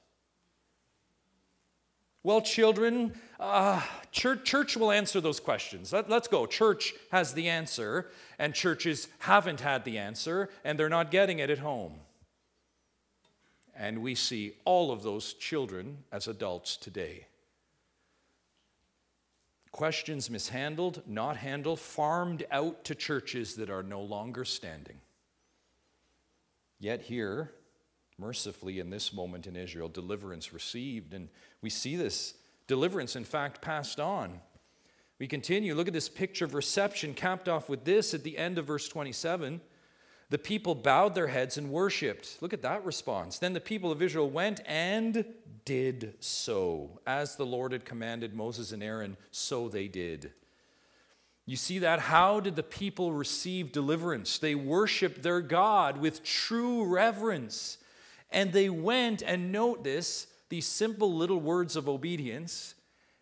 Well, 2.21 2.41
children, 2.41 3.13
uh, 3.39 3.81
church, 4.11 4.43
church 4.43 4.75
will 4.75 4.91
answer 4.91 5.21
those 5.21 5.39
questions. 5.39 5.93
Let, 5.93 6.09
let's 6.09 6.27
go. 6.27 6.45
Church 6.45 6.93
has 7.11 7.33
the 7.33 7.47
answer, 7.47 8.09
and 8.37 8.53
churches 8.53 9.07
haven't 9.19 9.61
had 9.61 9.85
the 9.85 9.97
answer, 9.97 10.49
and 10.65 10.77
they're 10.77 10.89
not 10.89 11.11
getting 11.11 11.39
it 11.39 11.49
at 11.49 11.59
home. 11.59 11.93
And 13.73 14.01
we 14.01 14.15
see 14.15 14.53
all 14.65 14.91
of 14.91 15.03
those 15.03 15.33
children 15.33 15.99
as 16.11 16.27
adults 16.27 16.75
today. 16.75 17.27
Questions 19.71 20.29
mishandled, 20.29 21.03
not 21.07 21.37
handled, 21.37 21.79
farmed 21.79 22.45
out 22.51 22.83
to 22.83 22.95
churches 22.95 23.55
that 23.55 23.69
are 23.69 23.83
no 23.83 24.01
longer 24.01 24.43
standing. 24.43 24.99
Yet 26.79 27.03
here, 27.03 27.51
mercifully 28.19 28.79
in 28.79 28.89
this 28.89 29.13
moment 29.13 29.47
in 29.47 29.55
Israel, 29.55 29.89
deliverance 29.89 30.53
received. 30.53 31.13
And 31.13 31.29
we 31.61 31.69
see 31.69 31.95
this 31.95 32.33
deliverance, 32.67 33.15
in 33.15 33.23
fact, 33.23 33.61
passed 33.61 33.99
on. 33.99 34.41
We 35.19 35.27
continue. 35.27 35.75
Look 35.75 35.87
at 35.87 35.93
this 35.93 36.09
picture 36.09 36.45
of 36.45 36.53
reception, 36.53 37.13
capped 37.13 37.49
off 37.49 37.69
with 37.69 37.83
this 37.83 38.13
at 38.13 38.23
the 38.23 38.37
end 38.37 38.57
of 38.57 38.65
verse 38.65 38.87
27. 38.87 39.61
The 40.29 40.37
people 40.37 40.75
bowed 40.75 41.15
their 41.15 41.27
heads 41.27 41.57
and 41.57 41.71
worshiped. 41.71 42.37
Look 42.41 42.53
at 42.53 42.61
that 42.61 42.85
response. 42.85 43.39
Then 43.39 43.53
the 43.53 43.59
people 43.59 43.91
of 43.91 44.01
Israel 44.01 44.29
went 44.29 44.61
and 44.65 45.25
did 45.65 46.13
so. 46.19 46.99
As 47.07 47.35
the 47.35 47.45
Lord 47.45 47.71
had 47.71 47.83
commanded 47.83 48.35
Moses 48.35 48.71
and 48.71 48.83
Aaron, 48.83 49.17
so 49.31 49.67
they 49.67 49.87
did. 49.87 50.31
You 51.47 51.55
see 51.55 51.79
that? 51.79 51.99
How 51.99 52.39
did 52.39 52.55
the 52.55 52.61
people 52.61 53.11
receive 53.11 53.71
deliverance? 53.71 54.37
They 54.37 54.53
worshiped 54.53 55.23
their 55.23 55.41
God 55.41 55.97
with 55.97 56.23
true 56.23 56.85
reverence. 56.85 57.78
And 58.31 58.53
they 58.53 58.69
went, 58.69 59.21
and 59.21 59.51
note 59.51 59.83
this, 59.83 60.27
these 60.49 60.67
simple 60.67 61.13
little 61.13 61.39
words 61.39 61.75
of 61.75 61.89
obedience, 61.89 62.75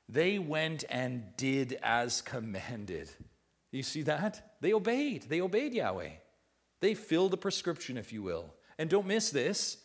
they 0.10 0.40
went 0.40 0.84
and 0.90 1.36
did 1.38 1.80
as 1.84 2.22
commanded. 2.22 3.10
You 3.72 3.84
see 3.84 4.02
that? 4.04 4.56
They 4.62 4.74
obeyed. 4.74 5.24
They 5.24 5.42
obeyed 5.42 5.74
Yahweh. 5.74 6.12
They 6.80 6.94
filled 6.94 7.32
the 7.32 7.38
prescription, 7.38 7.98
if 7.98 8.14
you 8.14 8.24
will. 8.24 8.54
And 8.78 8.90
don't 8.90 9.08
miss 9.08 9.30
this 9.30 9.78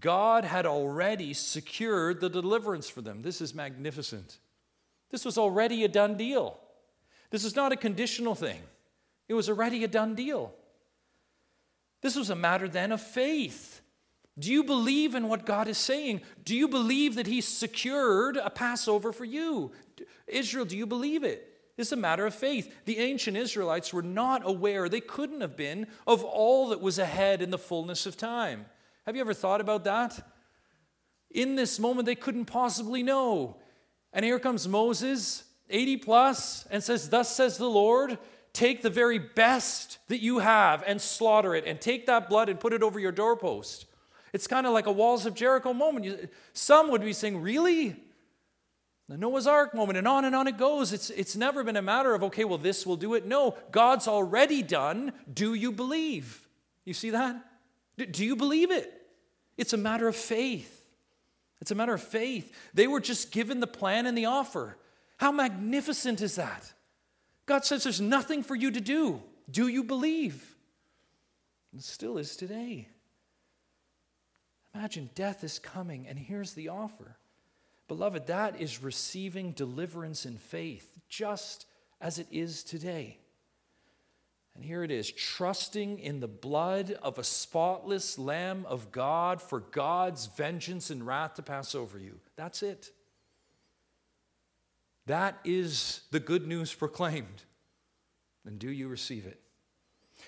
God 0.00 0.44
had 0.44 0.66
already 0.66 1.32
secured 1.32 2.20
the 2.20 2.28
deliverance 2.28 2.88
for 2.88 3.00
them. 3.00 3.22
This 3.22 3.40
is 3.40 3.54
magnificent. 3.54 4.38
This 5.10 5.24
was 5.24 5.38
already 5.38 5.84
a 5.84 5.88
done 5.88 6.16
deal. 6.16 6.58
This 7.30 7.44
is 7.44 7.56
not 7.56 7.72
a 7.72 7.76
conditional 7.76 8.34
thing, 8.34 8.60
it 9.28 9.34
was 9.34 9.48
already 9.48 9.84
a 9.84 9.88
done 9.88 10.14
deal. 10.14 10.54
This 12.02 12.14
was 12.14 12.30
a 12.30 12.36
matter 12.36 12.68
then 12.68 12.92
of 12.92 13.00
faith. 13.00 13.75
Do 14.38 14.52
you 14.52 14.64
believe 14.64 15.14
in 15.14 15.28
what 15.28 15.46
God 15.46 15.66
is 15.66 15.78
saying? 15.78 16.20
Do 16.44 16.54
you 16.54 16.68
believe 16.68 17.14
that 17.14 17.26
He 17.26 17.40
secured 17.40 18.36
a 18.36 18.50
Passover 18.50 19.12
for 19.12 19.24
you? 19.24 19.72
Israel, 20.26 20.66
do 20.66 20.76
you 20.76 20.86
believe 20.86 21.24
it? 21.24 21.52
It's 21.78 21.92
a 21.92 21.96
matter 21.96 22.26
of 22.26 22.34
faith. 22.34 22.74
The 22.84 22.98
ancient 22.98 23.36
Israelites 23.36 23.92
were 23.92 24.02
not 24.02 24.42
aware, 24.44 24.88
they 24.88 25.00
couldn't 25.00 25.40
have 25.40 25.56
been, 25.56 25.86
of 26.06 26.24
all 26.24 26.68
that 26.68 26.80
was 26.80 26.98
ahead 26.98 27.42
in 27.42 27.50
the 27.50 27.58
fullness 27.58 28.06
of 28.06 28.16
time. 28.16 28.66
Have 29.04 29.14
you 29.14 29.20
ever 29.20 29.34
thought 29.34 29.60
about 29.60 29.84
that? 29.84 30.18
In 31.30 31.54
this 31.54 31.78
moment, 31.78 32.06
they 32.06 32.14
couldn't 32.14 32.46
possibly 32.46 33.02
know. 33.02 33.56
And 34.12 34.24
here 34.24 34.38
comes 34.38 34.66
Moses, 34.66 35.44
80 35.68 35.98
plus, 35.98 36.66
and 36.70 36.82
says, 36.82 37.08
Thus 37.08 37.34
says 37.34 37.58
the 37.58 37.68
Lord, 37.68 38.18
take 38.52 38.80
the 38.80 38.90
very 38.90 39.18
best 39.18 39.98
that 40.08 40.22
you 40.22 40.38
have 40.38 40.82
and 40.86 41.00
slaughter 41.00 41.54
it, 41.54 41.66
and 41.66 41.80
take 41.80 42.06
that 42.06 42.28
blood 42.28 42.48
and 42.48 42.58
put 42.58 42.72
it 42.72 42.82
over 42.82 42.98
your 42.98 43.12
doorpost. 43.12 43.86
It's 44.32 44.46
kind 44.46 44.66
of 44.66 44.72
like 44.72 44.86
a 44.86 44.92
walls 44.92 45.26
of 45.26 45.34
Jericho 45.34 45.72
moment. 45.72 46.30
Some 46.52 46.90
would 46.90 47.02
be 47.02 47.12
saying, 47.12 47.40
Really? 47.40 47.96
The 49.08 49.16
Noah's 49.16 49.46
Ark 49.46 49.72
moment, 49.72 49.98
and 49.98 50.08
on 50.08 50.24
and 50.24 50.34
on 50.34 50.48
it 50.48 50.58
goes. 50.58 50.92
It's, 50.92 51.10
it's 51.10 51.36
never 51.36 51.62
been 51.62 51.76
a 51.76 51.82
matter 51.82 52.12
of, 52.12 52.24
okay, 52.24 52.44
well, 52.44 52.58
this 52.58 52.84
will 52.84 52.96
do 52.96 53.14
it. 53.14 53.24
No, 53.24 53.56
God's 53.70 54.08
already 54.08 54.62
done. 54.62 55.12
Do 55.32 55.54
you 55.54 55.70
believe? 55.70 56.46
You 56.84 56.92
see 56.92 57.10
that? 57.10 57.36
Do 57.96 58.24
you 58.24 58.34
believe 58.34 58.72
it? 58.72 58.92
It's 59.56 59.72
a 59.72 59.76
matter 59.76 60.08
of 60.08 60.16
faith. 60.16 60.84
It's 61.60 61.70
a 61.70 61.74
matter 61.74 61.94
of 61.94 62.02
faith. 62.02 62.52
They 62.74 62.88
were 62.88 63.00
just 63.00 63.30
given 63.30 63.60
the 63.60 63.66
plan 63.66 64.06
and 64.06 64.18
the 64.18 64.26
offer. 64.26 64.76
How 65.18 65.30
magnificent 65.30 66.20
is 66.20 66.34
that? 66.34 66.72
God 67.46 67.64
says 67.64 67.84
there's 67.84 68.00
nothing 68.00 68.42
for 68.42 68.56
you 68.56 68.72
to 68.72 68.80
do. 68.80 69.22
Do 69.48 69.68
you 69.68 69.84
believe? 69.84 70.56
It 71.74 71.84
still 71.84 72.18
is 72.18 72.36
today. 72.36 72.88
Imagine 74.76 75.08
death 75.14 75.42
is 75.42 75.58
coming, 75.58 76.06
and 76.06 76.18
here's 76.18 76.52
the 76.52 76.68
offer. 76.68 77.16
Beloved, 77.88 78.26
that 78.26 78.60
is 78.60 78.82
receiving 78.82 79.52
deliverance 79.52 80.26
in 80.26 80.36
faith, 80.36 80.92
just 81.08 81.66
as 81.98 82.18
it 82.18 82.26
is 82.30 82.62
today. 82.62 83.18
And 84.54 84.62
here 84.62 84.82
it 84.82 84.90
is 84.90 85.10
trusting 85.10 85.98
in 85.98 86.20
the 86.20 86.28
blood 86.28 86.90
of 87.02 87.18
a 87.18 87.24
spotless 87.24 88.18
Lamb 88.18 88.66
of 88.68 88.92
God 88.92 89.40
for 89.40 89.60
God's 89.60 90.26
vengeance 90.26 90.90
and 90.90 91.06
wrath 91.06 91.34
to 91.34 91.42
pass 91.42 91.74
over 91.74 91.98
you. 91.98 92.20
That's 92.36 92.62
it. 92.62 92.90
That 95.06 95.38
is 95.44 96.02
the 96.10 96.20
good 96.20 96.46
news 96.46 96.74
proclaimed. 96.74 97.44
And 98.44 98.58
do 98.58 98.70
you 98.70 98.88
receive 98.88 99.24
it? 99.24 99.40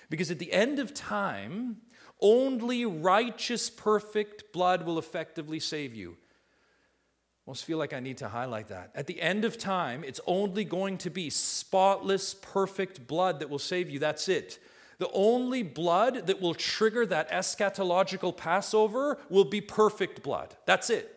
Because 0.09 0.31
at 0.31 0.39
the 0.39 0.51
end 0.51 0.79
of 0.79 0.93
time, 0.93 1.77
only 2.21 2.85
righteous, 2.85 3.69
perfect 3.69 4.51
blood 4.51 4.85
will 4.85 4.99
effectively 4.99 5.59
save 5.59 5.95
you. 5.95 6.11
I 6.11 7.49
almost 7.49 7.65
feel 7.65 7.77
like 7.77 7.93
I 7.93 7.99
need 7.99 8.17
to 8.17 8.27
highlight 8.27 8.67
that. 8.67 8.91
At 8.93 9.07
the 9.07 9.19
end 9.21 9.43
of 9.43 9.57
time, 9.57 10.03
it's 10.03 10.21
only 10.27 10.63
going 10.63 10.99
to 10.99 11.09
be 11.09 11.29
spotless, 11.29 12.35
perfect 12.35 13.07
blood 13.07 13.39
that 13.39 13.49
will 13.49 13.57
save 13.57 13.89
you. 13.89 13.97
That's 13.97 14.29
it. 14.29 14.59
The 14.99 15.09
only 15.13 15.63
blood 15.63 16.27
that 16.27 16.41
will 16.41 16.53
trigger 16.53 17.05
that 17.05 17.31
eschatological 17.31 18.35
Passover 18.35 19.17
will 19.29 19.45
be 19.45 19.61
perfect 19.61 20.21
blood. 20.21 20.55
That's 20.65 20.89
it. 20.89 21.15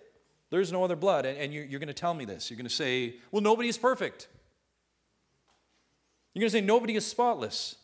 There's 0.50 0.72
no 0.72 0.84
other 0.84 0.96
blood. 0.96 1.26
And 1.26 1.52
you're 1.52 1.66
going 1.66 1.88
to 1.88 1.92
tell 1.94 2.14
me 2.14 2.24
this. 2.24 2.48
You're 2.48 2.56
going 2.56 2.68
to 2.68 2.74
say, 2.74 3.16
well, 3.30 3.42
nobody 3.42 3.68
is 3.68 3.76
perfect. 3.76 4.28
You're 6.32 6.42
going 6.42 6.50
to 6.50 6.56
say, 6.56 6.60
nobody 6.60 6.94
is 6.94 7.04
spotless. 7.04 7.74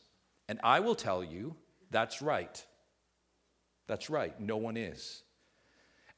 And 0.49 0.61
I 0.63 0.81
will 0.81 0.95
tell 0.95 1.23
you, 1.23 1.57
that's 1.91 2.23
right. 2.23 2.65
That's 3.89 4.09
right, 4.09 4.39
no 4.39 4.57
one 4.57 4.77
is. 4.77 5.23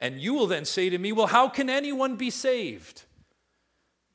And 0.01 0.21
you 0.21 0.35
will 0.35 0.47
then 0.47 0.67
say 0.67 0.91
to 0.91 0.99
me, 0.99 1.13
Well, 1.13 1.29
how 1.29 1.49
can 1.49 1.71
anyone 1.71 2.17
be 2.17 2.31
saved? 2.31 3.05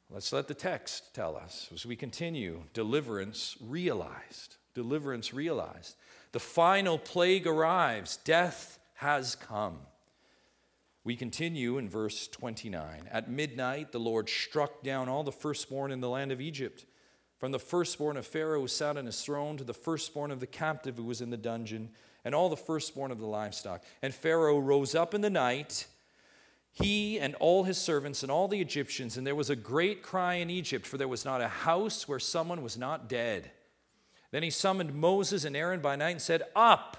Let's 0.09 0.31
let 0.31 0.47
the 0.47 0.53
text 0.53 1.15
tell 1.15 1.35
us 1.35 1.69
as 1.73 1.85
we 1.85 1.95
continue. 1.95 2.63
Deliverance 2.73 3.57
realized. 3.59 4.57
Deliverance 4.75 5.33
realized. 5.33 5.95
The 6.31 6.39
final 6.39 6.99
plague 6.99 7.47
arrives. 7.47 8.17
Death 8.17 8.77
has 8.95 9.35
come. 9.35 9.79
We 11.03 11.15
continue 11.15 11.77
in 11.77 11.87
verse 11.87 12.27
29. 12.27 13.07
At 13.11 13.29
midnight, 13.29 13.91
the 13.91 13.99
Lord 13.99 14.27
struck 14.27 14.83
down 14.83 15.07
all 15.07 15.23
the 15.23 15.31
firstborn 15.31 15.91
in 15.91 16.01
the 16.01 16.09
land 16.09 16.31
of 16.31 16.41
Egypt, 16.41 16.85
from 17.37 17.51
the 17.51 17.59
firstborn 17.59 18.17
of 18.17 18.25
Pharaoh 18.25 18.61
who 18.61 18.67
sat 18.67 18.97
on 18.97 19.05
his 19.05 19.21
throne 19.21 19.57
to 19.57 19.63
the 19.63 19.73
firstborn 19.73 20.31
of 20.31 20.39
the 20.39 20.47
captive 20.47 20.97
who 20.97 21.03
was 21.03 21.21
in 21.21 21.29
the 21.29 21.37
dungeon 21.37 21.89
and 22.25 22.35
all 22.35 22.49
the 22.49 22.57
firstborn 22.57 23.11
of 23.11 23.19
the 23.19 23.25
livestock. 23.25 23.83
And 24.01 24.13
Pharaoh 24.13 24.59
rose 24.59 24.95
up 24.95 25.13
in 25.13 25.21
the 25.21 25.29
night, 25.29 25.85
he 26.73 27.19
and 27.19 27.35
all 27.35 27.63
his 27.63 27.77
servants 27.77 28.23
and 28.23 28.31
all 28.31 28.49
the 28.49 28.59
Egyptians, 28.59 29.15
and 29.15 29.25
there 29.25 29.35
was 29.35 29.49
a 29.49 29.55
great 29.55 30.03
cry 30.03 30.35
in 30.35 30.49
Egypt, 30.49 30.85
for 30.85 30.97
there 30.97 31.07
was 31.07 31.23
not 31.23 31.39
a 31.39 31.47
house 31.47 32.07
where 32.07 32.19
someone 32.19 32.61
was 32.61 32.77
not 32.77 33.07
dead. 33.07 33.51
Then 34.31 34.43
he 34.43 34.49
summoned 34.49 34.93
Moses 34.93 35.45
and 35.45 35.55
Aaron 35.55 35.79
by 35.79 35.95
night 35.95 36.11
and 36.11 36.21
said, 36.21 36.41
Up! 36.55 36.97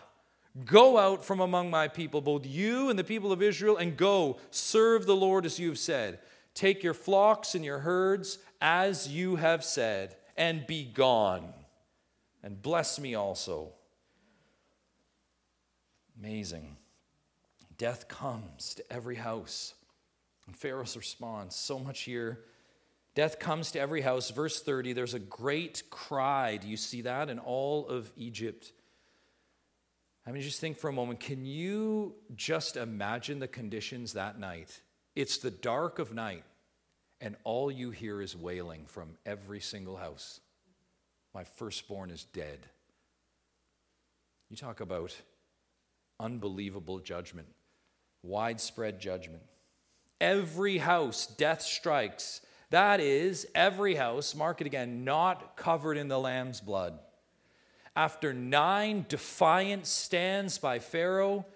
Go 0.64 0.96
out 0.96 1.22
from 1.22 1.40
among 1.40 1.68
my 1.68 1.86
people, 1.86 2.22
both 2.22 2.46
you 2.46 2.88
and 2.88 2.98
the 2.98 3.04
people 3.04 3.30
of 3.30 3.42
Israel, 3.42 3.76
and 3.76 3.94
go 3.94 4.38
serve 4.50 5.04
the 5.04 5.14
Lord 5.14 5.44
as 5.44 5.58
you 5.58 5.68
have 5.68 5.78
said. 5.78 6.18
Take 6.54 6.82
your 6.82 6.94
flocks 6.94 7.54
and 7.54 7.62
your 7.62 7.80
herds 7.80 8.38
as 8.62 9.06
you 9.06 9.36
have 9.36 9.62
said, 9.62 10.16
and 10.34 10.66
be 10.66 10.84
gone. 10.84 11.52
And 12.42 12.62
bless 12.62 12.98
me 12.98 13.14
also. 13.14 13.72
Amazing. 16.18 16.76
Death 17.78 18.08
comes 18.08 18.74
to 18.74 18.92
every 18.92 19.16
house. 19.16 19.74
And 20.46 20.56
Pharaoh's 20.56 20.96
response, 20.96 21.56
so 21.56 21.78
much 21.78 22.02
here. 22.02 22.40
Death 23.14 23.38
comes 23.38 23.72
to 23.72 23.80
every 23.80 24.00
house. 24.00 24.30
Verse 24.30 24.62
30, 24.62 24.92
there's 24.92 25.14
a 25.14 25.18
great 25.18 25.82
cry. 25.90 26.56
Do 26.56 26.68
you 26.68 26.76
see 26.76 27.02
that 27.02 27.28
in 27.30 27.38
all 27.38 27.86
of 27.88 28.12
Egypt? 28.16 28.72
I 30.26 30.32
mean, 30.32 30.42
just 30.42 30.60
think 30.60 30.76
for 30.76 30.88
a 30.88 30.92
moment. 30.92 31.20
Can 31.20 31.46
you 31.46 32.14
just 32.34 32.76
imagine 32.76 33.38
the 33.38 33.48
conditions 33.48 34.14
that 34.14 34.38
night? 34.38 34.80
It's 35.14 35.38
the 35.38 35.50
dark 35.50 35.98
of 35.98 36.12
night, 36.12 36.44
and 37.20 37.36
all 37.44 37.70
you 37.70 37.90
hear 37.90 38.20
is 38.20 38.36
wailing 38.36 38.84
from 38.86 39.16
every 39.24 39.60
single 39.60 39.96
house. 39.96 40.40
My 41.32 41.44
firstborn 41.44 42.10
is 42.10 42.24
dead. 42.24 42.66
You 44.50 44.56
talk 44.56 44.80
about 44.80 45.16
unbelievable 46.20 46.98
judgment, 46.98 47.48
widespread 48.22 49.00
judgment. 49.00 49.42
Every 50.20 50.78
house 50.78 51.26
death 51.26 51.62
strikes. 51.62 52.40
That 52.70 53.00
is, 53.00 53.46
every 53.54 53.94
house, 53.94 54.34
mark 54.34 54.60
it 54.60 54.66
again, 54.66 55.04
not 55.04 55.56
covered 55.56 55.96
in 55.96 56.08
the 56.08 56.18
lamb's 56.18 56.60
blood. 56.60 56.98
After 57.94 58.34
nine 58.34 59.06
defiant 59.08 59.86
stands 59.86 60.58
by 60.58 60.80
Pharaoh, 60.80 61.46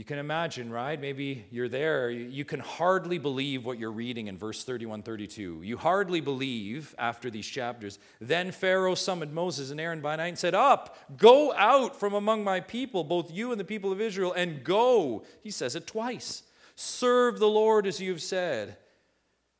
you 0.00 0.04
can 0.06 0.18
imagine, 0.18 0.70
right? 0.70 0.98
Maybe 0.98 1.44
you're 1.50 1.68
there. 1.68 2.10
You 2.10 2.46
can 2.46 2.60
hardly 2.60 3.18
believe 3.18 3.66
what 3.66 3.78
you're 3.78 3.92
reading 3.92 4.28
in 4.28 4.38
verse 4.38 4.64
31 4.64 5.02
32. 5.02 5.60
You 5.62 5.76
hardly 5.76 6.22
believe 6.22 6.94
after 6.96 7.28
these 7.28 7.46
chapters. 7.46 7.98
Then 8.18 8.50
Pharaoh 8.50 8.94
summoned 8.94 9.34
Moses 9.34 9.70
and 9.70 9.78
Aaron 9.78 10.00
by 10.00 10.16
night 10.16 10.28
and 10.28 10.38
said, 10.38 10.54
Up, 10.54 10.96
go 11.18 11.52
out 11.52 12.00
from 12.00 12.14
among 12.14 12.44
my 12.44 12.60
people, 12.60 13.04
both 13.04 13.30
you 13.30 13.52
and 13.52 13.60
the 13.60 13.64
people 13.64 13.92
of 13.92 14.00
Israel, 14.00 14.32
and 14.32 14.64
go. 14.64 15.22
He 15.42 15.50
says 15.50 15.76
it 15.76 15.86
twice. 15.86 16.44
Serve 16.76 17.38
the 17.38 17.46
Lord 17.46 17.86
as 17.86 18.00
you 18.00 18.10
have 18.12 18.22
said. 18.22 18.78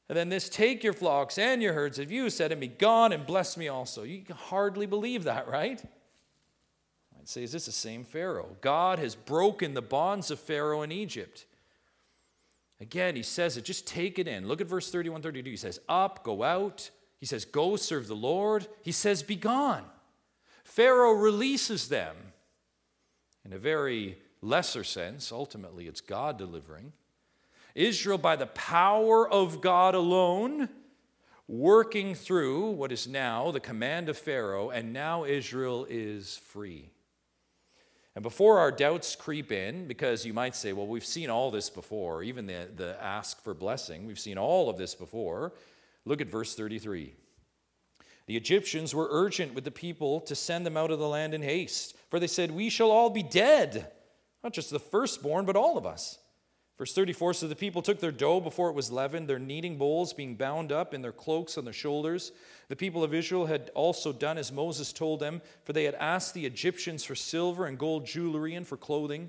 And 0.08 0.16
then 0.16 0.30
this 0.30 0.48
take 0.48 0.82
your 0.82 0.94
flocks 0.94 1.36
and 1.36 1.62
your 1.62 1.74
herds, 1.74 1.98
as 1.98 2.10
you 2.10 2.30
said, 2.30 2.50
and 2.50 2.62
be 2.62 2.66
gone 2.66 3.12
and 3.12 3.26
bless 3.26 3.58
me 3.58 3.68
also. 3.68 4.04
You 4.04 4.22
can 4.22 4.36
hardly 4.36 4.86
believe 4.86 5.24
that, 5.24 5.48
right? 5.48 5.84
I'd 7.20 7.28
say, 7.28 7.42
is 7.42 7.52
this 7.52 7.66
the 7.66 7.72
same 7.72 8.04
Pharaoh? 8.04 8.56
God 8.62 8.98
has 8.98 9.14
broken 9.14 9.74
the 9.74 9.82
bonds 9.82 10.30
of 10.30 10.40
Pharaoh 10.40 10.82
in 10.82 10.90
Egypt. 10.90 11.44
Again, 12.80 13.14
he 13.14 13.22
says 13.22 13.58
it, 13.58 13.64
just 13.64 13.86
take 13.86 14.18
it 14.18 14.26
in. 14.26 14.48
Look 14.48 14.62
at 14.62 14.66
verse 14.66 14.90
31 14.90 15.20
32. 15.20 15.50
He 15.50 15.56
says, 15.56 15.80
Up, 15.86 16.24
go 16.24 16.42
out. 16.42 16.90
He 17.18 17.26
says, 17.26 17.44
Go 17.44 17.76
serve 17.76 18.06
the 18.08 18.16
Lord. 18.16 18.66
He 18.82 18.92
says, 18.92 19.22
Be 19.22 19.36
gone. 19.36 19.84
Pharaoh 20.64 21.12
releases 21.12 21.88
them. 21.88 22.16
In 23.44 23.52
a 23.52 23.58
very 23.58 24.18
lesser 24.40 24.84
sense, 24.84 25.30
ultimately, 25.30 25.86
it's 25.88 26.00
God 26.00 26.38
delivering. 26.38 26.92
Israel, 27.74 28.18
by 28.18 28.36
the 28.36 28.46
power 28.46 29.28
of 29.28 29.60
God 29.60 29.94
alone, 29.94 30.70
working 31.46 32.14
through 32.14 32.70
what 32.70 32.92
is 32.92 33.06
now 33.06 33.50
the 33.50 33.60
command 33.60 34.08
of 34.08 34.16
Pharaoh, 34.16 34.70
and 34.70 34.92
now 34.92 35.24
Israel 35.24 35.86
is 35.90 36.38
free. 36.46 36.90
And 38.20 38.22
before 38.22 38.58
our 38.58 38.70
doubts 38.70 39.16
creep 39.16 39.50
in, 39.50 39.88
because 39.88 40.26
you 40.26 40.34
might 40.34 40.54
say, 40.54 40.74
well, 40.74 40.86
we've 40.86 41.06
seen 41.06 41.30
all 41.30 41.50
this 41.50 41.70
before, 41.70 42.22
even 42.22 42.44
the, 42.44 42.68
the 42.76 43.02
ask 43.02 43.42
for 43.42 43.54
blessing, 43.54 44.06
we've 44.06 44.18
seen 44.18 44.36
all 44.36 44.68
of 44.68 44.76
this 44.76 44.94
before. 44.94 45.54
Look 46.04 46.20
at 46.20 46.26
verse 46.26 46.54
33. 46.54 47.14
The 48.26 48.36
Egyptians 48.36 48.94
were 48.94 49.08
urgent 49.10 49.54
with 49.54 49.64
the 49.64 49.70
people 49.70 50.20
to 50.20 50.34
send 50.34 50.66
them 50.66 50.76
out 50.76 50.90
of 50.90 50.98
the 50.98 51.08
land 51.08 51.32
in 51.32 51.40
haste, 51.40 51.96
for 52.10 52.20
they 52.20 52.26
said, 52.26 52.50
We 52.50 52.68
shall 52.68 52.90
all 52.90 53.08
be 53.08 53.22
dead. 53.22 53.90
Not 54.44 54.52
just 54.52 54.68
the 54.68 54.78
firstborn, 54.78 55.46
but 55.46 55.56
all 55.56 55.78
of 55.78 55.86
us. 55.86 56.18
Verse 56.80 56.94
34 56.94 57.34
So 57.34 57.46
the 57.46 57.54
people 57.54 57.82
took 57.82 58.00
their 58.00 58.10
dough 58.10 58.40
before 58.40 58.70
it 58.70 58.74
was 58.74 58.90
leavened, 58.90 59.28
their 59.28 59.38
kneading 59.38 59.76
bowls 59.76 60.14
being 60.14 60.34
bound 60.34 60.72
up 60.72 60.94
in 60.94 61.02
their 61.02 61.12
cloaks 61.12 61.58
on 61.58 61.64
their 61.66 61.74
shoulders. 61.74 62.32
The 62.68 62.74
people 62.74 63.04
of 63.04 63.12
Israel 63.12 63.44
had 63.44 63.70
also 63.74 64.14
done 64.14 64.38
as 64.38 64.50
Moses 64.50 64.90
told 64.90 65.20
them, 65.20 65.42
for 65.62 65.74
they 65.74 65.84
had 65.84 65.94
asked 65.96 66.32
the 66.32 66.46
Egyptians 66.46 67.04
for 67.04 67.14
silver 67.14 67.66
and 67.66 67.78
gold 67.78 68.06
jewelry 68.06 68.54
and 68.54 68.66
for 68.66 68.78
clothing. 68.78 69.28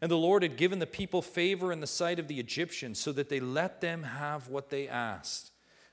And 0.00 0.10
the 0.10 0.16
Lord 0.16 0.42
had 0.42 0.56
given 0.56 0.80
the 0.80 0.86
people 0.86 1.22
favor 1.22 1.70
in 1.70 1.78
the 1.78 1.86
sight 1.86 2.18
of 2.18 2.26
the 2.26 2.40
Egyptians, 2.40 2.98
so 2.98 3.12
that 3.12 3.28
they 3.28 3.38
let 3.38 3.80
them 3.80 4.02
have 4.02 4.48
what 4.48 4.70
they 4.70 4.88
asked. 4.88 5.52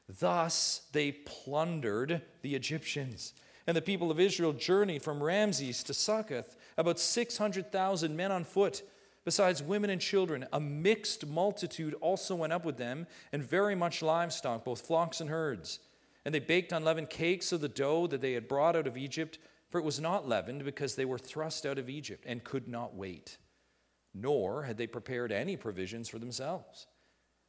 Thus 0.09 0.87
they 0.93 1.11
plundered 1.11 2.23
the 2.41 2.55
Egyptians. 2.55 3.35
And 3.67 3.77
the 3.77 3.83
people 3.83 4.09
of 4.09 4.19
Israel 4.19 4.51
journeyed 4.51 5.03
from 5.03 5.21
Ramses 5.21 5.83
to 5.83 5.93
Succoth, 5.93 6.55
about 6.75 6.99
600,000 6.99 8.17
men 8.17 8.31
on 8.31 8.43
foot 8.43 8.81
Besides 9.27 9.61
women 9.61 9.89
and 9.89 9.99
children, 9.99 10.45
a 10.53 10.59
mixed 10.61 11.27
multitude 11.27 11.93
also 11.95 12.33
went 12.33 12.53
up 12.53 12.63
with 12.63 12.77
them, 12.77 13.07
and 13.33 13.43
very 13.43 13.75
much 13.75 14.01
livestock, 14.01 14.63
both 14.63 14.87
flocks 14.87 15.19
and 15.19 15.29
herds. 15.29 15.79
And 16.23 16.33
they 16.33 16.39
baked 16.39 16.71
unleavened 16.71 17.09
cakes 17.09 17.51
of 17.51 17.59
the 17.59 17.67
dough 17.67 18.07
that 18.07 18.21
they 18.21 18.31
had 18.31 18.47
brought 18.47 18.77
out 18.77 18.87
of 18.87 18.95
Egypt, 18.95 19.37
for 19.69 19.79
it 19.79 19.83
was 19.83 19.99
not 19.99 20.29
leavened, 20.29 20.63
because 20.63 20.95
they 20.95 21.03
were 21.03 21.17
thrust 21.17 21.65
out 21.65 21.77
of 21.77 21.89
Egypt 21.89 22.23
and 22.25 22.45
could 22.45 22.69
not 22.69 22.95
wait. 22.95 23.37
Nor 24.13 24.63
had 24.63 24.77
they 24.77 24.87
prepared 24.87 25.33
any 25.33 25.57
provisions 25.57 26.07
for 26.07 26.19
themselves. 26.19 26.87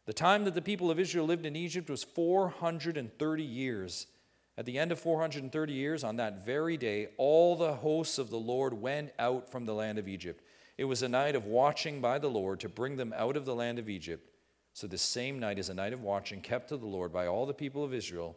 The 0.07 0.13
time 0.13 0.43
that 0.47 0.55
the 0.55 0.61
people 0.61 0.91
of 0.91 0.99
Israel 0.99 1.27
lived 1.27 1.47
in 1.47 1.55
Egypt 1.55 1.89
was 1.89 2.03
430 2.03 3.45
years. 3.45 4.09
At 4.57 4.67
the 4.67 4.81
end 4.81 4.91
of 4.91 4.99
430 4.99 5.73
years, 5.73 6.03
on 6.03 6.17
that 6.17 6.45
very 6.45 6.77
day, 6.77 7.11
all 7.19 7.55
the 7.55 7.75
hosts 7.75 8.19
of 8.19 8.31
the 8.31 8.37
Lord 8.37 8.75
went 8.75 9.13
out 9.21 9.53
from 9.53 9.65
the 9.65 9.75
land 9.75 10.01
of 10.01 10.09
Egypt 10.09 10.43
it 10.79 10.85
was 10.85 11.03
a 11.03 11.09
night 11.09 11.35
of 11.35 11.45
watching 11.45 12.01
by 12.01 12.21
the 12.21 12.31
Lord 12.31 12.61
to 12.61 12.69
bring 12.69 12.97
them 12.97 13.13
out 13.17 13.37
of 13.37 13.45
the 13.45 13.55
land 13.55 13.81
of 13.81 13.89
Egypt. 13.89 14.31
So 14.73 14.87
this 14.87 15.03
same 15.03 15.41
night 15.41 15.59
is 15.59 15.69
a 15.69 15.75
night 15.75 15.93
of 15.93 16.03
watching 16.03 16.41
kept 16.41 16.69
to 16.69 16.77
the 16.77 16.87
Lord 16.87 17.13
by 17.13 17.27
all 17.27 17.47
the 17.47 17.53
people 17.53 17.83
of 17.83 17.93
Israel 17.93 18.37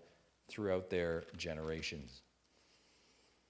throughout 0.49 0.89
their 0.89 1.23
generations. 1.37 2.23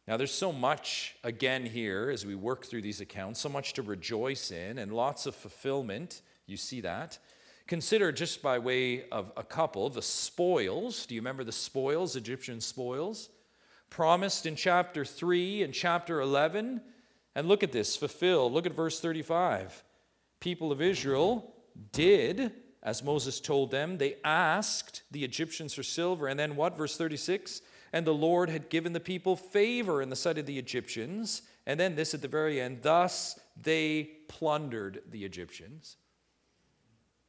Now, 0.07 0.17
there's 0.17 0.33
so 0.33 0.51
much, 0.51 1.15
again, 1.23 1.65
here 1.65 2.09
as 2.09 2.25
we 2.25 2.35
work 2.35 2.65
through 2.65 2.81
these 2.81 2.99
accounts, 2.99 3.39
so 3.39 3.47
much 3.47 3.71
to 3.73 3.81
rejoice 3.81 4.51
in 4.51 4.77
and 4.77 4.91
lots 4.91 5.25
of 5.25 5.35
fulfillment. 5.35 6.21
You 6.45 6.57
see 6.57 6.81
that. 6.81 7.17
Consider, 7.67 8.11
just 8.11 8.41
by 8.41 8.59
way 8.59 9.07
of 9.09 9.31
a 9.37 9.43
couple, 9.43 9.89
the 9.89 10.01
spoils. 10.01 11.05
Do 11.05 11.15
you 11.15 11.21
remember 11.21 11.45
the 11.45 11.53
spoils, 11.53 12.17
Egyptian 12.17 12.59
spoils? 12.59 13.29
Promised 13.89 14.45
in 14.45 14.57
chapter 14.57 15.05
3 15.05 15.63
and 15.63 15.73
chapter 15.73 16.19
11 16.19 16.81
and 17.35 17.47
look 17.47 17.63
at 17.63 17.71
this, 17.71 17.95
fulfill. 17.95 18.51
Look 18.51 18.65
at 18.65 18.75
verse 18.75 18.99
35. 18.99 19.83
People 20.39 20.71
of 20.71 20.81
Israel 20.81 21.53
did 21.91 22.51
as 22.83 23.03
Moses 23.03 23.39
told 23.39 23.71
them. 23.71 23.97
They 23.97 24.15
asked 24.23 25.03
the 25.11 25.23
Egyptians 25.23 25.73
for 25.73 25.83
silver. 25.83 26.27
And 26.27 26.39
then 26.39 26.55
what? 26.55 26.77
Verse 26.77 26.97
36 26.97 27.61
And 27.93 28.05
the 28.05 28.13
Lord 28.13 28.49
had 28.49 28.69
given 28.69 28.93
the 28.93 28.99
people 28.99 29.35
favor 29.35 30.01
in 30.01 30.09
the 30.09 30.15
sight 30.15 30.37
of 30.37 30.45
the 30.45 30.59
Egyptians. 30.59 31.43
And 31.65 31.79
then 31.79 31.95
this 31.95 32.13
at 32.13 32.21
the 32.21 32.27
very 32.27 32.59
end 32.59 32.79
thus 32.81 33.39
they 33.61 34.09
plundered 34.27 35.03
the 35.09 35.23
Egyptians. 35.23 35.97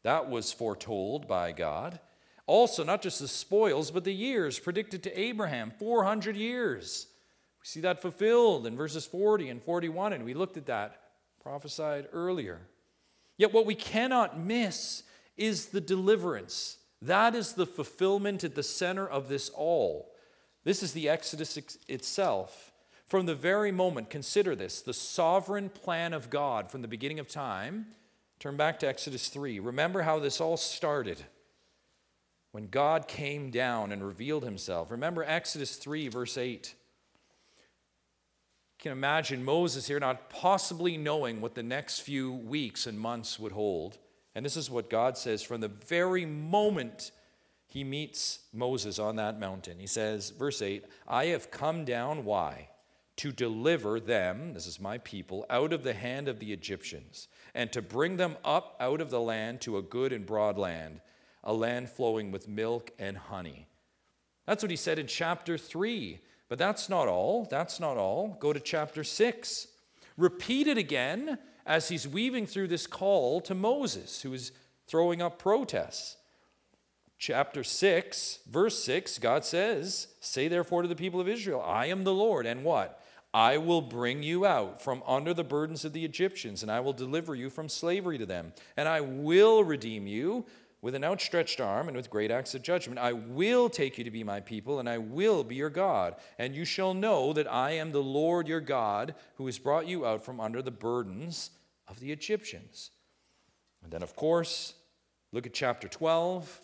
That 0.02 0.28
was 0.28 0.52
foretold 0.52 1.28
by 1.28 1.52
God. 1.52 2.00
Also, 2.46 2.82
not 2.82 3.02
just 3.02 3.20
the 3.20 3.28
spoils, 3.28 3.90
but 3.90 4.04
the 4.04 4.12
years 4.12 4.58
predicted 4.58 5.02
to 5.04 5.20
Abraham 5.20 5.70
400 5.78 6.36
years. 6.36 7.06
We 7.62 7.66
see 7.66 7.80
that 7.82 8.02
fulfilled 8.02 8.66
in 8.66 8.76
verses 8.76 9.06
40 9.06 9.48
and 9.48 9.62
41, 9.62 10.12
and 10.12 10.24
we 10.24 10.34
looked 10.34 10.56
at 10.56 10.66
that 10.66 11.00
prophesied 11.40 12.08
earlier. 12.12 12.62
Yet, 13.38 13.52
what 13.52 13.66
we 13.66 13.76
cannot 13.76 14.38
miss 14.38 15.04
is 15.36 15.66
the 15.66 15.80
deliverance. 15.80 16.78
That 17.00 17.36
is 17.36 17.52
the 17.52 17.66
fulfillment 17.66 18.42
at 18.42 18.56
the 18.56 18.64
center 18.64 19.06
of 19.06 19.28
this 19.28 19.48
all. 19.48 20.12
This 20.64 20.82
is 20.82 20.92
the 20.92 21.08
Exodus 21.08 21.56
itself. 21.88 22.72
From 23.06 23.26
the 23.26 23.34
very 23.34 23.70
moment, 23.70 24.10
consider 24.10 24.56
this 24.56 24.82
the 24.82 24.92
sovereign 24.92 25.68
plan 25.68 26.12
of 26.12 26.30
God 26.30 26.68
from 26.68 26.82
the 26.82 26.88
beginning 26.88 27.20
of 27.20 27.28
time. 27.28 27.86
Turn 28.40 28.56
back 28.56 28.80
to 28.80 28.88
Exodus 28.88 29.28
3. 29.28 29.60
Remember 29.60 30.02
how 30.02 30.18
this 30.18 30.40
all 30.40 30.56
started 30.56 31.22
when 32.50 32.66
God 32.66 33.06
came 33.06 33.50
down 33.50 33.92
and 33.92 34.04
revealed 34.04 34.42
himself. 34.42 34.90
Remember 34.90 35.22
Exodus 35.22 35.76
3, 35.76 36.08
verse 36.08 36.36
8 36.36 36.74
can 38.82 38.90
imagine 38.90 39.44
Moses 39.44 39.86
here 39.86 40.00
not 40.00 40.28
possibly 40.28 40.96
knowing 40.96 41.40
what 41.40 41.54
the 41.54 41.62
next 41.62 42.00
few 42.00 42.32
weeks 42.32 42.88
and 42.88 42.98
months 42.98 43.38
would 43.38 43.52
hold. 43.52 43.96
And 44.34 44.44
this 44.44 44.56
is 44.56 44.68
what 44.68 44.90
God 44.90 45.16
says 45.16 45.40
from 45.40 45.60
the 45.60 45.68
very 45.68 46.26
moment 46.26 47.12
he 47.68 47.84
meets 47.84 48.40
Moses 48.52 48.98
on 48.98 49.14
that 49.16 49.38
mountain. 49.38 49.78
He 49.78 49.86
says, 49.86 50.30
verse 50.30 50.60
8, 50.60 50.84
I 51.06 51.26
have 51.26 51.52
come 51.52 51.84
down, 51.84 52.24
why? 52.24 52.70
To 53.18 53.30
deliver 53.30 54.00
them, 54.00 54.52
this 54.52 54.66
is 54.66 54.80
my 54.80 54.98
people, 54.98 55.46
out 55.48 55.72
of 55.72 55.84
the 55.84 55.94
hand 55.94 56.26
of 56.26 56.40
the 56.40 56.52
Egyptians, 56.52 57.28
and 57.54 57.70
to 57.72 57.80
bring 57.80 58.16
them 58.16 58.36
up 58.44 58.76
out 58.80 59.00
of 59.00 59.10
the 59.10 59.20
land 59.20 59.60
to 59.60 59.78
a 59.78 59.82
good 59.82 60.12
and 60.12 60.26
broad 60.26 60.58
land, 60.58 61.00
a 61.44 61.54
land 61.54 61.88
flowing 61.88 62.32
with 62.32 62.48
milk 62.48 62.90
and 62.98 63.16
honey. 63.16 63.68
That's 64.44 64.64
what 64.64 64.70
he 64.70 64.76
said 64.76 64.98
in 64.98 65.06
chapter 65.06 65.56
3. 65.56 66.18
But 66.52 66.58
that's 66.58 66.90
not 66.90 67.08
all. 67.08 67.48
That's 67.50 67.80
not 67.80 67.96
all. 67.96 68.36
Go 68.38 68.52
to 68.52 68.60
chapter 68.60 69.04
6. 69.04 69.68
Repeat 70.18 70.66
it 70.66 70.76
again 70.76 71.38
as 71.64 71.88
he's 71.88 72.06
weaving 72.06 72.46
through 72.46 72.68
this 72.68 72.86
call 72.86 73.40
to 73.40 73.54
Moses, 73.54 74.20
who 74.20 74.34
is 74.34 74.52
throwing 74.86 75.22
up 75.22 75.38
protests. 75.38 76.18
Chapter 77.18 77.64
6, 77.64 78.40
verse 78.50 78.84
6, 78.84 79.18
God 79.18 79.46
says, 79.46 80.08
Say 80.20 80.46
therefore 80.46 80.82
to 80.82 80.88
the 80.88 80.94
people 80.94 81.22
of 81.22 81.28
Israel, 81.28 81.64
I 81.66 81.86
am 81.86 82.04
the 82.04 82.12
Lord, 82.12 82.44
and 82.44 82.64
what? 82.64 83.02
I 83.32 83.56
will 83.56 83.80
bring 83.80 84.22
you 84.22 84.44
out 84.44 84.82
from 84.82 85.02
under 85.06 85.32
the 85.32 85.44
burdens 85.44 85.86
of 85.86 85.94
the 85.94 86.04
Egyptians, 86.04 86.62
and 86.62 86.70
I 86.70 86.80
will 86.80 86.92
deliver 86.92 87.34
you 87.34 87.48
from 87.48 87.70
slavery 87.70 88.18
to 88.18 88.26
them, 88.26 88.52
and 88.76 88.90
I 88.90 89.00
will 89.00 89.64
redeem 89.64 90.06
you 90.06 90.44
with 90.82 90.96
an 90.96 91.04
outstretched 91.04 91.60
arm 91.60 91.86
and 91.86 91.96
with 91.96 92.10
great 92.10 92.32
acts 92.32 92.54
of 92.54 92.62
judgment. 92.62 92.98
I 92.98 93.12
will 93.12 93.70
take 93.70 93.96
you 93.96 94.04
to 94.04 94.10
be 94.10 94.24
my 94.24 94.40
people, 94.40 94.80
and 94.80 94.88
I 94.88 94.98
will 94.98 95.44
be 95.44 95.54
your 95.54 95.70
God. 95.70 96.16
And 96.38 96.56
you 96.56 96.64
shall 96.64 96.92
know 96.92 97.32
that 97.32 97.50
I 97.50 97.70
am 97.72 97.92
the 97.92 98.02
Lord 98.02 98.48
your 98.48 98.60
God, 98.60 99.14
who 99.36 99.46
has 99.46 99.60
brought 99.60 99.86
you 99.86 100.04
out 100.04 100.24
from 100.24 100.40
under 100.40 100.60
the 100.60 100.72
burdens 100.72 101.50
of 101.86 102.00
the 102.00 102.10
Egyptians. 102.10 102.90
And 103.82 103.92
then, 103.92 104.02
of 104.02 104.16
course, 104.16 104.74
look 105.30 105.46
at 105.46 105.54
chapter 105.54 105.86
12. 105.86 106.60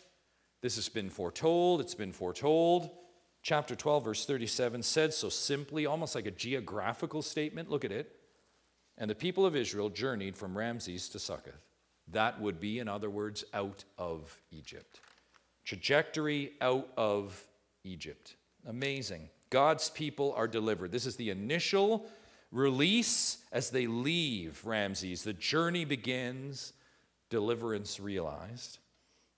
This 0.63 0.75
has 0.75 0.89
been 0.89 1.11
foretold, 1.11 1.81
it's 1.81 1.95
been 1.95 2.13
foretold. 2.13 2.91
Chapter 3.43 3.77
12, 3.77 4.05
verse 4.05 4.27
37 4.27 4.83
said 4.83 5.15
so 5.15 5.29
simply, 5.29 5.87
almost 5.87 6.17
like 6.17 6.27
a 6.27 6.33
geographical 6.33 7.23
statement. 7.23 7.71
Look 7.71 7.85
at 7.85 7.93
it. 7.93 8.17
And 8.99 9.09
the 9.09 9.15
people 9.15 9.47
of 9.47 9.55
Israel 9.55 9.91
journeyed 9.91 10.37
from 10.37 10.59
Ramses 10.59 11.09
to 11.11 11.21
Succoth. 11.21 11.68
That 12.13 12.41
would 12.41 12.61
be, 12.61 12.79
in 12.79 12.89
other 12.89 13.11
words, 13.11 13.45
out 13.53 13.85
of 13.99 14.41
Egypt. 14.51 15.01
Trajectory 15.65 16.53
out 16.61 16.89
of 16.97 17.45
Egypt. 17.85 18.37
Amazing. 18.67 19.29
God's 19.51 19.91
people 19.91 20.33
are 20.37 20.49
delivered. 20.49 20.93
This 20.93 21.07
is 21.07 21.17
the 21.17 21.31
initial 21.31 22.07
release 22.51 23.39
as 23.53 23.71
they 23.71 23.87
leave 23.87 24.65
Ramses. 24.65 25.23
The 25.23 25.33
journey 25.33 25.85
begins, 25.85 26.73
deliverance 27.31 28.01
realized. 28.01 28.79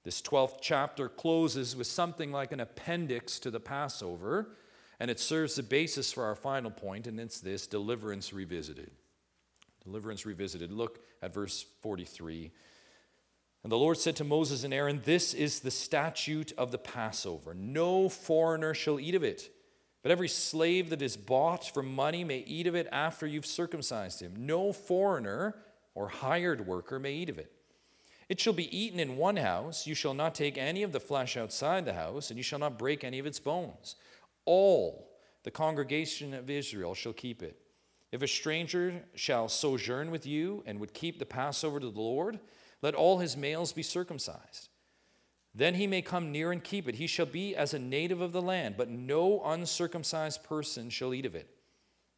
This 0.04 0.22
12th 0.22 0.58
chapter 0.60 1.08
closes 1.08 1.76
with 1.76 1.86
something 1.86 2.32
like 2.32 2.52
an 2.52 2.60
appendix 2.60 3.38
to 3.40 3.50
the 3.50 3.60
Passover, 3.60 4.50
and 4.98 5.10
it 5.10 5.20
serves 5.20 5.56
the 5.56 5.62
basis 5.62 6.12
for 6.12 6.24
our 6.24 6.34
final 6.34 6.70
point, 6.70 7.06
and 7.06 7.20
it's 7.20 7.40
this 7.40 7.66
deliverance 7.66 8.32
revisited. 8.32 8.90
Deliverance 9.84 10.26
revisited. 10.26 10.72
Look 10.72 11.00
at 11.22 11.34
verse 11.34 11.64
43. 11.82 12.50
And 13.62 13.70
the 13.70 13.78
Lord 13.78 13.98
said 13.98 14.16
to 14.16 14.24
Moses 14.24 14.64
and 14.64 14.72
Aaron, 14.72 15.02
This 15.04 15.34
is 15.34 15.60
the 15.60 15.70
statute 15.70 16.52
of 16.56 16.70
the 16.70 16.78
Passover. 16.78 17.54
No 17.54 18.08
foreigner 18.08 18.72
shall 18.72 18.98
eat 18.98 19.14
of 19.14 19.22
it, 19.22 19.50
but 20.02 20.10
every 20.12 20.28
slave 20.28 20.90
that 20.90 21.02
is 21.02 21.16
bought 21.16 21.72
for 21.72 21.82
money 21.82 22.24
may 22.24 22.38
eat 22.38 22.66
of 22.66 22.74
it 22.74 22.88
after 22.90 23.26
you've 23.26 23.46
circumcised 23.46 24.20
him. 24.20 24.34
No 24.38 24.72
foreigner 24.72 25.56
or 25.94 26.08
hired 26.08 26.66
worker 26.66 26.98
may 26.98 27.12
eat 27.12 27.28
of 27.28 27.38
it. 27.38 27.52
It 28.30 28.40
shall 28.40 28.52
be 28.52 28.74
eaten 28.76 29.00
in 29.00 29.16
one 29.16 29.36
house. 29.36 29.86
You 29.86 29.94
shall 29.94 30.14
not 30.14 30.34
take 30.34 30.56
any 30.56 30.82
of 30.82 30.92
the 30.92 31.00
flesh 31.00 31.36
outside 31.36 31.84
the 31.84 31.94
house, 31.94 32.30
and 32.30 32.38
you 32.38 32.44
shall 32.44 32.60
not 32.60 32.78
break 32.78 33.02
any 33.02 33.18
of 33.18 33.26
its 33.26 33.40
bones. 33.40 33.96
All 34.46 35.10
the 35.42 35.50
congregation 35.50 36.32
of 36.32 36.48
Israel 36.48 36.94
shall 36.94 37.12
keep 37.12 37.42
it. 37.42 37.58
If 38.12 38.22
a 38.22 38.28
stranger 38.28 39.04
shall 39.14 39.48
sojourn 39.48 40.10
with 40.10 40.26
you 40.26 40.62
and 40.66 40.80
would 40.80 40.94
keep 40.94 41.18
the 41.18 41.26
Passover 41.26 41.78
to 41.78 41.90
the 41.90 42.00
Lord, 42.00 42.40
let 42.82 42.94
all 42.94 43.18
his 43.18 43.36
males 43.36 43.72
be 43.72 43.82
circumcised. 43.82 44.68
Then 45.54 45.74
he 45.74 45.86
may 45.86 46.02
come 46.02 46.32
near 46.32 46.52
and 46.52 46.62
keep 46.62 46.88
it. 46.88 46.96
He 46.96 47.06
shall 47.06 47.26
be 47.26 47.56
as 47.56 47.74
a 47.74 47.78
native 47.78 48.20
of 48.20 48.32
the 48.32 48.42
land, 48.42 48.76
but 48.76 48.88
no 48.88 49.42
uncircumcised 49.44 50.44
person 50.44 50.90
shall 50.90 51.14
eat 51.14 51.26
of 51.26 51.34
it. 51.34 51.48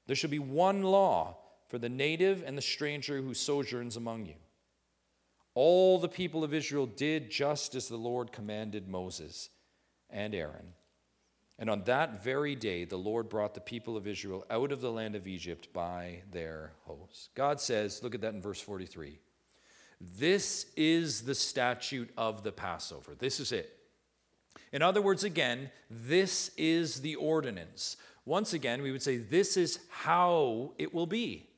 There 0.06 0.16
shall 0.16 0.30
be 0.30 0.38
one 0.38 0.82
law 0.82 1.38
for 1.68 1.78
the 1.78 1.88
native 1.88 2.42
and 2.44 2.56
the 2.56 2.62
stranger 2.62 3.22
who 3.22 3.34
sojourns 3.34 3.96
among 3.96 4.26
you. 4.26 4.34
All 5.54 5.98
the 5.98 6.08
people 6.08 6.44
of 6.44 6.54
Israel 6.54 6.86
did 6.86 7.30
just 7.30 7.74
as 7.74 7.88
the 7.88 7.96
Lord 7.96 8.32
commanded 8.32 8.88
Moses 8.88 9.50
and 10.10 10.34
Aaron. 10.34 10.74
And 11.58 11.70
on 11.70 11.84
that 11.84 12.24
very 12.24 12.54
day, 12.56 12.84
the 12.84 12.96
Lord 12.96 13.28
brought 13.28 13.54
the 13.54 13.60
people 13.60 13.96
of 13.96 14.06
Israel 14.06 14.44
out 14.50 14.72
of 14.72 14.80
the 14.80 14.90
land 14.90 15.14
of 15.14 15.26
Egypt 15.26 15.68
by 15.72 16.22
their 16.30 16.72
hosts. 16.84 17.28
God 17.34 17.60
says, 17.60 18.02
look 18.02 18.14
at 18.14 18.20
that 18.22 18.34
in 18.34 18.42
verse 18.42 18.60
43. 18.60 19.18
This 20.00 20.66
is 20.76 21.22
the 21.22 21.34
statute 21.34 22.10
of 22.16 22.42
the 22.42 22.52
Passover. 22.52 23.14
This 23.14 23.38
is 23.38 23.52
it. 23.52 23.78
In 24.72 24.82
other 24.82 25.02
words, 25.02 25.22
again, 25.22 25.70
this 25.90 26.50
is 26.56 27.02
the 27.02 27.14
ordinance. 27.16 27.96
Once 28.24 28.52
again, 28.52 28.82
we 28.82 28.90
would 28.90 29.02
say, 29.02 29.18
this 29.18 29.56
is 29.56 29.78
how 29.90 30.72
it 30.78 30.92
will 30.92 31.06
be. 31.06 31.48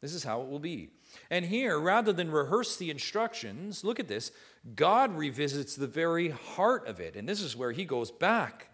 This 0.00 0.14
is 0.14 0.24
how 0.24 0.42
it 0.42 0.48
will 0.48 0.58
be. 0.58 0.90
And 1.30 1.44
here, 1.44 1.78
rather 1.78 2.12
than 2.12 2.30
rehearse 2.30 2.76
the 2.76 2.90
instructions, 2.90 3.84
look 3.84 3.98
at 3.98 4.08
this 4.08 4.32
God 4.74 5.16
revisits 5.16 5.76
the 5.76 5.86
very 5.86 6.30
heart 6.30 6.86
of 6.86 7.00
it. 7.00 7.16
And 7.16 7.28
this 7.28 7.40
is 7.40 7.56
where 7.56 7.72
he 7.72 7.84
goes 7.84 8.10
back, 8.10 8.68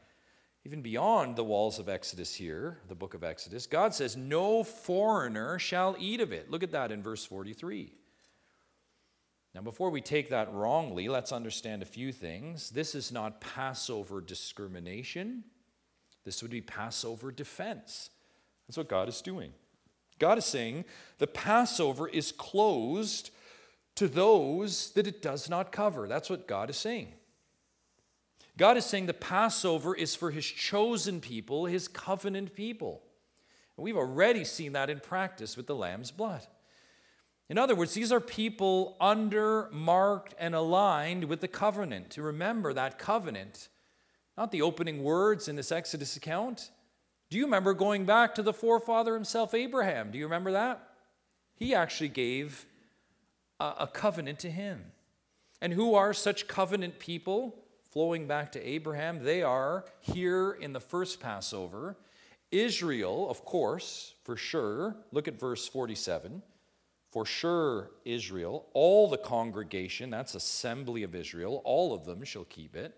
even 0.65 0.83
beyond 0.83 1.37
the 1.37 1.45
walls 1.45 1.79
of 1.79 1.89
Exodus 1.89 2.35
here, 2.35 2.79
the 2.89 2.95
book 2.95 3.15
of 3.15 3.25
Exodus. 3.25 3.67
God 3.67 3.95
says, 3.95 4.17
No 4.17 4.63
foreigner 4.63 5.59
shall 5.59 5.97
eat 5.99 6.21
of 6.21 6.33
it. 6.33 6.51
Look 6.51 6.63
at 6.63 6.73
that 6.73 6.93
in 6.93 7.03
verse 7.03 7.25
43. 7.25 7.93
Now, 9.55 9.63
before 9.63 9.91
we 9.91 10.01
take 10.01 10.31
that 10.31 10.53
wrongly, 10.53 11.09
let's 11.09 11.33
understand 11.33 11.83
a 11.83 11.87
few 11.87 12.13
things. 12.13 12.71
This 12.71 12.95
is 12.95 13.11
not 13.11 13.41
Passover 13.41 14.21
discrimination, 14.21 15.45
this 16.25 16.43
would 16.43 16.51
be 16.51 16.61
Passover 16.61 17.33
defense. 17.33 18.11
That's 18.69 18.77
what 18.77 18.89
God 18.89 19.09
is 19.09 19.21
doing. 19.21 19.53
God 20.21 20.39
is 20.39 20.45
saying 20.45 20.85
the 21.19 21.27
Passover 21.27 22.07
is 22.07 22.31
closed 22.31 23.31
to 23.97 24.07
those 24.07 24.93
that 24.93 25.09
it 25.09 25.23
does 25.23 25.49
not 25.49 25.73
cover. 25.73 26.07
That's 26.07 26.31
what 26.31 26.47
God 26.47 26.71
is 26.71 26.77
saying. 26.77 27.09
God 28.61 28.77
is 28.77 28.85
saying 28.85 29.07
the 29.07 29.15
Passover 29.15 29.95
is 29.95 30.15
for 30.15 30.31
his 30.31 30.45
chosen 30.45 31.23
people, 31.23 31.65
his 31.65 31.89
covenant 31.89 32.55
people. 32.55 33.01
And 33.75 33.85
we've 33.85 33.97
already 33.97 34.45
seen 34.45 34.75
that 34.75 34.91
in 34.91 35.01
practice 35.01 35.57
with 35.57 35.67
the 35.67 35.75
lamb's 35.75 36.11
blood. 36.11 36.47
In 37.49 37.57
other 37.57 37.75
words, 37.75 37.95
these 37.95 38.13
are 38.13 38.21
people 38.21 38.99
under, 39.01 39.71
marked, 39.73 40.35
and 40.39 40.55
aligned 40.55 41.25
with 41.25 41.41
the 41.41 41.49
covenant. 41.49 42.11
To 42.11 42.23
remember 42.23 42.75
that 42.75 42.99
covenant, 42.99 43.71
not 44.37 44.53
the 44.53 44.61
opening 44.61 45.03
words 45.03 45.49
in 45.49 45.57
this 45.57 45.73
Exodus 45.73 46.15
account, 46.15 46.71
do 47.31 47.39
you 47.39 47.47
remember 47.47 47.73
going 47.73 48.05
back 48.05 48.35
to 48.35 48.43
the 48.43 48.53
forefather 48.53 49.15
himself, 49.15 49.55
Abraham? 49.55 50.11
Do 50.11 50.19
you 50.19 50.25
remember 50.25 50.53
that? 50.53 50.87
He 51.55 51.75
actually 51.75 52.11
gave 52.11 52.67
a, 53.59 53.73
a 53.79 53.87
covenant 53.87 54.39
to 54.41 54.51
him. 54.51 54.93
And 55.63 55.73
who 55.73 55.95
are 55.95 56.13
such 56.13 56.47
covenant 56.47 56.99
people? 56.99 57.55
Flowing 57.91 58.29
back 58.29 58.53
to 58.53 58.67
Abraham, 58.67 59.25
they 59.25 59.43
are 59.43 59.85
here 59.99 60.53
in 60.53 60.73
the 60.73 60.81
first 60.81 61.19
Passover. 61.19 61.97
Israel, 62.53 63.29
of 63.29 63.45
course, 63.45 64.15
for 64.23 64.37
sure. 64.37 64.97
Look 65.11 65.27
at 65.27 65.41
verse 65.41 65.67
47. 65.67 66.43
For 67.11 67.27
sure, 67.27 67.91
Israel, 68.05 68.69
all 68.73 69.09
the 69.09 69.19
congregation, 69.19 70.11
that's 70.11 70.37
assembly 70.37 71.03
of 71.03 71.17
Israel, 71.17 71.61
all 71.65 71.93
of 71.93 72.05
them 72.05 72.23
shall 72.23 72.45
keep 72.45 72.77
it. 72.77 72.97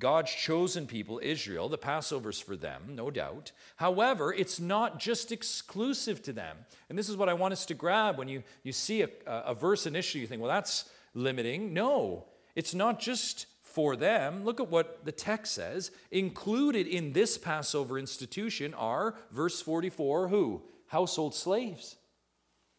God's 0.00 0.32
chosen 0.32 0.86
people, 0.86 1.20
Israel, 1.22 1.68
the 1.68 1.78
Passover's 1.78 2.40
for 2.40 2.56
them, 2.56 2.82
no 2.88 3.10
doubt. 3.10 3.52
However, 3.76 4.32
it's 4.32 4.58
not 4.58 4.98
just 4.98 5.30
exclusive 5.30 6.22
to 6.22 6.32
them. 6.32 6.56
And 6.88 6.98
this 6.98 7.10
is 7.10 7.16
what 7.16 7.28
I 7.28 7.34
want 7.34 7.52
us 7.52 7.66
to 7.66 7.74
grab 7.74 8.16
when 8.18 8.28
you, 8.28 8.42
you 8.62 8.72
see 8.72 9.02
a, 9.02 9.10
a 9.26 9.54
verse 9.54 9.86
initially, 9.86 10.22
you 10.22 10.26
think, 10.26 10.40
well, 10.40 10.50
that's 10.50 10.88
limiting. 11.12 11.74
No, 11.74 12.24
it's 12.56 12.74
not 12.74 12.98
just 12.98 13.46
for 13.74 13.96
them. 13.96 14.44
Look 14.44 14.60
at 14.60 14.70
what 14.70 15.04
the 15.04 15.12
text 15.12 15.54
says. 15.54 15.90
Included 16.10 16.86
in 16.86 17.12
this 17.12 17.36
Passover 17.36 17.98
institution 17.98 18.72
are, 18.74 19.16
verse 19.32 19.60
44, 19.60 20.28
who? 20.28 20.62
Household 20.86 21.34
slaves. 21.34 21.96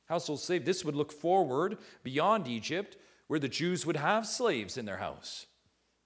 Household 0.06 0.40
slave. 0.40 0.64
This 0.64 0.86
would 0.86 0.96
look 0.96 1.12
forward 1.12 1.78
beyond 2.04 2.48
Egypt, 2.48 2.96
where 3.28 3.40
the 3.40 3.50
Jews 3.50 3.86
would 3.86 3.98
have 3.98 4.26
slaves 4.26 4.78
in 4.78 4.86
their 4.86 4.98
house. 4.98 5.48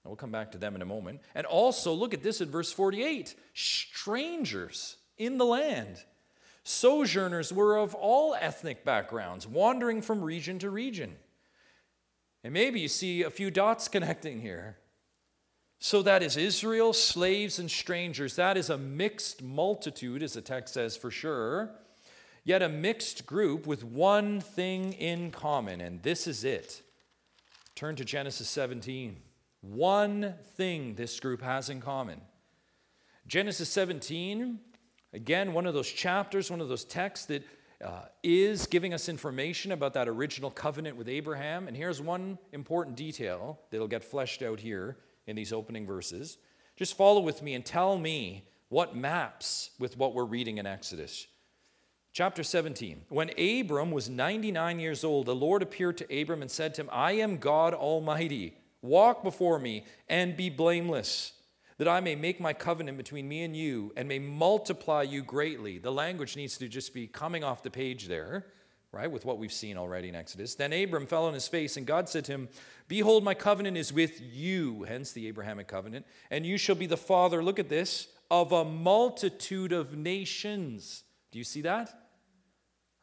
We'll 0.03 0.15
come 0.15 0.31
back 0.31 0.51
to 0.53 0.57
them 0.57 0.75
in 0.75 0.81
a 0.81 0.85
moment. 0.85 1.21
And 1.35 1.45
also, 1.45 1.93
look 1.93 2.15
at 2.15 2.23
this 2.23 2.41
in 2.41 2.49
verse 2.49 2.71
48 2.71 3.35
strangers 3.53 4.97
in 5.19 5.37
the 5.37 5.45
land. 5.45 6.03
Sojourners 6.63 7.53
were 7.53 7.77
of 7.77 7.93
all 7.93 8.33
ethnic 8.33 8.83
backgrounds, 8.83 9.45
wandering 9.45 10.01
from 10.01 10.21
region 10.23 10.57
to 10.59 10.69
region. 10.71 11.15
And 12.43 12.53
maybe 12.53 12.79
you 12.79 12.87
see 12.87 13.23
a 13.23 13.29
few 13.29 13.51
dots 13.51 13.87
connecting 13.89 14.41
here. 14.41 14.77
So 15.79 16.01
that 16.01 16.21
is 16.21 16.35
Israel, 16.35 16.91
slaves, 16.91 17.57
and 17.57 17.71
strangers. 17.71 18.35
That 18.35 18.57
is 18.57 18.69
a 18.69 18.77
mixed 18.77 19.41
multitude, 19.41 20.21
as 20.21 20.33
the 20.33 20.41
text 20.41 20.73
says 20.73 20.97
for 20.97 21.09
sure, 21.09 21.71
yet 22.43 22.61
a 22.61 22.67
mixed 22.67 23.25
group 23.25 23.65
with 23.65 23.83
one 23.83 24.41
thing 24.41 24.91
in 24.93 25.31
common, 25.31 25.79
and 25.79 26.03
this 26.03 26.27
is 26.27 26.43
it. 26.43 26.81
Turn 27.75 27.95
to 27.95 28.03
Genesis 28.03 28.49
17. 28.49 29.21
One 29.61 30.35
thing 30.57 30.95
this 30.95 31.17
group 31.19 31.41
has 31.41 31.69
in 31.69 31.79
common. 31.79 32.19
Genesis 33.25 33.69
17, 33.69 34.59
again, 35.13 35.53
one 35.53 35.65
of 35.65 35.73
those 35.73 35.89
chapters, 35.89 36.51
one 36.51 36.59
of 36.59 36.67
those 36.67 36.83
texts 36.83 37.27
that 37.27 37.43
uh, 37.83 38.01
is 38.23 38.67
giving 38.67 38.93
us 38.93 39.07
information 39.07 39.71
about 39.71 39.93
that 39.93 40.07
original 40.07 40.51
covenant 40.51 40.97
with 40.97 41.07
Abraham. 41.07 41.67
And 41.67 41.75
here's 41.75 42.01
one 42.01 42.37
important 42.51 42.95
detail 42.95 43.59
that'll 43.71 43.87
get 43.87 44.03
fleshed 44.03 44.41
out 44.41 44.59
here 44.59 44.97
in 45.27 45.35
these 45.35 45.53
opening 45.53 45.85
verses. 45.85 46.37
Just 46.75 46.97
follow 46.97 47.21
with 47.21 47.41
me 47.41 47.53
and 47.53 47.65
tell 47.65 47.97
me 47.97 48.43
what 48.69 48.95
maps 48.95 49.71
with 49.79 49.97
what 49.97 50.13
we're 50.13 50.25
reading 50.25 50.57
in 50.57 50.65
Exodus. 50.65 51.27
Chapter 52.11 52.43
17. 52.43 53.03
When 53.09 53.31
Abram 53.39 53.91
was 53.91 54.09
99 54.09 54.79
years 54.79 55.03
old, 55.03 55.27
the 55.27 55.35
Lord 55.35 55.61
appeared 55.61 55.97
to 55.99 56.21
Abram 56.21 56.41
and 56.41 56.49
said 56.49 56.73
to 56.75 56.81
him, 56.81 56.89
I 56.91 57.13
am 57.13 57.37
God 57.37 57.73
Almighty. 57.73 58.55
Walk 58.81 59.23
before 59.23 59.59
me 59.59 59.85
and 60.07 60.35
be 60.35 60.49
blameless, 60.49 61.33
that 61.79 61.87
I 61.87 62.01
may 62.01 62.13
make 62.13 62.41
my 62.41 62.51
covenant 62.51 62.97
between 62.97 63.27
me 63.27 63.41
and 63.43 63.55
you 63.55 63.93
and 63.95 64.07
may 64.07 64.19
multiply 64.19 65.01
you 65.01 65.23
greatly. 65.23 65.79
The 65.79 65.91
language 65.91 66.35
needs 66.35 66.57
to 66.57 66.67
just 66.67 66.93
be 66.93 67.07
coming 67.07 67.41
off 67.41 67.63
the 67.63 67.71
page 67.71 68.09
there, 68.09 68.45
right, 68.91 69.09
with 69.09 69.23
what 69.23 69.37
we've 69.39 69.51
seen 69.51 69.77
already 69.77 70.09
in 70.09 70.15
Exodus. 70.15 70.55
Then 70.55 70.73
Abram 70.73 71.07
fell 71.07 71.25
on 71.25 71.33
his 71.33 71.47
face, 71.47 71.77
and 71.77 71.87
God 71.87 72.09
said 72.09 72.25
to 72.25 72.33
him, 72.33 72.49
Behold, 72.89 73.23
my 73.23 73.33
covenant 73.33 73.77
is 73.77 73.93
with 73.93 74.19
you, 74.21 74.83
hence 74.83 75.13
the 75.13 75.27
Abrahamic 75.29 75.69
covenant, 75.69 76.05
and 76.29 76.45
you 76.45 76.57
shall 76.57 76.75
be 76.75 76.85
the 76.85 76.97
father, 76.97 77.41
look 77.41 77.59
at 77.59 77.69
this, 77.69 78.09
of 78.29 78.51
a 78.51 78.65
multitude 78.65 79.71
of 79.71 79.95
nations. 79.95 81.03
Do 81.31 81.39
you 81.39 81.45
see 81.45 81.61
that? 81.61 81.93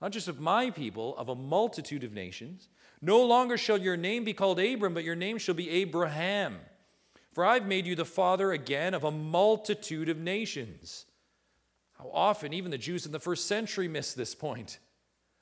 Not 0.03 0.13
just 0.13 0.29
of 0.29 0.39
my 0.39 0.71
people, 0.71 1.17
of 1.17 1.31
a 1.31 1.35
multitude 1.35 2.05
of 2.05 2.13
nations. 2.13 2.69
No 3.01 3.25
longer 3.25 3.57
shall 3.57 3.79
your 3.79 3.97
name 3.97 4.25
be 4.25 4.35
called 4.35 4.61
Abram, 4.61 4.93
but 4.93 5.05
your 5.05 5.17
name 5.17 5.39
shall 5.39 5.55
be 5.55 5.71
Abraham. 5.71 6.59
For 7.37 7.45
I've 7.45 7.67
made 7.67 7.85
you 7.85 7.95
the 7.95 8.07
father 8.07 8.51
again 8.53 8.95
of 8.95 9.05
a 9.05 9.11
multitude 9.11 10.09
of 10.09 10.17
nations. 10.17 11.05
How 11.99 12.11
often, 12.11 12.55
even 12.55 12.71
the 12.71 12.79
Jews 12.79 13.05
in 13.05 13.13
the 13.13 13.21
first 13.21 13.45
century 13.45 13.89
missed 13.89 14.17
this 14.17 14.35
point. 14.35 14.79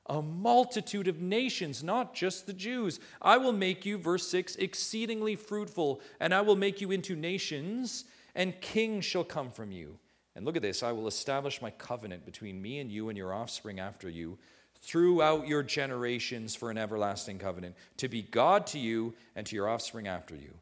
A 0.06 0.20
multitude 0.20 1.06
of 1.06 1.20
nations, 1.20 1.84
not 1.84 2.12
just 2.12 2.48
the 2.48 2.52
Jews. 2.52 2.98
I 3.22 3.36
will 3.36 3.52
make 3.52 3.86
you, 3.86 3.96
verse 3.96 4.26
6, 4.26 4.56
exceedingly 4.56 5.36
fruitful, 5.36 6.00
and 6.18 6.34
I 6.34 6.40
will 6.40 6.56
make 6.56 6.80
you 6.80 6.90
into 6.90 7.14
nations, 7.14 8.06
and 8.34 8.60
kings 8.60 9.04
shall 9.04 9.22
come 9.22 9.52
from 9.52 9.70
you. 9.70 9.96
And 10.34 10.44
look 10.44 10.56
at 10.56 10.62
this 10.62 10.82
I 10.82 10.90
will 10.90 11.06
establish 11.06 11.62
my 11.62 11.70
covenant 11.70 12.26
between 12.26 12.60
me 12.60 12.80
and 12.80 12.90
you 12.90 13.08
and 13.08 13.16
your 13.16 13.32
offspring 13.32 13.78
after 13.78 14.08
you 14.08 14.36
throughout 14.82 15.46
your 15.46 15.62
generations 15.62 16.56
for 16.56 16.72
an 16.72 16.76
everlasting 16.76 17.38
covenant, 17.38 17.76
to 17.98 18.08
be 18.08 18.22
God 18.22 18.66
to 18.66 18.80
you 18.80 19.14
and 19.36 19.46
to 19.46 19.54
your 19.54 19.68
offspring 19.68 20.08
after 20.08 20.34
you. 20.34 20.54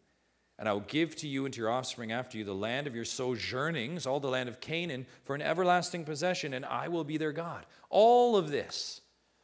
And 0.62 0.68
I 0.68 0.74
will 0.74 0.80
give 0.82 1.16
to 1.16 1.26
you 1.26 1.44
and 1.44 1.52
to 1.54 1.60
your 1.60 1.70
offspring 1.70 2.12
after 2.12 2.38
you 2.38 2.44
the 2.44 2.54
land 2.54 2.86
of 2.86 2.94
your 2.94 3.04
sojournings, 3.04 4.06
all 4.06 4.20
the 4.20 4.28
land 4.28 4.48
of 4.48 4.60
Canaan, 4.60 5.06
for 5.24 5.34
an 5.34 5.42
everlasting 5.42 6.04
possession, 6.04 6.54
and 6.54 6.64
I 6.64 6.86
will 6.86 7.02
be 7.02 7.16
their 7.16 7.32
God. 7.32 7.66
All 7.90 8.36
of 8.36 8.52
this 8.52 9.00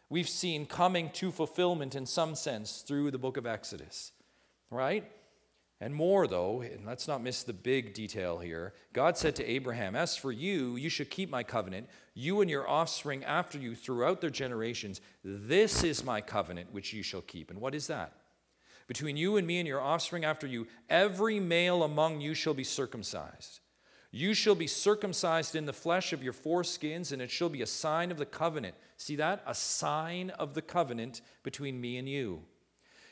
we've 0.09 0.29
seen 0.29 0.65
coming 0.65 1.11
to 1.15 1.33
fulfillment 1.33 1.97
in 1.97 2.07
some 2.07 2.37
sense 2.37 2.85
through 2.87 3.11
the 3.11 3.19
book 3.19 3.37
of 3.37 3.47
Exodus, 3.47 4.13
right? 4.71 5.11
And 5.81 5.93
more, 5.93 6.29
though, 6.29 6.61
and 6.61 6.87
let's 6.87 7.09
not 7.09 7.21
miss 7.21 7.43
the 7.43 7.53
big 7.53 7.95
detail 7.95 8.39
here. 8.39 8.73
God 8.93 9.19
said 9.19 9.35
to 9.37 9.45
Abraham, 9.45 9.97
As 9.97 10.17
for 10.17 10.31
you, 10.31 10.77
you 10.77 10.89
should 10.89 11.11
keep 11.11 11.31
my 11.31 11.43
covenant, 11.43 11.89
you 12.15 12.43
and 12.43 12.49
your 12.49 12.71
offspring 12.71 13.25
after 13.25 13.59
you 13.59 13.75
throughout 13.75 14.21
their 14.21 14.31
generations. 14.31 15.01
This 15.25 15.83
is 15.83 16.05
my 16.05 16.21
covenant 16.21 16.73
which 16.73 16.93
you 16.93 17.03
shall 17.03 17.23
keep. 17.23 17.51
And 17.51 17.61
what 17.61 17.75
is 17.75 17.89
that? 17.89 18.13
Between 18.89 19.17
you 19.17 19.37
and 19.37 19.47
me 19.47 19.59
and 19.59 19.69
your 19.69 19.81
offspring 19.81 20.25
after 20.25 20.47
you, 20.47 20.67
every 20.89 21.39
male 21.39 21.85
among 21.85 22.21
you 22.21 22.35
shall 22.35 22.55
be 22.55 22.65
circumcised. 22.65 23.61
You 24.11 24.33
shall 24.33 24.55
be 24.55 24.67
circumcised 24.67 25.55
in 25.55 25.67
the 25.67 25.73
flesh 25.75 26.15
of 26.15 26.23
your 26.23 26.33
foreskins, 26.33 27.13
and 27.13 27.21
it 27.21 27.31
shall 27.31 27.51
be 27.51 27.61
a 27.61 27.67
sign 27.67 28.11
of 28.11 28.17
the 28.17 28.25
covenant. 28.25 28.75
See 28.97 29.17
that? 29.17 29.45
A 29.47 29.55
sign 29.55 30.31
of 30.31 30.55
the 30.55 30.63
covenant 30.63 31.21
between 31.43 31.81
me 31.81 31.99
and 31.99 32.09
you. 32.09 32.41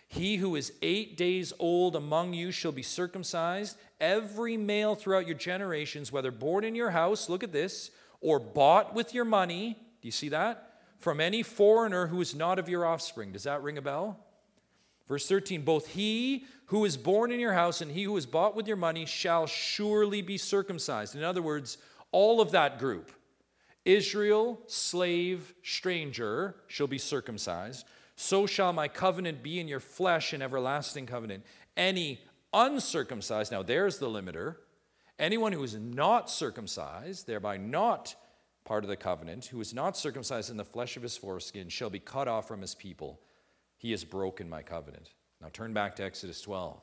He 0.09 0.37
who 0.37 0.57
is 0.57 0.72
eight 0.81 1.18
days 1.18 1.53
old 1.59 1.95
among 1.95 2.33
you 2.33 2.51
shall 2.51 2.72
be 2.72 2.83
circumcised. 2.83 3.77
Every 4.01 4.57
male 4.57 4.95
throughout 4.95 5.27
your 5.27 5.37
generations, 5.37 6.11
whether 6.11 6.31
born 6.31 6.64
in 6.64 6.74
your 6.74 6.91
house, 6.91 7.29
look 7.29 7.45
at 7.45 7.53
this, 7.53 7.91
or 8.22 8.39
bought 8.39 8.95
with 8.95 9.12
your 9.12 9.24
money, 9.27 9.77
do 10.01 10.09
you 10.09 10.12
see 10.12 10.31
that? 10.31 10.81
From 10.99 11.20
any 11.20 11.43
foreigner 11.43 12.07
who 12.07 12.22
is 12.22 12.35
not 12.35 12.59
of 12.59 12.70
your 12.70 12.87
offspring. 12.87 13.33
Does 13.33 13.43
that 13.43 13.62
ring 13.62 13.77
a 13.77 13.83
bell? 13.83 14.26
Verse 15.09 15.29
13 15.29 15.63
Both 15.63 15.89
he 15.89 16.45
who 16.67 16.85
is 16.85 16.97
born 16.97 17.31
in 17.31 17.41
your 17.41 17.53
house 17.53 17.81
and 17.81 17.91
he 17.91 18.05
who 18.05 18.17
is 18.17 18.27
bought 18.27 18.57
with 18.57 18.67
your 18.67 18.77
money 18.77 19.07
shall 19.07 19.47
surely 19.47 20.23
be 20.23 20.39
circumcised. 20.39 21.15
In 21.15 21.23
other 21.23 21.43
words, 21.43 21.79
all 22.13 22.41
of 22.41 22.51
that 22.53 22.79
group 22.79 23.13
Israel, 23.85 24.61
slave, 24.67 25.55
stranger 25.63 26.57
shall 26.67 26.89
be 26.89 26.99
circumcised. 26.99 27.87
So 28.17 28.47
shall 28.47 28.73
my 28.73 28.89
covenant 28.89 29.43
be 29.43 29.61
in 29.61 29.69
your 29.69 29.81
flesh, 29.81 30.33
an 30.33 30.43
everlasting 30.43 31.07
covenant. 31.07 31.45
Any 31.77 32.21
uncircumcised, 32.53 33.53
now 33.53 33.63
there's 33.63 33.99
the 33.99 34.09
limiter, 34.09 34.57
anyone 35.19 35.53
who 35.53 35.63
is 35.63 35.75
not 35.75 36.31
circumcised, 36.31 37.27
thereby 37.27 37.59
not 37.59 38.17
part 38.65 38.83
of 38.83 38.89
the 38.89 38.97
covenant, 38.97 39.47
who 39.47 39.61
is 39.61 39.73
not 39.73 39.97
circumcised 39.97 40.51
in 40.51 40.57
the 40.57 40.65
flesh 40.65 40.97
of 40.97 41.03
his 41.03 41.17
foreskin, 41.17 41.69
shall 41.69 41.91
be 41.91 42.01
cut 42.01 42.27
off 42.27 42.49
from 42.49 42.63
his 42.63 42.75
people. 42.75 43.21
He 43.77 43.91
has 43.91 44.05
broken 44.05 44.49
my 44.49 44.62
covenant. 44.62 45.11
Now 45.41 45.49
turn 45.53 45.72
back 45.72 45.97
to 45.97 46.05
Exodus 46.05 46.41
12. 46.41 46.81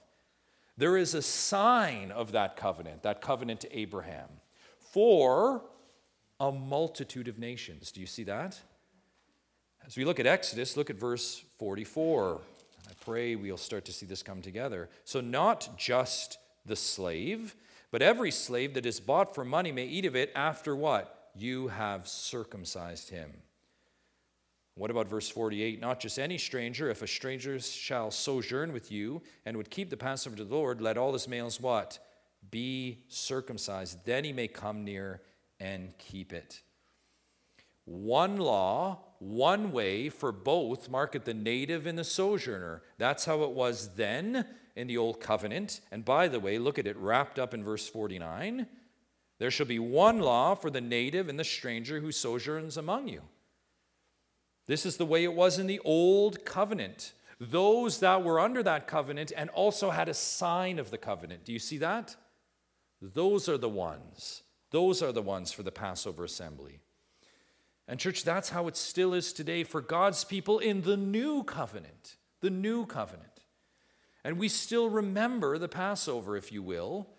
There 0.78 0.98
is 0.98 1.14
a 1.14 1.22
sign 1.22 2.12
of 2.12 2.32
that 2.32 2.56
covenant, 2.56 3.04
that 3.04 3.22
covenant 3.22 3.62
to 3.62 3.78
Abraham, 3.78 4.30
for 4.80 5.64
a 6.40 6.52
multitude 6.52 7.28
of 7.28 7.38
nations. 7.38 7.92
Do 7.92 8.02
you 8.02 8.08
see 8.08 8.24
that? 8.24 8.60
As 9.86 9.98
we 9.98 10.06
look 10.06 10.20
at 10.20 10.26
Exodus, 10.26 10.78
look 10.78 10.90
at 10.90 10.96
verse 10.96 11.44
44. 11.60 12.42
I 12.90 12.94
pray 13.04 13.36
we'll 13.36 13.58
start 13.58 13.86
to 13.86 13.94
see 13.94 14.06
this 14.06 14.24
come 14.24 14.42
together. 14.42 14.90
So, 15.04 15.22
not 15.22 15.78
just 15.78 16.38
the 16.66 16.76
slave, 16.76 17.56
but 17.92 18.02
every 18.02 18.32
slave 18.32 18.74
that 18.74 18.86
is 18.86 19.00
bought 19.00 19.36
for 19.36 19.46
money 19.46 19.72
may 19.72 19.86
eat 19.86 20.06
of 20.06 20.16
it 20.16 20.32
after 20.36 20.76
what? 20.76 21.32
You 21.36 21.68
have 21.68 22.08
circumcised 22.08 23.10
him. 23.10 23.32
What 24.76 24.90
about 24.90 25.08
verse 25.08 25.30
48? 25.30 25.80
Not 25.80 26.00
just 26.00 26.18
any 26.18 26.38
stranger, 26.38 26.90
if 26.90 27.02
a 27.04 27.08
stranger 27.08 27.60
shall 27.60 28.10
sojourn 28.10 28.74
with 28.74 28.92
you 28.92 29.22
and 29.46 29.56
would 29.56 29.70
keep 29.70 29.90
the 29.90 29.98
Passover 29.98 30.36
to 30.36 30.46
the 30.46 30.56
Lord, 30.56 30.82
let 30.82 30.98
all 30.98 31.14
his 31.14 31.28
males 31.28 31.62
what? 31.62 32.00
Be 32.50 33.04
circumcised. 33.08 34.00
Then 34.06 34.24
he 34.24 34.34
may 34.34 34.48
come 34.48 34.84
near 34.84 35.22
and 35.60 35.96
keep 36.00 36.34
it. 36.34 36.62
One 37.86 38.38
law, 38.38 39.00
one 39.20 39.72
way 39.72 40.10
for 40.10 40.32
both, 40.32 40.90
mark 40.90 41.14
market 41.14 41.26
the 41.26 41.34
native 41.34 41.86
and 41.86 41.98
the 41.98 42.04
sojourner. 42.04 42.82
That's 42.98 43.26
how 43.26 43.44
it 43.44 43.52
was 43.52 43.96
then 43.96 44.46
in 44.76 44.88
the 44.88 44.98
Old 44.98 45.20
Covenant. 45.20 45.82
And 45.92 46.04
by 46.04 46.28
the 46.28 46.40
way, 46.40 46.58
look 46.58 46.80
at 46.80 46.88
it 46.88 46.98
wrapped 46.98 47.38
up 47.38 47.54
in 47.54 47.64
verse 47.64 47.88
49. 47.88 48.66
There 49.38 49.52
shall 49.52 49.66
be 49.66 49.80
one 49.80 50.20
law 50.20 50.56
for 50.56 50.70
the 50.70 50.82
native 50.82 51.30
and 51.30 51.38
the 51.38 51.44
stranger 51.44 52.00
who 52.00 52.12
sojourns 52.12 52.78
among 52.78 53.10
you. 53.10 53.22
This 54.68 54.86
is 54.86 54.98
the 54.98 55.06
way 55.06 55.24
it 55.24 55.34
was 55.34 55.60
in 55.60 55.68
the 55.68 55.82
old 55.84 56.46
covenant. 56.46 57.14
Those 57.40 58.00
that 58.00 58.24
were 58.24 58.40
under 58.40 58.64
that 58.64 58.88
covenant 58.88 59.34
and 59.36 59.50
also 59.50 59.90
had 59.90 60.08
a 60.08 60.14
sign 60.14 60.80
of 60.80 60.92
the 60.92 60.98
covenant. 60.98 61.44
Do 61.44 61.52
you 61.52 61.60
see 61.60 61.78
that? 61.80 62.16
Those 63.02 63.50
are 63.50 63.58
the 63.58 63.70
ones. 63.70 64.44
Those 64.72 65.02
are 65.02 65.12
the 65.12 65.22
ones 65.22 65.52
for 65.52 65.64
the 65.64 65.72
Passover 65.72 66.24
assembly. 66.24 66.80
And, 67.88 68.00
church, 68.00 68.24
that's 68.24 68.50
how 68.50 68.68
it 68.68 68.78
still 68.78 69.14
is 69.14 69.34
today 69.34 69.64
for 69.66 69.82
God's 69.82 70.24
people 70.24 70.60
in 70.60 70.84
the 70.84 70.96
new 70.96 71.44
covenant. 71.44 72.16
The 72.40 72.50
new 72.50 72.86
covenant. 72.86 73.28
And 74.24 74.40
we 74.40 74.48
still 74.48 74.90
remember 74.90 75.58
the 75.58 75.68
Passover, 75.68 76.38
if 76.38 76.52
you 76.52 76.64
will. 76.64 77.10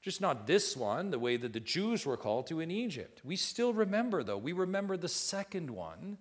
Just 0.00 0.22
not 0.22 0.46
this 0.46 0.74
one, 0.74 1.10
the 1.10 1.18
way 1.18 1.36
that 1.36 1.52
the 1.52 1.60
Jews 1.60 2.06
were 2.06 2.16
called 2.16 2.46
to 2.46 2.60
in 2.60 2.70
Egypt. 2.70 3.20
We 3.24 3.36
still 3.36 3.74
remember, 3.74 4.22
though. 4.22 4.38
We 4.38 4.52
remember 4.52 4.96
the 4.96 5.08
second 5.08 5.70
one 5.70 6.16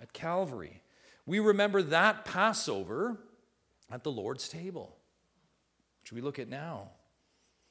at 0.00 0.12
Calvary. 0.12 0.82
We 1.26 1.38
remember 1.38 1.82
that 1.82 2.24
Passover 2.24 3.18
at 3.90 4.04
the 4.04 4.10
Lord's 4.10 4.48
table, 4.48 4.96
which 6.02 6.12
we 6.12 6.20
look 6.20 6.38
at 6.38 6.48
now. 6.48 6.90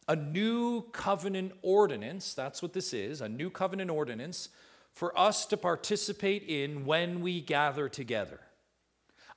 A 0.07 0.15
new 0.15 0.83
covenant 0.91 1.53
ordinance, 1.61 2.33
that's 2.33 2.61
what 2.61 2.73
this 2.73 2.93
is, 2.93 3.21
a 3.21 3.29
new 3.29 3.49
covenant 3.49 3.91
ordinance 3.91 4.49
for 4.93 5.17
us 5.17 5.45
to 5.47 5.57
participate 5.57 6.43
in 6.43 6.85
when 6.85 7.21
we 7.21 7.41
gather 7.41 7.87
together. 7.87 8.39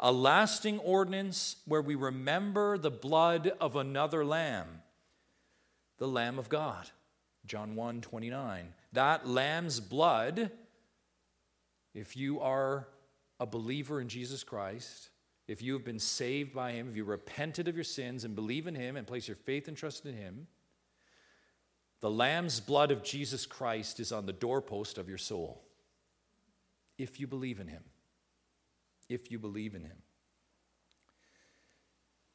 A 0.00 0.10
lasting 0.10 0.78
ordinance 0.80 1.56
where 1.66 1.82
we 1.82 1.94
remember 1.94 2.78
the 2.78 2.90
blood 2.90 3.52
of 3.60 3.76
another 3.76 4.24
lamb, 4.24 4.82
the 5.98 6.08
Lamb 6.08 6.38
of 6.38 6.48
God. 6.48 6.90
John 7.46 7.74
1 7.74 8.00
29. 8.00 8.72
That 8.92 9.28
lamb's 9.28 9.80
blood 9.80 10.50
if 11.94 12.16
you 12.16 12.40
are 12.40 12.88
a 13.38 13.46
believer 13.46 14.00
in 14.00 14.08
Jesus 14.08 14.44
Christ, 14.44 15.10
if 15.48 15.60
you 15.60 15.72
have 15.74 15.84
been 15.84 15.98
saved 15.98 16.54
by 16.54 16.72
Him, 16.72 16.88
if 16.88 16.96
you 16.96 17.04
repented 17.04 17.68
of 17.68 17.74
your 17.74 17.84
sins 17.84 18.24
and 18.24 18.34
believe 18.34 18.66
in 18.66 18.74
Him 18.74 18.96
and 18.96 19.06
place 19.06 19.28
your 19.28 19.36
faith 19.36 19.68
and 19.68 19.76
trust 19.76 20.06
in 20.06 20.16
Him, 20.16 20.46
the 22.00 22.10
Lamb's 22.10 22.60
blood 22.60 22.90
of 22.90 23.02
Jesus 23.02 23.46
Christ 23.46 24.00
is 24.00 24.12
on 24.12 24.26
the 24.26 24.32
doorpost 24.32 24.98
of 24.98 25.08
your 25.08 25.18
soul. 25.18 25.62
If 26.98 27.20
you 27.20 27.26
believe 27.26 27.60
in 27.60 27.68
Him. 27.68 27.82
If 29.08 29.30
you 29.30 29.38
believe 29.38 29.74
in 29.74 29.82
Him. 29.82 29.98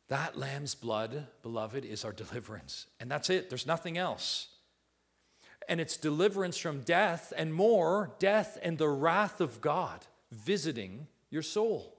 That 0.09 0.37
Lamb's 0.37 0.75
blood, 0.75 1.27
beloved, 1.41 1.83
is 1.83 2.05
our 2.05 2.13
deliverance. 2.13 2.87
And 2.99 3.11
that's 3.11 3.29
it, 3.29 3.49
there's 3.49 3.67
nothing 3.67 3.97
else 3.97 4.47
and 5.67 5.81
its 5.81 5.97
deliverance 5.97 6.57
from 6.57 6.81
death, 6.81 7.33
and 7.35 7.53
more, 7.53 8.15
death 8.19 8.57
and 8.61 8.77
the 8.77 8.89
wrath 8.89 9.41
of 9.41 9.61
God 9.61 10.05
visiting 10.31 11.07
your 11.29 11.41
soul. 11.41 11.95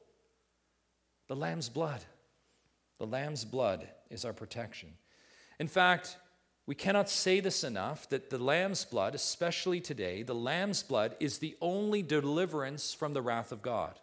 The 1.29 1.37
Lamb's 1.37 1.69
blood. 1.69 2.05
The 2.99 3.07
Lamb's 3.07 3.45
blood 3.45 3.89
is 4.11 4.25
our 4.25 4.33
protection. 4.33 4.91
In 5.61 5.69
fact, 5.69 6.16
we 6.66 6.75
cannot 6.75 7.09
say 7.09 7.41
this 7.41 7.64
enough 7.64 8.09
that 8.11 8.31
the 8.31 8.39
Lamb's 8.39 8.85
blood, 8.85 9.14
especially 9.14 9.81
today, 9.81 10.23
the 10.23 10.35
Lamb's 10.35 10.83
blood 10.83 11.16
is 11.21 11.39
the 11.39 11.57
only 11.61 12.03
deliverance 12.03 12.93
from 12.93 13.14
the 13.14 13.23
wrath 13.23 13.53
of 13.53 13.62
God. 13.62 13.99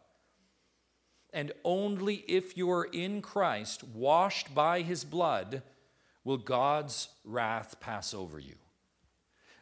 And 1.33 1.51
only 1.63 2.23
if 2.27 2.57
you 2.57 2.71
are 2.71 2.85
in 2.85 3.21
Christ, 3.21 3.83
washed 3.83 4.55
by 4.55 4.81
his 4.81 5.03
blood, 5.03 5.61
will 6.23 6.37
God's 6.37 7.09
wrath 7.23 7.79
pass 7.79 8.13
over 8.13 8.39
you. 8.39 8.55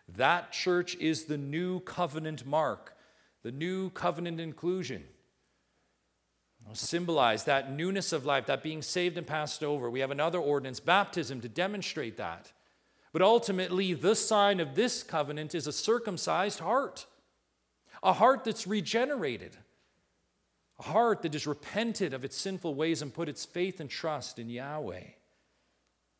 That 0.07 0.51
church 0.51 0.95
is 0.95 1.25
the 1.25 1.37
new 1.37 1.79
covenant 1.81 2.45
mark, 2.45 2.95
the 3.41 3.51
new 3.51 3.89
covenant 3.89 4.39
inclusion. 4.39 5.03
Symbolize 6.71 7.43
that 7.43 7.71
newness 7.71 8.13
of 8.13 8.25
life, 8.25 8.45
that 8.45 8.63
being 8.63 8.81
saved 8.81 9.17
and 9.17 9.27
passed 9.27 9.63
over. 9.63 9.89
We 9.89 9.99
have 9.99 10.11
another 10.11 10.39
ordinance, 10.39 10.79
baptism, 10.79 11.41
to 11.41 11.49
demonstrate 11.49 12.17
that. 12.17 12.51
But 13.11 13.21
ultimately, 13.21 13.93
the 13.93 14.15
sign 14.15 14.59
of 14.59 14.73
this 14.73 15.03
covenant 15.03 15.53
is 15.53 15.67
a 15.67 15.73
circumcised 15.73 16.59
heart, 16.59 17.05
a 18.01 18.13
heart 18.13 18.43
that's 18.43 18.65
regenerated, 18.65 19.57
a 20.79 20.83
heart 20.83 21.21
that 21.21 21.35
is 21.35 21.45
repented 21.45 22.13
of 22.13 22.25
its 22.25 22.37
sinful 22.37 22.73
ways 22.73 23.01
and 23.01 23.13
put 23.13 23.29
its 23.29 23.45
faith 23.45 23.79
and 23.79 23.89
trust 23.89 24.39
in 24.39 24.49
Yahweh. 24.49 25.03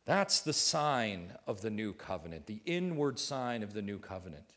That's 0.06 0.42
the 0.42 0.54
sign 0.54 1.34
of 1.48 1.62
the 1.62 1.70
new 1.70 1.94
covenant, 1.94 2.46
the 2.46 2.62
inward 2.66 3.20
sign 3.20 3.64
of 3.64 3.74
the 3.74 3.82
new 3.82 4.00
covenant. 4.00 4.54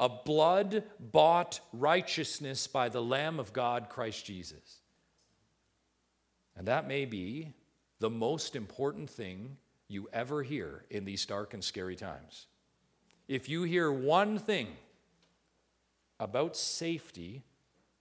A 0.00 0.08
blood 0.08 0.84
bought 0.98 1.60
righteousness 1.72 2.66
by 2.66 2.88
the 2.88 3.02
Lamb 3.02 3.38
of 3.38 3.52
God, 3.52 3.88
Christ 3.88 4.24
Jesus. 4.24 4.80
And 6.56 6.66
that 6.66 6.88
may 6.88 7.04
be 7.04 7.52
the 8.00 8.10
most 8.10 8.56
important 8.56 9.08
thing 9.08 9.56
you 9.88 10.08
ever 10.12 10.42
hear 10.42 10.84
in 10.90 11.04
these 11.04 11.24
dark 11.26 11.54
and 11.54 11.62
scary 11.62 11.96
times. 11.96 12.46
If 13.28 13.48
you 13.48 13.62
hear 13.62 13.90
one 13.90 14.38
thing 14.38 14.68
about 16.20 16.56
safety, 16.56 17.44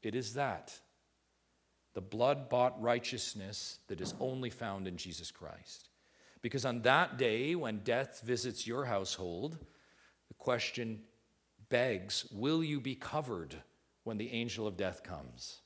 it 0.01 0.15
is 0.15 0.33
that 0.33 0.79
the 1.93 2.01
blood 2.01 2.49
bought 2.49 2.81
righteousness 2.81 3.79
that 3.87 4.01
is 4.01 4.13
only 4.19 4.49
found 4.49 4.87
in 4.87 4.97
Jesus 4.97 5.31
Christ. 5.31 5.89
Because 6.41 6.65
on 6.65 6.81
that 6.83 7.17
day, 7.17 7.55
when 7.55 7.79
death 7.79 8.21
visits 8.23 8.67
your 8.67 8.85
household, 8.85 9.57
the 10.27 10.33
question 10.35 11.01
begs 11.69 12.25
Will 12.31 12.63
you 12.63 12.79
be 12.79 12.95
covered 12.95 13.55
when 14.03 14.17
the 14.17 14.31
angel 14.31 14.67
of 14.67 14.77
death 14.77 15.03
comes? 15.03 15.61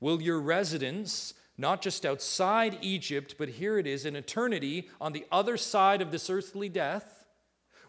Will 0.00 0.22
your 0.22 0.40
residence, 0.40 1.34
not 1.56 1.82
just 1.82 2.06
outside 2.06 2.78
Egypt, 2.82 3.34
but 3.38 3.48
here 3.48 3.78
it 3.78 3.86
is 3.86 4.04
in 4.04 4.16
eternity 4.16 4.88
on 5.00 5.12
the 5.12 5.26
other 5.32 5.56
side 5.56 6.00
of 6.00 6.10
this 6.10 6.30
earthly 6.30 6.68
death, 6.68 7.18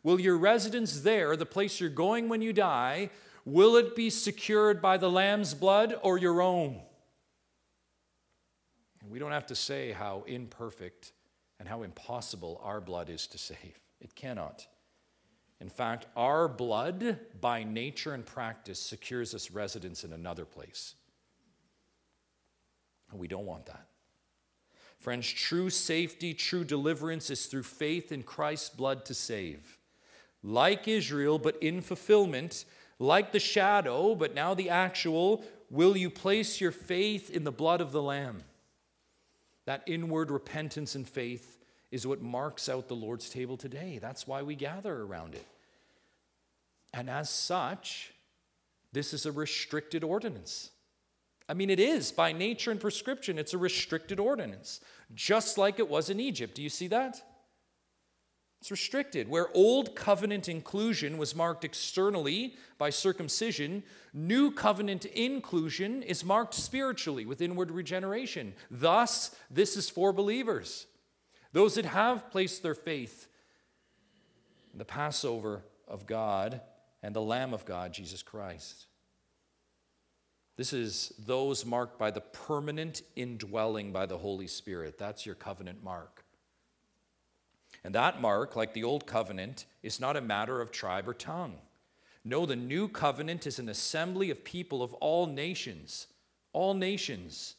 Will 0.04 0.20
your 0.20 0.38
residence 0.38 1.02
there, 1.02 1.36
the 1.36 1.46
place 1.46 1.80
you're 1.80 1.90
going 1.90 2.30
when 2.30 2.42
you 2.42 2.54
die, 2.54 3.10
will 3.46 3.76
it 3.76 3.96
be 3.96 4.10
secured 4.10 4.82
by 4.82 4.98
the 4.98 5.10
Lamb's 5.10 5.54
blood 5.54 5.96
or 6.02 6.18
your 6.18 6.42
own? 6.42 6.82
And 9.02 9.10
we 9.10 9.20
don't 9.20 9.32
have 9.32 9.48
to 9.48 9.56
say 9.56 9.92
how 9.92 10.24
imperfect 10.28 11.12
and 11.60 11.68
how 11.68 11.84
impossible 11.84 12.60
our 12.64 12.80
blood 12.80 13.10
is 13.10 13.28
to 13.28 13.38
save. 13.38 13.80
It 14.00 14.16
cannot. 14.16 14.66
In 15.60 15.70
fact, 15.70 16.08
our 16.16 16.48
blood, 16.48 17.20
by 17.42 17.64
nature 17.64 18.14
and 18.14 18.26
practice, 18.26 18.80
secures 18.80 19.36
us 19.36 19.52
residence 19.52 20.04
in 20.06 20.14
another 20.14 20.46
place. 20.46 20.96
And 23.12 23.20
we 23.20 23.28
don't 23.28 23.46
want 23.46 23.66
that. 23.66 23.86
Friends, 24.98 25.30
true 25.30 25.70
safety, 25.70 26.34
true 26.34 26.64
deliverance 26.64 27.30
is 27.30 27.46
through 27.46 27.64
faith 27.64 28.12
in 28.12 28.24
Christ's 28.24 28.70
blood 28.70 29.06
to 29.06 29.14
save. 29.14 29.78
Like 30.44 30.88
Israel, 30.88 31.40
but 31.40 31.62
in 31.62 31.82
fulfillment, 31.82 32.66
like 33.00 33.32
the 33.32 33.40
shadow, 33.40 34.16
but 34.16 34.36
now 34.36 34.54
the 34.54 34.70
actual, 34.70 35.44
will 35.70 35.98
you 35.98 36.10
place 36.10 36.62
your 36.62 36.72
faith 36.72 37.30
in 37.30 37.44
the 37.44 37.52
blood 37.52 37.82
of 37.82 37.92
the 37.92 38.02
Lamb? 38.02 38.44
That 39.70 39.84
inward 39.86 40.32
repentance 40.32 40.96
and 40.96 41.08
faith 41.08 41.60
is 41.92 42.08
what 42.08 42.24
marks 42.24 42.70
out 42.70 42.88
the 42.88 42.96
Lord's 42.96 43.30
table 43.30 43.56
today. 43.56 44.00
That's 44.02 44.26
why 44.26 44.42
we 44.42 44.56
gather 44.56 45.04
around 45.04 45.36
it. 45.36 45.46
And 46.92 47.08
as 47.08 47.30
such, 47.30 48.12
this 48.94 49.14
is 49.14 49.28
a 49.28 49.32
restricted 49.32 50.04
ordinance. 50.04 50.72
I 51.48 51.54
mean, 51.54 51.70
it 51.70 51.80
is 51.80 52.12
by 52.12 52.32
nature 52.32 52.72
and 52.72 52.80
prescription, 52.80 53.38
it's 53.38 53.54
a 53.54 53.60
restricted 53.60 54.20
ordinance, 54.20 54.82
just 55.14 55.60
like 55.60 55.78
it 55.78 55.88
was 55.88 56.10
in 56.10 56.20
Egypt. 56.20 56.56
Do 56.56 56.64
you 56.64 56.70
see 56.70 56.88
that? 56.88 57.22
It's 58.62 58.72
restricted. 58.72 59.30
Where 59.30 59.48
old 59.54 59.96
covenant 59.96 60.50
inclusion 60.50 61.18
was 61.18 61.36
marked 61.36 61.64
externally 61.64 62.56
by 62.78 62.90
circumcision, 62.90 63.84
new 64.14 64.52
covenant 64.52 65.06
inclusion 65.06 66.04
is 66.04 66.26
marked 66.26 66.54
spiritually 66.54 67.26
with 67.26 67.42
inward 67.42 67.72
regeneration. 67.72 68.54
Thus, 68.70 69.36
this 69.50 69.78
is 69.78 69.90
for 69.90 70.12
believers. 70.12 70.88
Those 71.54 71.76
that 71.76 71.86
have 71.86 72.30
placed 72.32 72.62
their 72.62 72.76
faith 72.76 73.28
in 74.74 74.78
the 74.78 74.86
Passover 74.86 75.64
of 75.88 76.06
God 76.06 76.62
and 77.02 77.16
the 77.16 77.22
Lamb 77.22 77.54
of 77.54 77.66
God, 77.66 77.94
Jesus 77.94 78.22
Christ. 78.22 78.88
This 80.58 80.74
is 80.74 81.14
those 81.18 81.66
marked 81.66 81.98
by 81.98 82.12
the 82.12 82.20
permanent 82.20 83.04
indwelling 83.16 83.94
by 83.94 84.06
the 84.06 84.18
Holy 84.18 84.48
Spirit. 84.48 84.98
That's 84.98 85.26
your 85.26 85.36
covenant 85.36 85.82
mark. 85.82 86.19
And 87.84 87.96
that 87.96 88.22
mark, 88.22 88.56
like 88.56 88.74
the 88.74 88.84
old 88.84 89.06
covenant, 89.06 89.66
is 89.82 90.00
not 90.00 90.18
a 90.18 90.22
matter 90.22 90.62
of 90.62 90.72
tribe 90.72 91.08
or 91.08 91.14
tongue. 91.14 91.56
No, 92.26 92.46
the 92.46 92.56
new 92.56 92.88
covenant 92.88 93.48
is 93.48 93.60
an 93.60 93.70
assembly 93.70 94.30
of 94.30 94.44
people 94.44 94.84
of 94.84 94.94
all 94.96 95.26
nations, 95.26 96.08
all 96.52 96.74
nations, 96.74 97.56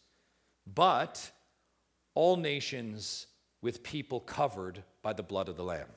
but 0.67 1.31
all 2.15 2.37
nations 2.37 3.27
with 3.63 3.83
people 3.83 4.21
covered 4.21 4.83
by 5.03 5.13
the 5.13 5.23
blood 5.23 5.49
of 5.49 5.57
the 5.57 5.65
Lamb. 5.65 5.89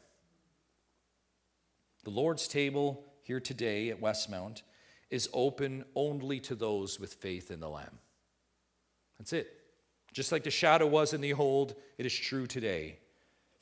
The 2.04 2.10
Lord's 2.10 2.48
table 2.48 3.06
here 3.24 3.40
today 3.40 3.90
at 3.90 4.02
Westmount 4.02 4.62
is 5.10 5.30
open 5.34 5.86
only 5.96 6.40
to 6.42 6.56
those 6.56 7.00
with 7.00 7.14
faith 7.14 7.52
in 7.52 7.60
the 7.60 7.70
Lamb. 7.70 8.00
That's 9.18 9.34
it. 9.34 9.48
Just 10.12 10.32
like 10.32 10.44
the 10.44 10.52
shadow 10.52 10.88
was 10.88 11.14
in 11.14 11.22
the 11.22 11.34
old, 11.34 11.76
it 11.98 12.06
is 12.06 12.14
true 12.14 12.46
today. 12.46 13.00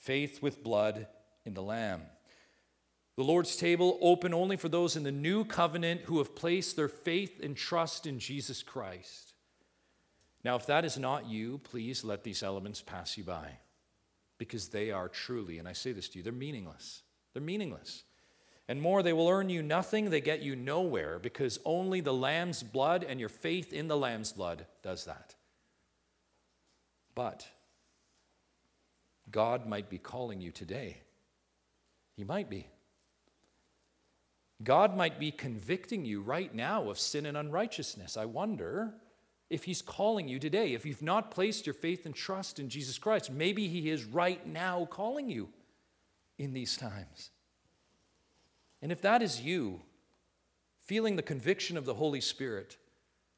Faith 0.01 0.41
with 0.41 0.63
blood 0.63 1.07
in 1.45 1.53
the 1.53 1.61
Lamb. 1.61 2.01
The 3.17 3.23
Lord's 3.23 3.55
table 3.55 3.99
open 4.01 4.33
only 4.33 4.57
for 4.57 4.67
those 4.67 4.95
in 4.95 5.03
the 5.03 5.11
new 5.11 5.45
covenant 5.45 6.01
who 6.01 6.17
have 6.17 6.35
placed 6.35 6.75
their 6.75 6.87
faith 6.87 7.39
and 7.41 7.55
trust 7.55 8.07
in 8.07 8.17
Jesus 8.17 8.63
Christ. 8.63 9.33
Now, 10.43 10.55
if 10.55 10.65
that 10.65 10.85
is 10.85 10.97
not 10.97 11.27
you, 11.27 11.59
please 11.59 12.03
let 12.03 12.23
these 12.23 12.41
elements 12.41 12.81
pass 12.81 13.15
you 13.15 13.23
by 13.23 13.59
because 14.39 14.69
they 14.69 14.89
are 14.89 15.07
truly, 15.07 15.59
and 15.59 15.67
I 15.67 15.73
say 15.73 15.91
this 15.91 16.09
to 16.09 16.17
you, 16.17 16.23
they're 16.23 16.33
meaningless. 16.33 17.03
They're 17.33 17.43
meaningless. 17.43 18.03
And 18.67 18.81
more, 18.81 19.03
they 19.03 19.13
will 19.13 19.29
earn 19.29 19.49
you 19.49 19.61
nothing, 19.61 20.09
they 20.09 20.21
get 20.21 20.41
you 20.41 20.55
nowhere 20.55 21.19
because 21.19 21.59
only 21.63 22.01
the 22.01 22.13
Lamb's 22.13 22.63
blood 22.63 23.03
and 23.03 23.19
your 23.19 23.29
faith 23.29 23.71
in 23.71 23.87
the 23.87 23.97
Lamb's 23.97 24.31
blood 24.31 24.65
does 24.81 25.05
that. 25.05 25.35
But 27.13 27.45
God 29.31 29.65
might 29.65 29.89
be 29.89 29.97
calling 29.97 30.41
you 30.41 30.51
today. 30.51 30.97
He 32.15 32.23
might 32.23 32.49
be. 32.49 32.67
God 34.63 34.95
might 34.95 35.19
be 35.19 35.31
convicting 35.31 36.05
you 36.05 36.21
right 36.21 36.53
now 36.53 36.89
of 36.89 36.99
sin 36.99 37.25
and 37.25 37.35
unrighteousness. 37.35 38.17
I 38.17 38.25
wonder 38.25 38.93
if 39.49 39.63
He's 39.63 39.81
calling 39.81 40.27
you 40.27 40.39
today. 40.39 40.73
If 40.73 40.85
you've 40.85 41.01
not 41.01 41.31
placed 41.31 41.65
your 41.65 41.73
faith 41.73 42.05
and 42.05 42.13
trust 42.13 42.59
in 42.59 42.69
Jesus 42.69 42.97
Christ, 42.97 43.31
maybe 43.31 43.67
He 43.67 43.89
is 43.89 44.05
right 44.05 44.45
now 44.45 44.85
calling 44.85 45.29
you 45.29 45.49
in 46.37 46.53
these 46.53 46.77
times. 46.77 47.31
And 48.81 48.91
if 48.91 49.01
that 49.01 49.21
is 49.21 49.41
you, 49.41 49.81
feeling 50.85 51.15
the 51.15 51.21
conviction 51.21 51.77
of 51.77 51.85
the 51.85 51.93
Holy 51.93 52.21
Spirit, 52.21 52.77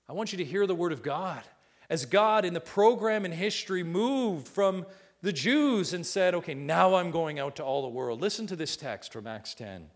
I 0.09 0.13
want 0.13 0.31
you 0.31 0.37
to 0.37 0.45
hear 0.45 0.67
the 0.67 0.75
Word 0.75 0.91
of 0.91 1.03
God. 1.03 1.43
As 1.89 2.05
God 2.05 2.45
in 2.45 2.53
the 2.53 2.59
program 2.59 3.25
in 3.25 3.31
history 3.31 3.83
moved 3.83 4.47
from 4.47 4.85
the 5.24 5.34
Jews 5.34 5.93
and 5.93 6.05
said, 6.05 6.36
okay, 6.36 6.53
now 6.53 6.95
I'm 6.95 7.09
going 7.09 7.39
out 7.39 7.55
to 7.55 7.63
all 7.63 7.82
the 7.82 7.88
world. 7.88 8.21
Listen 8.21 8.45
to 8.47 8.57
this 8.57 8.76
text 8.76 9.13
from 9.13 9.26
Acts 9.26 9.55
10 9.55 9.88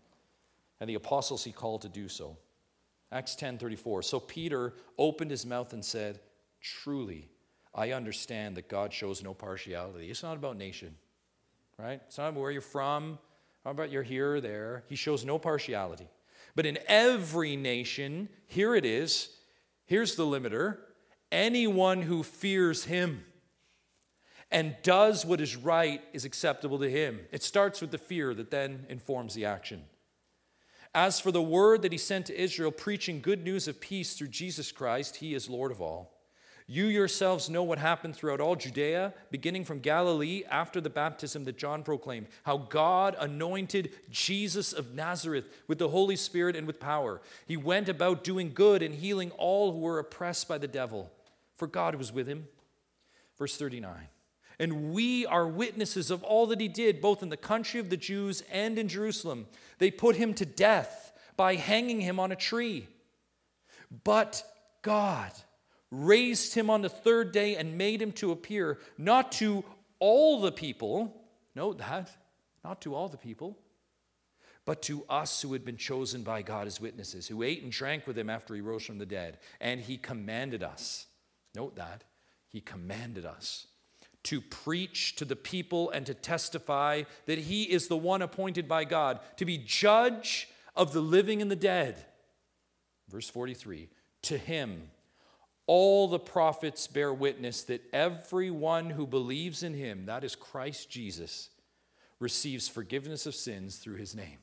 and 0.80 0.90
the 0.90 0.94
apostles 0.94 1.44
he 1.44 1.52
called 1.52 1.82
to 1.82 1.88
do 1.88 2.08
so. 2.08 2.38
Acts 3.12 3.36
10:34. 3.36 4.04
So 4.04 4.20
Peter 4.20 4.74
opened 4.98 5.30
his 5.30 5.46
mouth 5.46 5.72
and 5.72 5.84
said, 5.84 6.20
"Truly, 6.60 7.28
I 7.74 7.92
understand 7.92 8.56
that 8.56 8.68
God 8.68 8.92
shows 8.92 9.22
no 9.22 9.34
partiality. 9.34 10.10
It's 10.10 10.22
not 10.22 10.36
about 10.36 10.56
nation, 10.56 10.96
right? 11.78 12.00
It's 12.06 12.18
not 12.18 12.28
about 12.28 12.40
where 12.40 12.50
you're 12.50 12.60
from, 12.60 13.18
not 13.64 13.70
about 13.72 13.90
you're 13.90 14.02
here 14.02 14.34
or 14.34 14.40
there. 14.40 14.84
He 14.88 14.96
shows 14.96 15.24
no 15.24 15.38
partiality. 15.38 16.08
But 16.54 16.66
in 16.66 16.78
every 16.86 17.56
nation, 17.56 18.28
here 18.46 18.74
it 18.74 18.84
is. 18.84 19.30
Here's 19.86 20.14
the 20.14 20.24
limiter 20.24 20.78
anyone 21.30 22.02
who 22.02 22.22
fears 22.22 22.84
him 22.84 23.24
and 24.50 24.76
does 24.82 25.26
what 25.26 25.40
is 25.40 25.56
right 25.56 26.02
is 26.12 26.24
acceptable 26.24 26.78
to 26.78 26.90
him. 26.90 27.20
It 27.32 27.42
starts 27.42 27.80
with 27.80 27.90
the 27.90 27.98
fear 27.98 28.34
that 28.34 28.50
then 28.50 28.86
informs 28.88 29.34
the 29.34 29.44
action. 29.44 29.84
As 30.94 31.20
for 31.20 31.30
the 31.30 31.42
word 31.42 31.82
that 31.82 31.92
he 31.92 31.98
sent 31.98 32.26
to 32.26 32.40
Israel, 32.40 32.72
preaching 32.72 33.20
good 33.20 33.44
news 33.44 33.68
of 33.68 33.80
peace 33.80 34.14
through 34.14 34.28
Jesus 34.28 34.72
Christ, 34.72 35.16
he 35.16 35.34
is 35.34 35.50
Lord 35.50 35.70
of 35.70 35.82
all. 35.82 36.14
You 36.70 36.84
yourselves 36.84 37.48
know 37.48 37.62
what 37.62 37.78
happened 37.78 38.14
throughout 38.14 38.40
all 38.40 38.54
Judea, 38.54 39.14
beginning 39.30 39.64
from 39.64 39.80
Galilee 39.80 40.42
after 40.50 40.82
the 40.82 40.90
baptism 40.90 41.44
that 41.44 41.56
John 41.56 41.82
proclaimed, 41.82 42.26
how 42.42 42.58
God 42.58 43.16
anointed 43.18 43.92
Jesus 44.10 44.74
of 44.74 44.94
Nazareth 44.94 45.46
with 45.66 45.78
the 45.78 45.88
Holy 45.88 46.16
Spirit 46.16 46.56
and 46.56 46.66
with 46.66 46.78
power. 46.78 47.22
He 47.46 47.56
went 47.56 47.88
about 47.88 48.22
doing 48.22 48.52
good 48.52 48.82
and 48.82 48.94
healing 48.94 49.30
all 49.32 49.72
who 49.72 49.78
were 49.78 49.98
oppressed 49.98 50.46
by 50.46 50.58
the 50.58 50.68
devil, 50.68 51.10
for 51.54 51.66
God 51.66 51.94
was 51.94 52.12
with 52.12 52.26
him. 52.26 52.48
Verse 53.38 53.56
39. 53.56 54.08
And 54.58 54.92
we 54.92 55.24
are 55.26 55.46
witnesses 55.46 56.10
of 56.10 56.24
all 56.24 56.46
that 56.48 56.60
he 56.60 56.68
did, 56.68 57.00
both 57.00 57.22
in 57.22 57.28
the 57.28 57.36
country 57.36 57.78
of 57.78 57.90
the 57.90 57.96
Jews 57.96 58.42
and 58.50 58.78
in 58.78 58.88
Jerusalem. 58.88 59.46
They 59.78 59.90
put 59.90 60.16
him 60.16 60.34
to 60.34 60.44
death 60.44 61.12
by 61.36 61.54
hanging 61.54 62.00
him 62.00 62.18
on 62.18 62.32
a 62.32 62.36
tree. 62.36 62.88
But 64.04 64.42
God 64.82 65.30
raised 65.90 66.54
him 66.54 66.70
on 66.70 66.82
the 66.82 66.88
third 66.88 67.32
day 67.32 67.54
and 67.56 67.78
made 67.78 68.02
him 68.02 68.12
to 68.12 68.32
appear 68.32 68.78
not 68.98 69.32
to 69.32 69.64
all 70.00 70.40
the 70.40 70.52
people, 70.52 71.22
note 71.54 71.78
that, 71.78 72.10
not 72.64 72.80
to 72.82 72.94
all 72.94 73.08
the 73.08 73.16
people, 73.16 73.56
but 74.64 74.82
to 74.82 75.04
us 75.08 75.40
who 75.40 75.52
had 75.52 75.64
been 75.64 75.78
chosen 75.78 76.22
by 76.22 76.42
God 76.42 76.66
as 76.66 76.80
witnesses, 76.80 77.26
who 77.26 77.42
ate 77.42 77.62
and 77.62 77.72
drank 77.72 78.06
with 78.06 78.18
him 78.18 78.28
after 78.28 78.54
he 78.54 78.60
rose 78.60 78.84
from 78.84 78.98
the 78.98 79.06
dead. 79.06 79.38
And 79.60 79.80
he 79.80 79.96
commanded 79.96 80.62
us, 80.62 81.06
note 81.54 81.76
that, 81.76 82.04
he 82.48 82.60
commanded 82.60 83.24
us 83.24 83.67
to 84.28 84.42
preach 84.42 85.16
to 85.16 85.24
the 85.24 85.34
people 85.34 85.88
and 85.88 86.04
to 86.04 86.12
testify 86.12 87.02
that 87.24 87.38
he 87.38 87.62
is 87.62 87.88
the 87.88 87.96
one 87.96 88.20
appointed 88.20 88.68
by 88.68 88.84
God 88.84 89.20
to 89.38 89.46
be 89.46 89.56
judge 89.56 90.50
of 90.76 90.92
the 90.92 91.00
living 91.00 91.40
and 91.40 91.50
the 91.50 91.56
dead. 91.56 91.96
Verse 93.08 93.30
43 93.30 93.88
To 94.22 94.36
him, 94.36 94.90
all 95.66 96.08
the 96.08 96.18
prophets 96.18 96.86
bear 96.86 97.10
witness 97.10 97.62
that 97.64 97.82
everyone 97.90 98.90
who 98.90 99.06
believes 99.06 99.62
in 99.62 99.72
him, 99.72 100.04
that 100.04 100.24
is 100.24 100.36
Christ 100.36 100.90
Jesus, 100.90 101.48
receives 102.20 102.68
forgiveness 102.68 103.24
of 103.24 103.34
sins 103.34 103.76
through 103.76 103.96
his 103.96 104.14
name. 104.14 104.40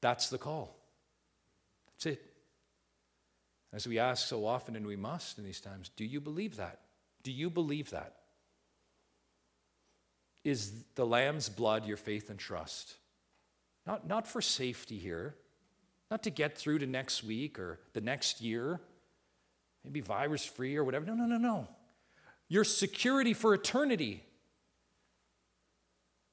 That's 0.00 0.30
the 0.30 0.38
call. 0.38 0.76
That's 1.94 2.06
it. 2.06 2.22
As 3.72 3.88
we 3.88 3.98
ask 3.98 4.28
so 4.28 4.46
often, 4.46 4.76
and 4.76 4.86
we 4.86 4.94
must 4.94 5.38
in 5.38 5.44
these 5.44 5.60
times, 5.60 5.90
do 5.96 6.04
you 6.04 6.20
believe 6.20 6.58
that? 6.58 6.81
Do 7.22 7.32
you 7.32 7.50
believe 7.50 7.90
that? 7.90 8.16
Is 10.44 10.72
the 10.96 11.06
lamb's 11.06 11.48
blood 11.48 11.86
your 11.86 11.96
faith 11.96 12.30
and 12.30 12.38
trust? 12.38 12.96
Not, 13.86 14.06
not 14.06 14.26
for 14.26 14.40
safety 14.40 14.98
here, 14.98 15.34
not 16.10 16.22
to 16.24 16.30
get 16.30 16.58
through 16.58 16.80
to 16.80 16.86
next 16.86 17.24
week 17.24 17.58
or 17.58 17.78
the 17.92 18.00
next 18.00 18.40
year, 18.40 18.80
maybe 19.84 20.00
virus 20.00 20.44
free 20.44 20.76
or 20.76 20.84
whatever. 20.84 21.06
No, 21.06 21.14
no, 21.14 21.26
no, 21.26 21.38
no. 21.38 21.68
Your 22.48 22.64
security 22.64 23.34
for 23.34 23.54
eternity. 23.54 24.24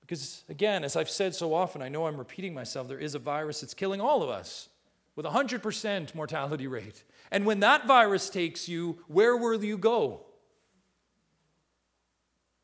Because, 0.02 0.44
again, 0.50 0.84
as 0.84 0.96
I've 0.96 1.10
said 1.10 1.36
so 1.36 1.54
often, 1.54 1.82
I 1.82 1.90
know 1.90 2.08
I'm 2.08 2.18
repeating 2.18 2.54
myself, 2.54 2.88
there 2.88 3.00
is 3.00 3.16
a 3.16 3.20
virus 3.20 3.62
that's 3.62 3.76
killing 3.76 4.02
all 4.02 4.24
of 4.24 4.30
us 4.30 4.70
with 5.16 5.26
a 5.26 5.30
100% 5.30 6.16
mortality 6.16 6.68
rate. 6.68 7.04
And 7.32 7.46
when 7.46 7.60
that 7.60 7.86
virus 7.86 8.30
takes 8.30 8.68
you, 8.68 9.00
where 9.08 9.38
will 9.38 9.64
you 9.64 9.78
go? 9.78 10.22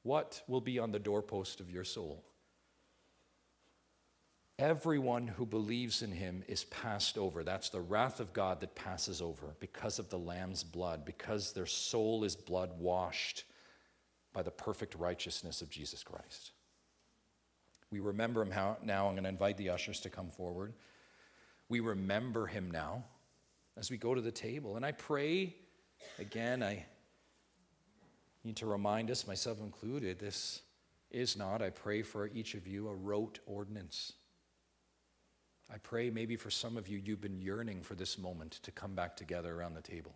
What 0.05 0.43
will 0.47 0.61
be 0.61 0.77
on 0.77 0.91
the 0.91 0.99
doorpost 0.99 1.59
of 1.59 1.71
your 1.71 1.83
soul? 1.83 2.23
Everyone 4.59 5.27
who 5.27 5.47
believes 5.47 6.03
in 6.03 6.11
him 6.11 6.43
is 6.47 6.65
passed 6.65 7.17
over. 7.17 7.43
That's 7.43 7.69
the 7.69 7.81
wrath 7.81 8.19
of 8.19 8.31
God 8.31 8.61
that 8.61 8.75
passes 8.75 9.19
over 9.19 9.55
because 9.59 9.97
of 9.97 10.11
the 10.11 10.19
Lamb's 10.19 10.63
blood, 10.63 11.05
because 11.05 11.53
their 11.53 11.65
soul 11.65 12.23
is 12.23 12.35
blood 12.35 12.77
washed 12.77 13.45
by 14.31 14.43
the 14.43 14.51
perfect 14.51 14.93
righteousness 14.93 15.63
of 15.63 15.71
Jesus 15.71 16.03
Christ. 16.03 16.51
We 17.89 17.99
remember 17.99 18.45
him 18.45 18.51
now. 18.83 19.07
I'm 19.07 19.15
going 19.15 19.23
to 19.23 19.29
invite 19.29 19.57
the 19.57 19.71
ushers 19.71 20.01
to 20.01 20.11
come 20.11 20.29
forward. 20.29 20.73
We 21.67 21.79
remember 21.79 22.45
him 22.45 22.69
now 22.69 23.05
as 23.75 23.89
we 23.89 23.97
go 23.97 24.13
to 24.13 24.21
the 24.21 24.31
table. 24.31 24.75
And 24.75 24.85
I 24.85 24.91
pray, 24.91 25.55
again, 26.19 26.61
I 26.61 26.85
need 28.45 28.57
to 28.57 28.65
remind 28.65 29.09
us, 29.09 29.27
myself 29.27 29.59
included, 29.59 30.19
this 30.19 30.61
is 31.09 31.35
not, 31.35 31.61
I 31.61 31.69
pray 31.71 32.01
for 32.01 32.27
each 32.27 32.53
of 32.53 32.67
you, 32.67 32.87
a 32.87 32.93
rote 32.93 33.39
ordinance. 33.45 34.13
I 35.73 35.77
pray 35.77 36.09
maybe 36.11 36.35
for 36.35 36.51
some 36.51 36.77
of 36.77 36.87
you, 36.87 37.01
you've 37.03 37.21
been 37.21 37.41
yearning 37.41 37.81
for 37.81 37.95
this 37.95 38.17
moment 38.17 38.59
to 38.63 38.71
come 38.71 38.93
back 38.93 39.17
together 39.17 39.55
around 39.55 39.73
the 39.73 39.81
table, 39.81 40.15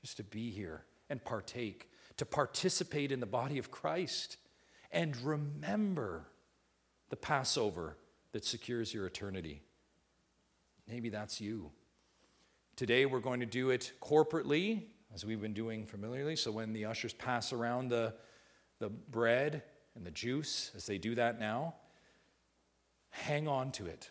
just 0.00 0.16
to 0.16 0.24
be 0.24 0.50
here 0.50 0.84
and 1.10 1.22
partake, 1.22 1.90
to 2.16 2.24
participate 2.24 3.12
in 3.12 3.20
the 3.20 3.26
body 3.26 3.58
of 3.58 3.70
Christ 3.70 4.38
and 4.90 5.16
remember 5.22 6.26
the 7.10 7.16
Passover 7.16 7.96
that 8.32 8.44
secures 8.44 8.94
your 8.94 9.06
eternity. 9.06 9.62
Maybe 10.88 11.10
that's 11.10 11.40
you. 11.40 11.70
Today 12.76 13.04
we're 13.06 13.20
going 13.20 13.40
to 13.40 13.46
do 13.46 13.70
it 13.70 13.92
corporately, 14.00 14.84
as 15.16 15.24
we've 15.24 15.40
been 15.40 15.54
doing 15.54 15.86
familiarly. 15.86 16.36
So 16.36 16.52
when 16.52 16.74
the 16.74 16.84
ushers 16.84 17.14
pass 17.14 17.50
around 17.50 17.88
the, 17.88 18.12
the 18.80 18.90
bread 18.90 19.62
and 19.94 20.04
the 20.04 20.10
juice, 20.10 20.70
as 20.76 20.84
they 20.84 20.98
do 20.98 21.14
that 21.14 21.40
now, 21.40 21.74
hang 23.08 23.48
on 23.48 23.72
to 23.72 23.86
it. 23.86 24.10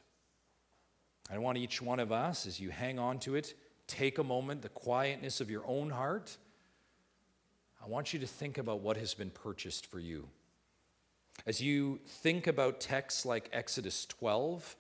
I 1.31 1.37
want 1.37 1.59
each 1.59 1.79
one 1.79 1.99
of 1.99 2.11
us, 2.11 2.47
as 2.47 2.59
you 2.59 2.71
hang 2.71 2.97
on 2.97 3.19
to 3.19 3.35
it, 3.35 3.53
take 3.85 4.17
a 4.17 4.23
moment, 4.23 4.63
the 4.63 4.69
quietness 4.69 5.41
of 5.41 5.51
your 5.51 5.61
own 5.67 5.91
heart. 5.91 6.35
I 7.83 7.87
want 7.87 8.11
you 8.11 8.19
to 8.21 8.27
think 8.27 8.57
about 8.57 8.79
what 8.79 8.97
has 8.97 9.13
been 9.13 9.29
purchased 9.29 9.85
for 9.85 9.99
you. 9.99 10.27
As 11.45 11.61
you 11.61 11.99
think 12.07 12.47
about 12.47 12.79
texts 12.79 13.27
like 13.27 13.47
Exodus 13.53 14.07
12, 14.07 14.75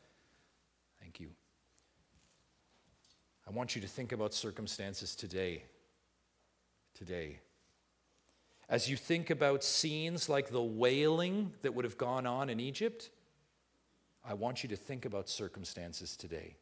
thank 0.99 1.19
you. 1.19 1.29
I 3.47 3.51
want 3.51 3.75
you 3.75 3.81
to 3.83 3.87
think 3.87 4.11
about 4.11 4.33
circumstances 4.33 5.15
today. 5.15 5.65
Today. 6.95 7.39
As 8.69 8.89
you 8.89 8.95
think 8.95 9.29
about 9.29 9.63
scenes 9.63 10.27
like 10.29 10.49
the 10.49 10.63
wailing 10.63 11.51
that 11.61 11.75
would 11.75 11.85
have 11.85 11.97
gone 11.97 12.25
on 12.25 12.49
in 12.49 12.59
Egypt, 12.59 13.09
I 14.27 14.33
want 14.33 14.63
you 14.63 14.69
to 14.69 14.75
think 14.75 15.05
about 15.05 15.29
circumstances 15.29 16.17
today. 16.17 16.55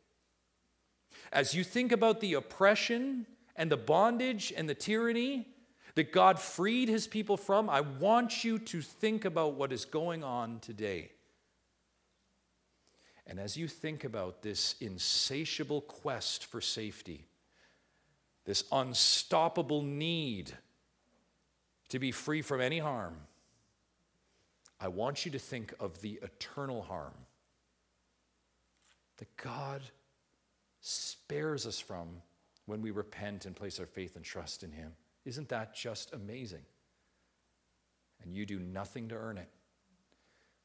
As 1.32 1.54
you 1.54 1.64
think 1.64 1.92
about 1.92 2.20
the 2.20 2.34
oppression 2.34 3.26
and 3.56 3.72
the 3.72 3.78
bondage 3.78 4.52
and 4.56 4.68
the 4.68 4.76
tyranny 4.76 5.48
that 5.96 6.12
God 6.12 6.40
freed 6.40 6.90
his 6.90 7.08
people 7.08 7.38
from, 7.38 7.70
I 7.70 7.82
want 7.82 8.44
you 8.44 8.58
to 8.58 8.82
think 8.82 9.26
about 9.26 9.54
what 9.54 9.72
is 9.72 9.86
going 9.86 10.24
on 10.24 10.60
today. 10.60 11.12
And 13.26 13.40
as 13.40 13.56
you 13.56 13.68
think 13.68 14.04
about 14.04 14.42
this 14.42 14.76
insatiable 14.82 15.82
quest 15.82 16.46
for 16.46 16.60
safety, 16.60 17.28
this 18.46 18.64
unstoppable 18.72 19.82
need 19.82 20.52
to 21.90 22.00
be 22.00 22.12
free 22.12 22.42
from 22.42 22.62
any 22.62 22.80
harm, 22.80 23.16
I 24.80 24.90
want 24.90 25.26
you 25.26 25.32
to 25.32 25.40
think 25.40 25.74
of 25.80 26.02
the 26.02 26.20
eternal 26.22 26.82
harm 26.82 27.14
that 29.18 29.38
God 29.38 29.82
spares 30.82 31.66
us 31.66 31.80
from 31.80 32.22
when 32.66 32.82
we 32.82 32.92
repent 32.92 33.46
and 33.46 33.56
place 33.56 33.80
our 33.80 33.86
faith 33.86 34.16
and 34.16 34.26
trust 34.26 34.64
in 34.64 34.72
Him. 34.72 34.92
Isn't 35.24 35.50
that 35.50 35.74
just 35.74 36.14
amazing? 36.14 36.64
And 38.24 38.36
you 38.36 38.46
do 38.46 38.60
nothing 38.60 39.10
to 39.10 39.16
earn 39.16 39.38
it. 39.38 39.50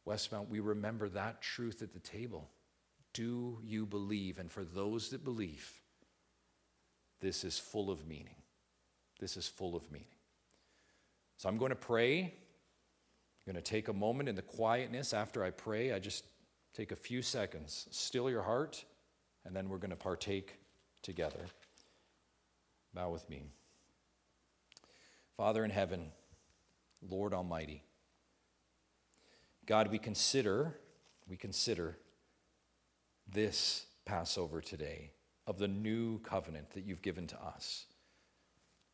Westmount, 0.06 0.48
we 0.48 0.60
remember 0.60 1.08
that 1.10 1.42
truth 1.42 1.82
at 1.82 1.92
the 1.92 2.00
table. 2.00 2.48
Do 3.12 3.58
you 3.64 3.84
believe? 3.84 4.38
And 4.38 4.50
for 4.50 4.64
those 4.64 5.10
that 5.10 5.24
believe, 5.24 5.80
this 7.20 7.44
is 7.44 7.58
full 7.58 7.90
of 7.90 8.06
meaning. 8.06 8.36
This 9.18 9.36
is 9.36 9.48
full 9.48 9.74
of 9.74 9.90
meaning. 9.90 10.08
So 11.36 11.48
I'm 11.48 11.58
going 11.58 11.70
to 11.70 11.76
pray. 11.76 12.20
I'm 12.22 13.52
going 13.52 13.62
to 13.62 13.62
take 13.62 13.88
a 13.88 13.92
moment 13.92 14.28
in 14.28 14.34
the 14.34 14.42
quietness 14.42 15.12
after 15.12 15.44
I 15.44 15.50
pray. 15.50 15.92
I 15.92 15.98
just 15.98 16.24
take 16.74 16.92
a 16.92 16.96
few 16.96 17.22
seconds, 17.22 17.88
still 17.90 18.30
your 18.30 18.42
heart, 18.42 18.84
and 19.44 19.54
then 19.54 19.68
we're 19.68 19.78
going 19.78 19.90
to 19.90 19.96
partake 19.96 20.58
together. 21.02 21.40
Bow 22.94 23.10
with 23.10 23.28
me. 23.28 23.42
Father 25.36 25.64
in 25.64 25.70
heaven, 25.70 26.10
Lord 27.08 27.32
Almighty, 27.32 27.82
God, 29.66 29.90
we 29.90 29.98
consider, 29.98 30.74
we 31.28 31.36
consider 31.36 31.96
this 33.30 33.86
Passover 34.04 34.60
today 34.60 35.12
of 35.48 35.58
the 35.58 35.66
new 35.66 36.18
covenant 36.18 36.70
that 36.72 36.84
you've 36.84 37.02
given 37.02 37.26
to 37.26 37.42
us. 37.42 37.86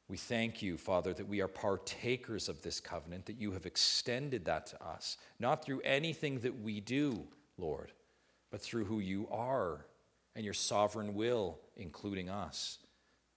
We 0.06 0.16
thank 0.16 0.62
you, 0.62 0.78
Father, 0.78 1.12
that 1.12 1.28
we 1.28 1.40
are 1.40 1.48
partakers 1.48 2.48
of 2.48 2.62
this 2.62 2.78
covenant, 2.78 3.26
that 3.26 3.40
you 3.40 3.52
have 3.52 3.66
extended 3.66 4.44
that 4.44 4.66
to 4.68 4.82
us, 4.82 5.16
not 5.40 5.64
through 5.64 5.80
anything 5.80 6.38
that 6.40 6.62
we 6.62 6.78
do, 6.78 7.24
Lord, 7.58 7.90
but 8.52 8.60
through 8.60 8.84
who 8.84 9.00
you 9.00 9.26
are 9.32 9.86
and 10.36 10.44
your 10.44 10.54
sovereign 10.54 11.14
will, 11.14 11.58
including 11.76 12.28
us. 12.28 12.78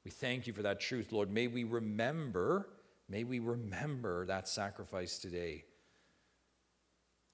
We 0.06 0.12
thank 0.12 0.46
you 0.46 0.54
for 0.54 0.62
that 0.62 0.80
truth, 0.80 1.12
Lord. 1.12 1.32
May 1.32 1.48
we 1.48 1.64
remember, 1.64 2.70
may 3.10 3.24
we 3.24 3.40
remember 3.40 4.28
that 4.28 4.48
sacrifice 4.48 5.18
today. 5.18 5.64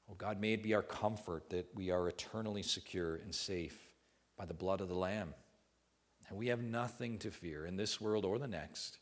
Oh 0.09 0.15
God, 0.15 0.39
may 0.39 0.53
it 0.53 0.63
be 0.63 0.73
our 0.75 0.81
comfort 0.81 1.49
that 1.49 1.67
we 1.75 1.91
are 1.91 2.07
eternally 2.07 2.63
secure 2.63 3.15
and 3.15 3.35
safe 3.35 3.89
by 4.37 4.45
the 4.45 4.53
blood 4.53 4.79
of 4.79 4.87
the 4.87 4.95
Lamb. 4.95 5.33
And 6.29 6.37
we 6.37 6.47
have 6.47 6.61
nothing 6.61 7.19
to 7.19 7.31
fear 7.31 7.65
in 7.65 7.75
this 7.75 7.99
world 7.99 8.25
or 8.25 8.39
the 8.39 8.47
next 8.47 8.97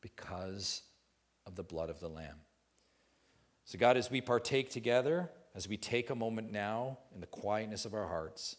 because 0.00 0.82
of 1.46 1.56
the 1.56 1.62
blood 1.62 1.90
of 1.90 2.00
the 2.00 2.08
Lamb. 2.08 2.40
So, 3.64 3.78
God, 3.78 3.96
as 3.96 4.10
we 4.10 4.20
partake 4.20 4.70
together, 4.70 5.30
as 5.54 5.68
we 5.68 5.76
take 5.76 6.10
a 6.10 6.14
moment 6.14 6.52
now 6.52 6.98
in 7.14 7.20
the 7.20 7.26
quietness 7.26 7.86
of 7.86 7.94
our 7.94 8.06
hearts, 8.06 8.56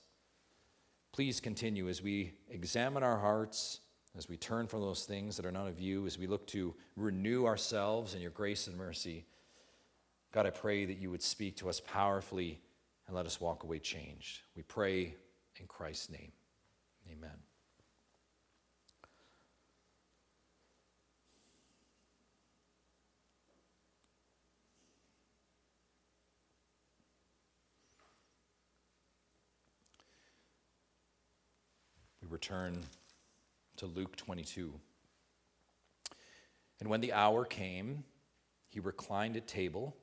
please 1.11 1.39
continue 1.39 1.87
as 1.87 2.01
we 2.01 2.33
examine 2.49 3.03
our 3.03 3.17
hearts, 3.17 3.81
as 4.17 4.27
we 4.27 4.37
turn 4.37 4.65
from 4.67 4.81
those 4.81 5.05
things 5.05 5.37
that 5.37 5.45
are 5.45 5.51
not 5.51 5.67
of 5.67 5.79
you, 5.79 6.07
as 6.07 6.17
we 6.17 6.25
look 6.25 6.47
to 6.47 6.73
renew 6.95 7.45
ourselves 7.45 8.15
in 8.15 8.21
your 8.21 8.31
grace 8.31 8.67
and 8.67 8.75
mercy. 8.75 9.25
God, 10.31 10.45
I 10.45 10.49
pray 10.49 10.85
that 10.85 10.97
you 10.97 11.11
would 11.11 11.23
speak 11.23 11.57
to 11.57 11.69
us 11.69 11.79
powerfully 11.79 12.59
and 13.07 13.15
let 13.15 13.25
us 13.25 13.39
walk 13.39 13.63
away 13.63 13.79
changed. 13.79 14.41
We 14.55 14.63
pray 14.63 15.15
in 15.59 15.67
Christ's 15.67 16.09
name. 16.09 16.31
Amen. 17.11 17.44
We 32.47 32.55
return 32.55 32.83
to 33.77 33.85
Luke 33.87 34.15
22. 34.17 34.73
And 36.79 36.89
when 36.89 37.01
the 37.01 37.13
hour 37.13 37.43
came, 37.45 38.03
he 38.69 38.79
reclined 38.79 39.35
at 39.35 39.47
table 39.47 39.95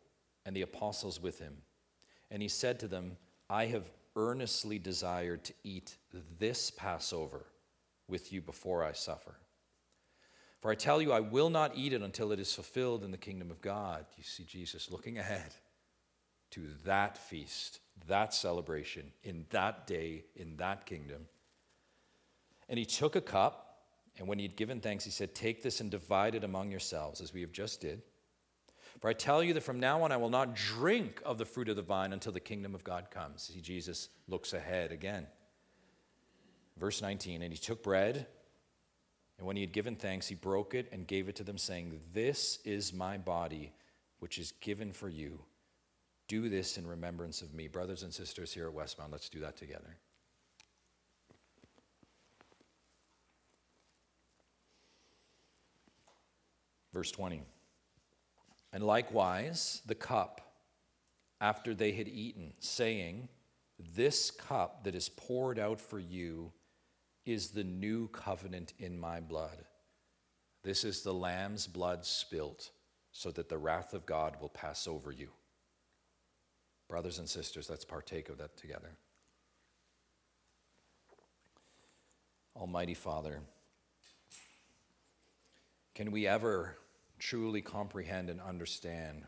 and 0.44 0.56
the 0.56 0.62
apostles 0.62 1.20
with 1.20 1.38
him. 1.38 1.58
And 2.30 2.42
he 2.42 2.48
said 2.48 2.80
to 2.80 2.88
them, 2.88 3.16
I 3.48 3.66
have 3.66 3.90
earnestly 4.16 4.78
desired 4.78 5.44
to 5.44 5.54
eat 5.62 5.98
this 6.38 6.70
Passover 6.70 7.46
with 8.08 8.32
you 8.32 8.40
before 8.40 8.82
I 8.82 8.92
suffer. 8.92 9.36
For 10.60 10.70
I 10.70 10.74
tell 10.74 11.00
you, 11.00 11.12
I 11.12 11.20
will 11.20 11.50
not 11.50 11.76
eat 11.76 11.92
it 11.92 12.02
until 12.02 12.32
it 12.32 12.40
is 12.40 12.54
fulfilled 12.54 13.04
in 13.04 13.10
the 13.10 13.18
kingdom 13.18 13.50
of 13.50 13.60
God. 13.60 14.04
You 14.16 14.24
see 14.24 14.44
Jesus 14.44 14.90
looking 14.90 15.18
ahead, 15.18 15.54
to 16.52 16.62
that 16.84 17.18
feast, 17.18 17.80
that 18.08 18.34
celebration, 18.34 19.12
in 19.22 19.46
that 19.50 19.86
day, 19.86 20.24
in 20.34 20.56
that 20.56 20.86
kingdom. 20.86 21.26
And 22.72 22.78
he 22.78 22.86
took 22.86 23.16
a 23.16 23.20
cup, 23.20 23.82
and 24.18 24.26
when 24.26 24.38
he 24.38 24.46
had 24.46 24.56
given 24.56 24.80
thanks, 24.80 25.04
he 25.04 25.10
said, 25.10 25.34
Take 25.34 25.62
this 25.62 25.82
and 25.82 25.90
divide 25.90 26.34
it 26.34 26.42
among 26.42 26.70
yourselves, 26.70 27.20
as 27.20 27.34
we 27.34 27.42
have 27.42 27.52
just 27.52 27.82
did. 27.82 28.00
For 28.98 29.10
I 29.10 29.12
tell 29.12 29.42
you 29.42 29.52
that 29.52 29.60
from 29.60 29.78
now 29.78 30.04
on 30.04 30.10
I 30.10 30.16
will 30.16 30.30
not 30.30 30.54
drink 30.54 31.20
of 31.22 31.36
the 31.36 31.44
fruit 31.44 31.68
of 31.68 31.76
the 31.76 31.82
vine 31.82 32.14
until 32.14 32.32
the 32.32 32.40
kingdom 32.40 32.74
of 32.74 32.82
God 32.82 33.10
comes. 33.10 33.42
See, 33.42 33.60
Jesus 33.60 34.08
looks 34.26 34.54
ahead 34.54 34.90
again. 34.90 35.26
Verse 36.78 37.02
19, 37.02 37.42
and 37.42 37.52
he 37.52 37.58
took 37.58 37.82
bread, 37.82 38.26
and 39.36 39.46
when 39.46 39.56
he 39.56 39.62
had 39.62 39.74
given 39.74 39.94
thanks, 39.94 40.26
he 40.26 40.34
broke 40.34 40.74
it 40.74 40.88
and 40.92 41.06
gave 41.06 41.28
it 41.28 41.36
to 41.36 41.44
them, 41.44 41.58
saying, 41.58 42.00
This 42.14 42.58
is 42.64 42.94
my 42.94 43.18
body, 43.18 43.74
which 44.20 44.38
is 44.38 44.52
given 44.62 44.94
for 44.94 45.10
you. 45.10 45.40
Do 46.26 46.48
this 46.48 46.78
in 46.78 46.86
remembrance 46.86 47.42
of 47.42 47.52
me. 47.52 47.68
Brothers 47.68 48.02
and 48.02 48.14
sisters 48.14 48.50
here 48.50 48.66
at 48.66 48.74
Westmount, 48.74 49.12
let's 49.12 49.28
do 49.28 49.40
that 49.40 49.58
together. 49.58 49.98
Verse 56.92 57.10
20. 57.10 57.42
And 58.72 58.84
likewise, 58.84 59.82
the 59.86 59.94
cup, 59.94 60.40
after 61.40 61.74
they 61.74 61.92
had 61.92 62.08
eaten, 62.08 62.52
saying, 62.58 63.28
This 63.94 64.30
cup 64.30 64.84
that 64.84 64.94
is 64.94 65.08
poured 65.08 65.58
out 65.58 65.80
for 65.80 65.98
you 65.98 66.52
is 67.24 67.50
the 67.50 67.64
new 67.64 68.08
covenant 68.08 68.72
in 68.78 68.98
my 68.98 69.20
blood. 69.20 69.64
This 70.62 70.84
is 70.84 71.02
the 71.02 71.14
Lamb's 71.14 71.66
blood 71.66 72.04
spilt, 72.04 72.70
so 73.10 73.30
that 73.32 73.48
the 73.48 73.58
wrath 73.58 73.94
of 73.94 74.06
God 74.06 74.36
will 74.40 74.48
pass 74.48 74.86
over 74.86 75.12
you. 75.12 75.28
Brothers 76.88 77.18
and 77.18 77.28
sisters, 77.28 77.68
let's 77.68 77.84
partake 77.84 78.28
of 78.28 78.38
that 78.38 78.56
together. 78.56 78.90
Almighty 82.54 82.94
Father, 82.94 83.40
can 85.94 86.10
we 86.10 86.26
ever 86.26 86.76
truly 87.22 87.62
comprehend 87.62 88.28
and 88.28 88.40
understand 88.40 89.22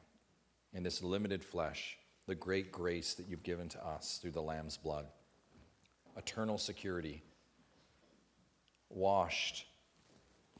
in 0.73 0.83
this 0.83 1.03
limited 1.03 1.45
flesh 1.45 1.97
the 2.27 2.35
great 2.35 2.73
grace 2.73 3.15
that 3.15 3.29
you've 3.29 3.45
given 3.45 3.69
to 3.69 3.87
us 3.87 4.19
through 4.21 4.33
the 4.33 4.43
Lamb's 4.43 4.77
blood. 4.77 5.07
Eternal 6.17 6.59
security, 6.59 7.23
washed, 8.91 9.67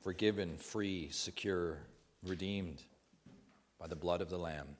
forgiven, 0.01 0.57
free, 0.57 1.09
secure, 1.11 1.79
redeemed 2.25 2.83
by 3.81 3.89
the 3.89 3.97
blood 3.97 4.21
of 4.21 4.31
the 4.31 4.39
Lamb. 4.39 4.77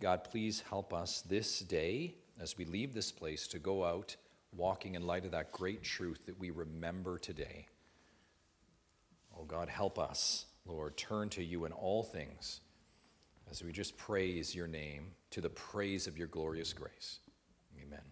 God, 0.00 0.24
please 0.24 0.64
help 0.68 0.92
us 0.92 1.20
this 1.20 1.60
day 1.60 2.14
as 2.40 2.58
we 2.58 2.64
leave 2.64 2.92
this 2.92 3.12
place 3.12 3.46
to 3.48 3.60
go 3.60 3.84
out 3.84 4.16
walking 4.56 4.96
in 4.96 5.06
light 5.06 5.24
of 5.24 5.30
that 5.30 5.52
great 5.52 5.84
truth 5.84 6.26
that 6.26 6.38
we 6.40 6.50
remember 6.50 7.18
today. 7.18 7.66
Oh 9.38 9.44
God, 9.44 9.68
help 9.68 9.98
us 9.98 10.46
Lord, 10.66 10.96
turn 10.96 11.28
to 11.30 11.42
you 11.42 11.64
in 11.64 11.72
all 11.72 12.02
things 12.02 12.60
as 13.50 13.62
we 13.62 13.72
just 13.72 13.96
praise 13.96 14.54
your 14.54 14.66
name 14.66 15.08
to 15.30 15.40
the 15.40 15.50
praise 15.50 16.06
of 16.06 16.16
your 16.16 16.28
glorious 16.28 16.72
grace. 16.72 17.20
Amen. 17.80 18.11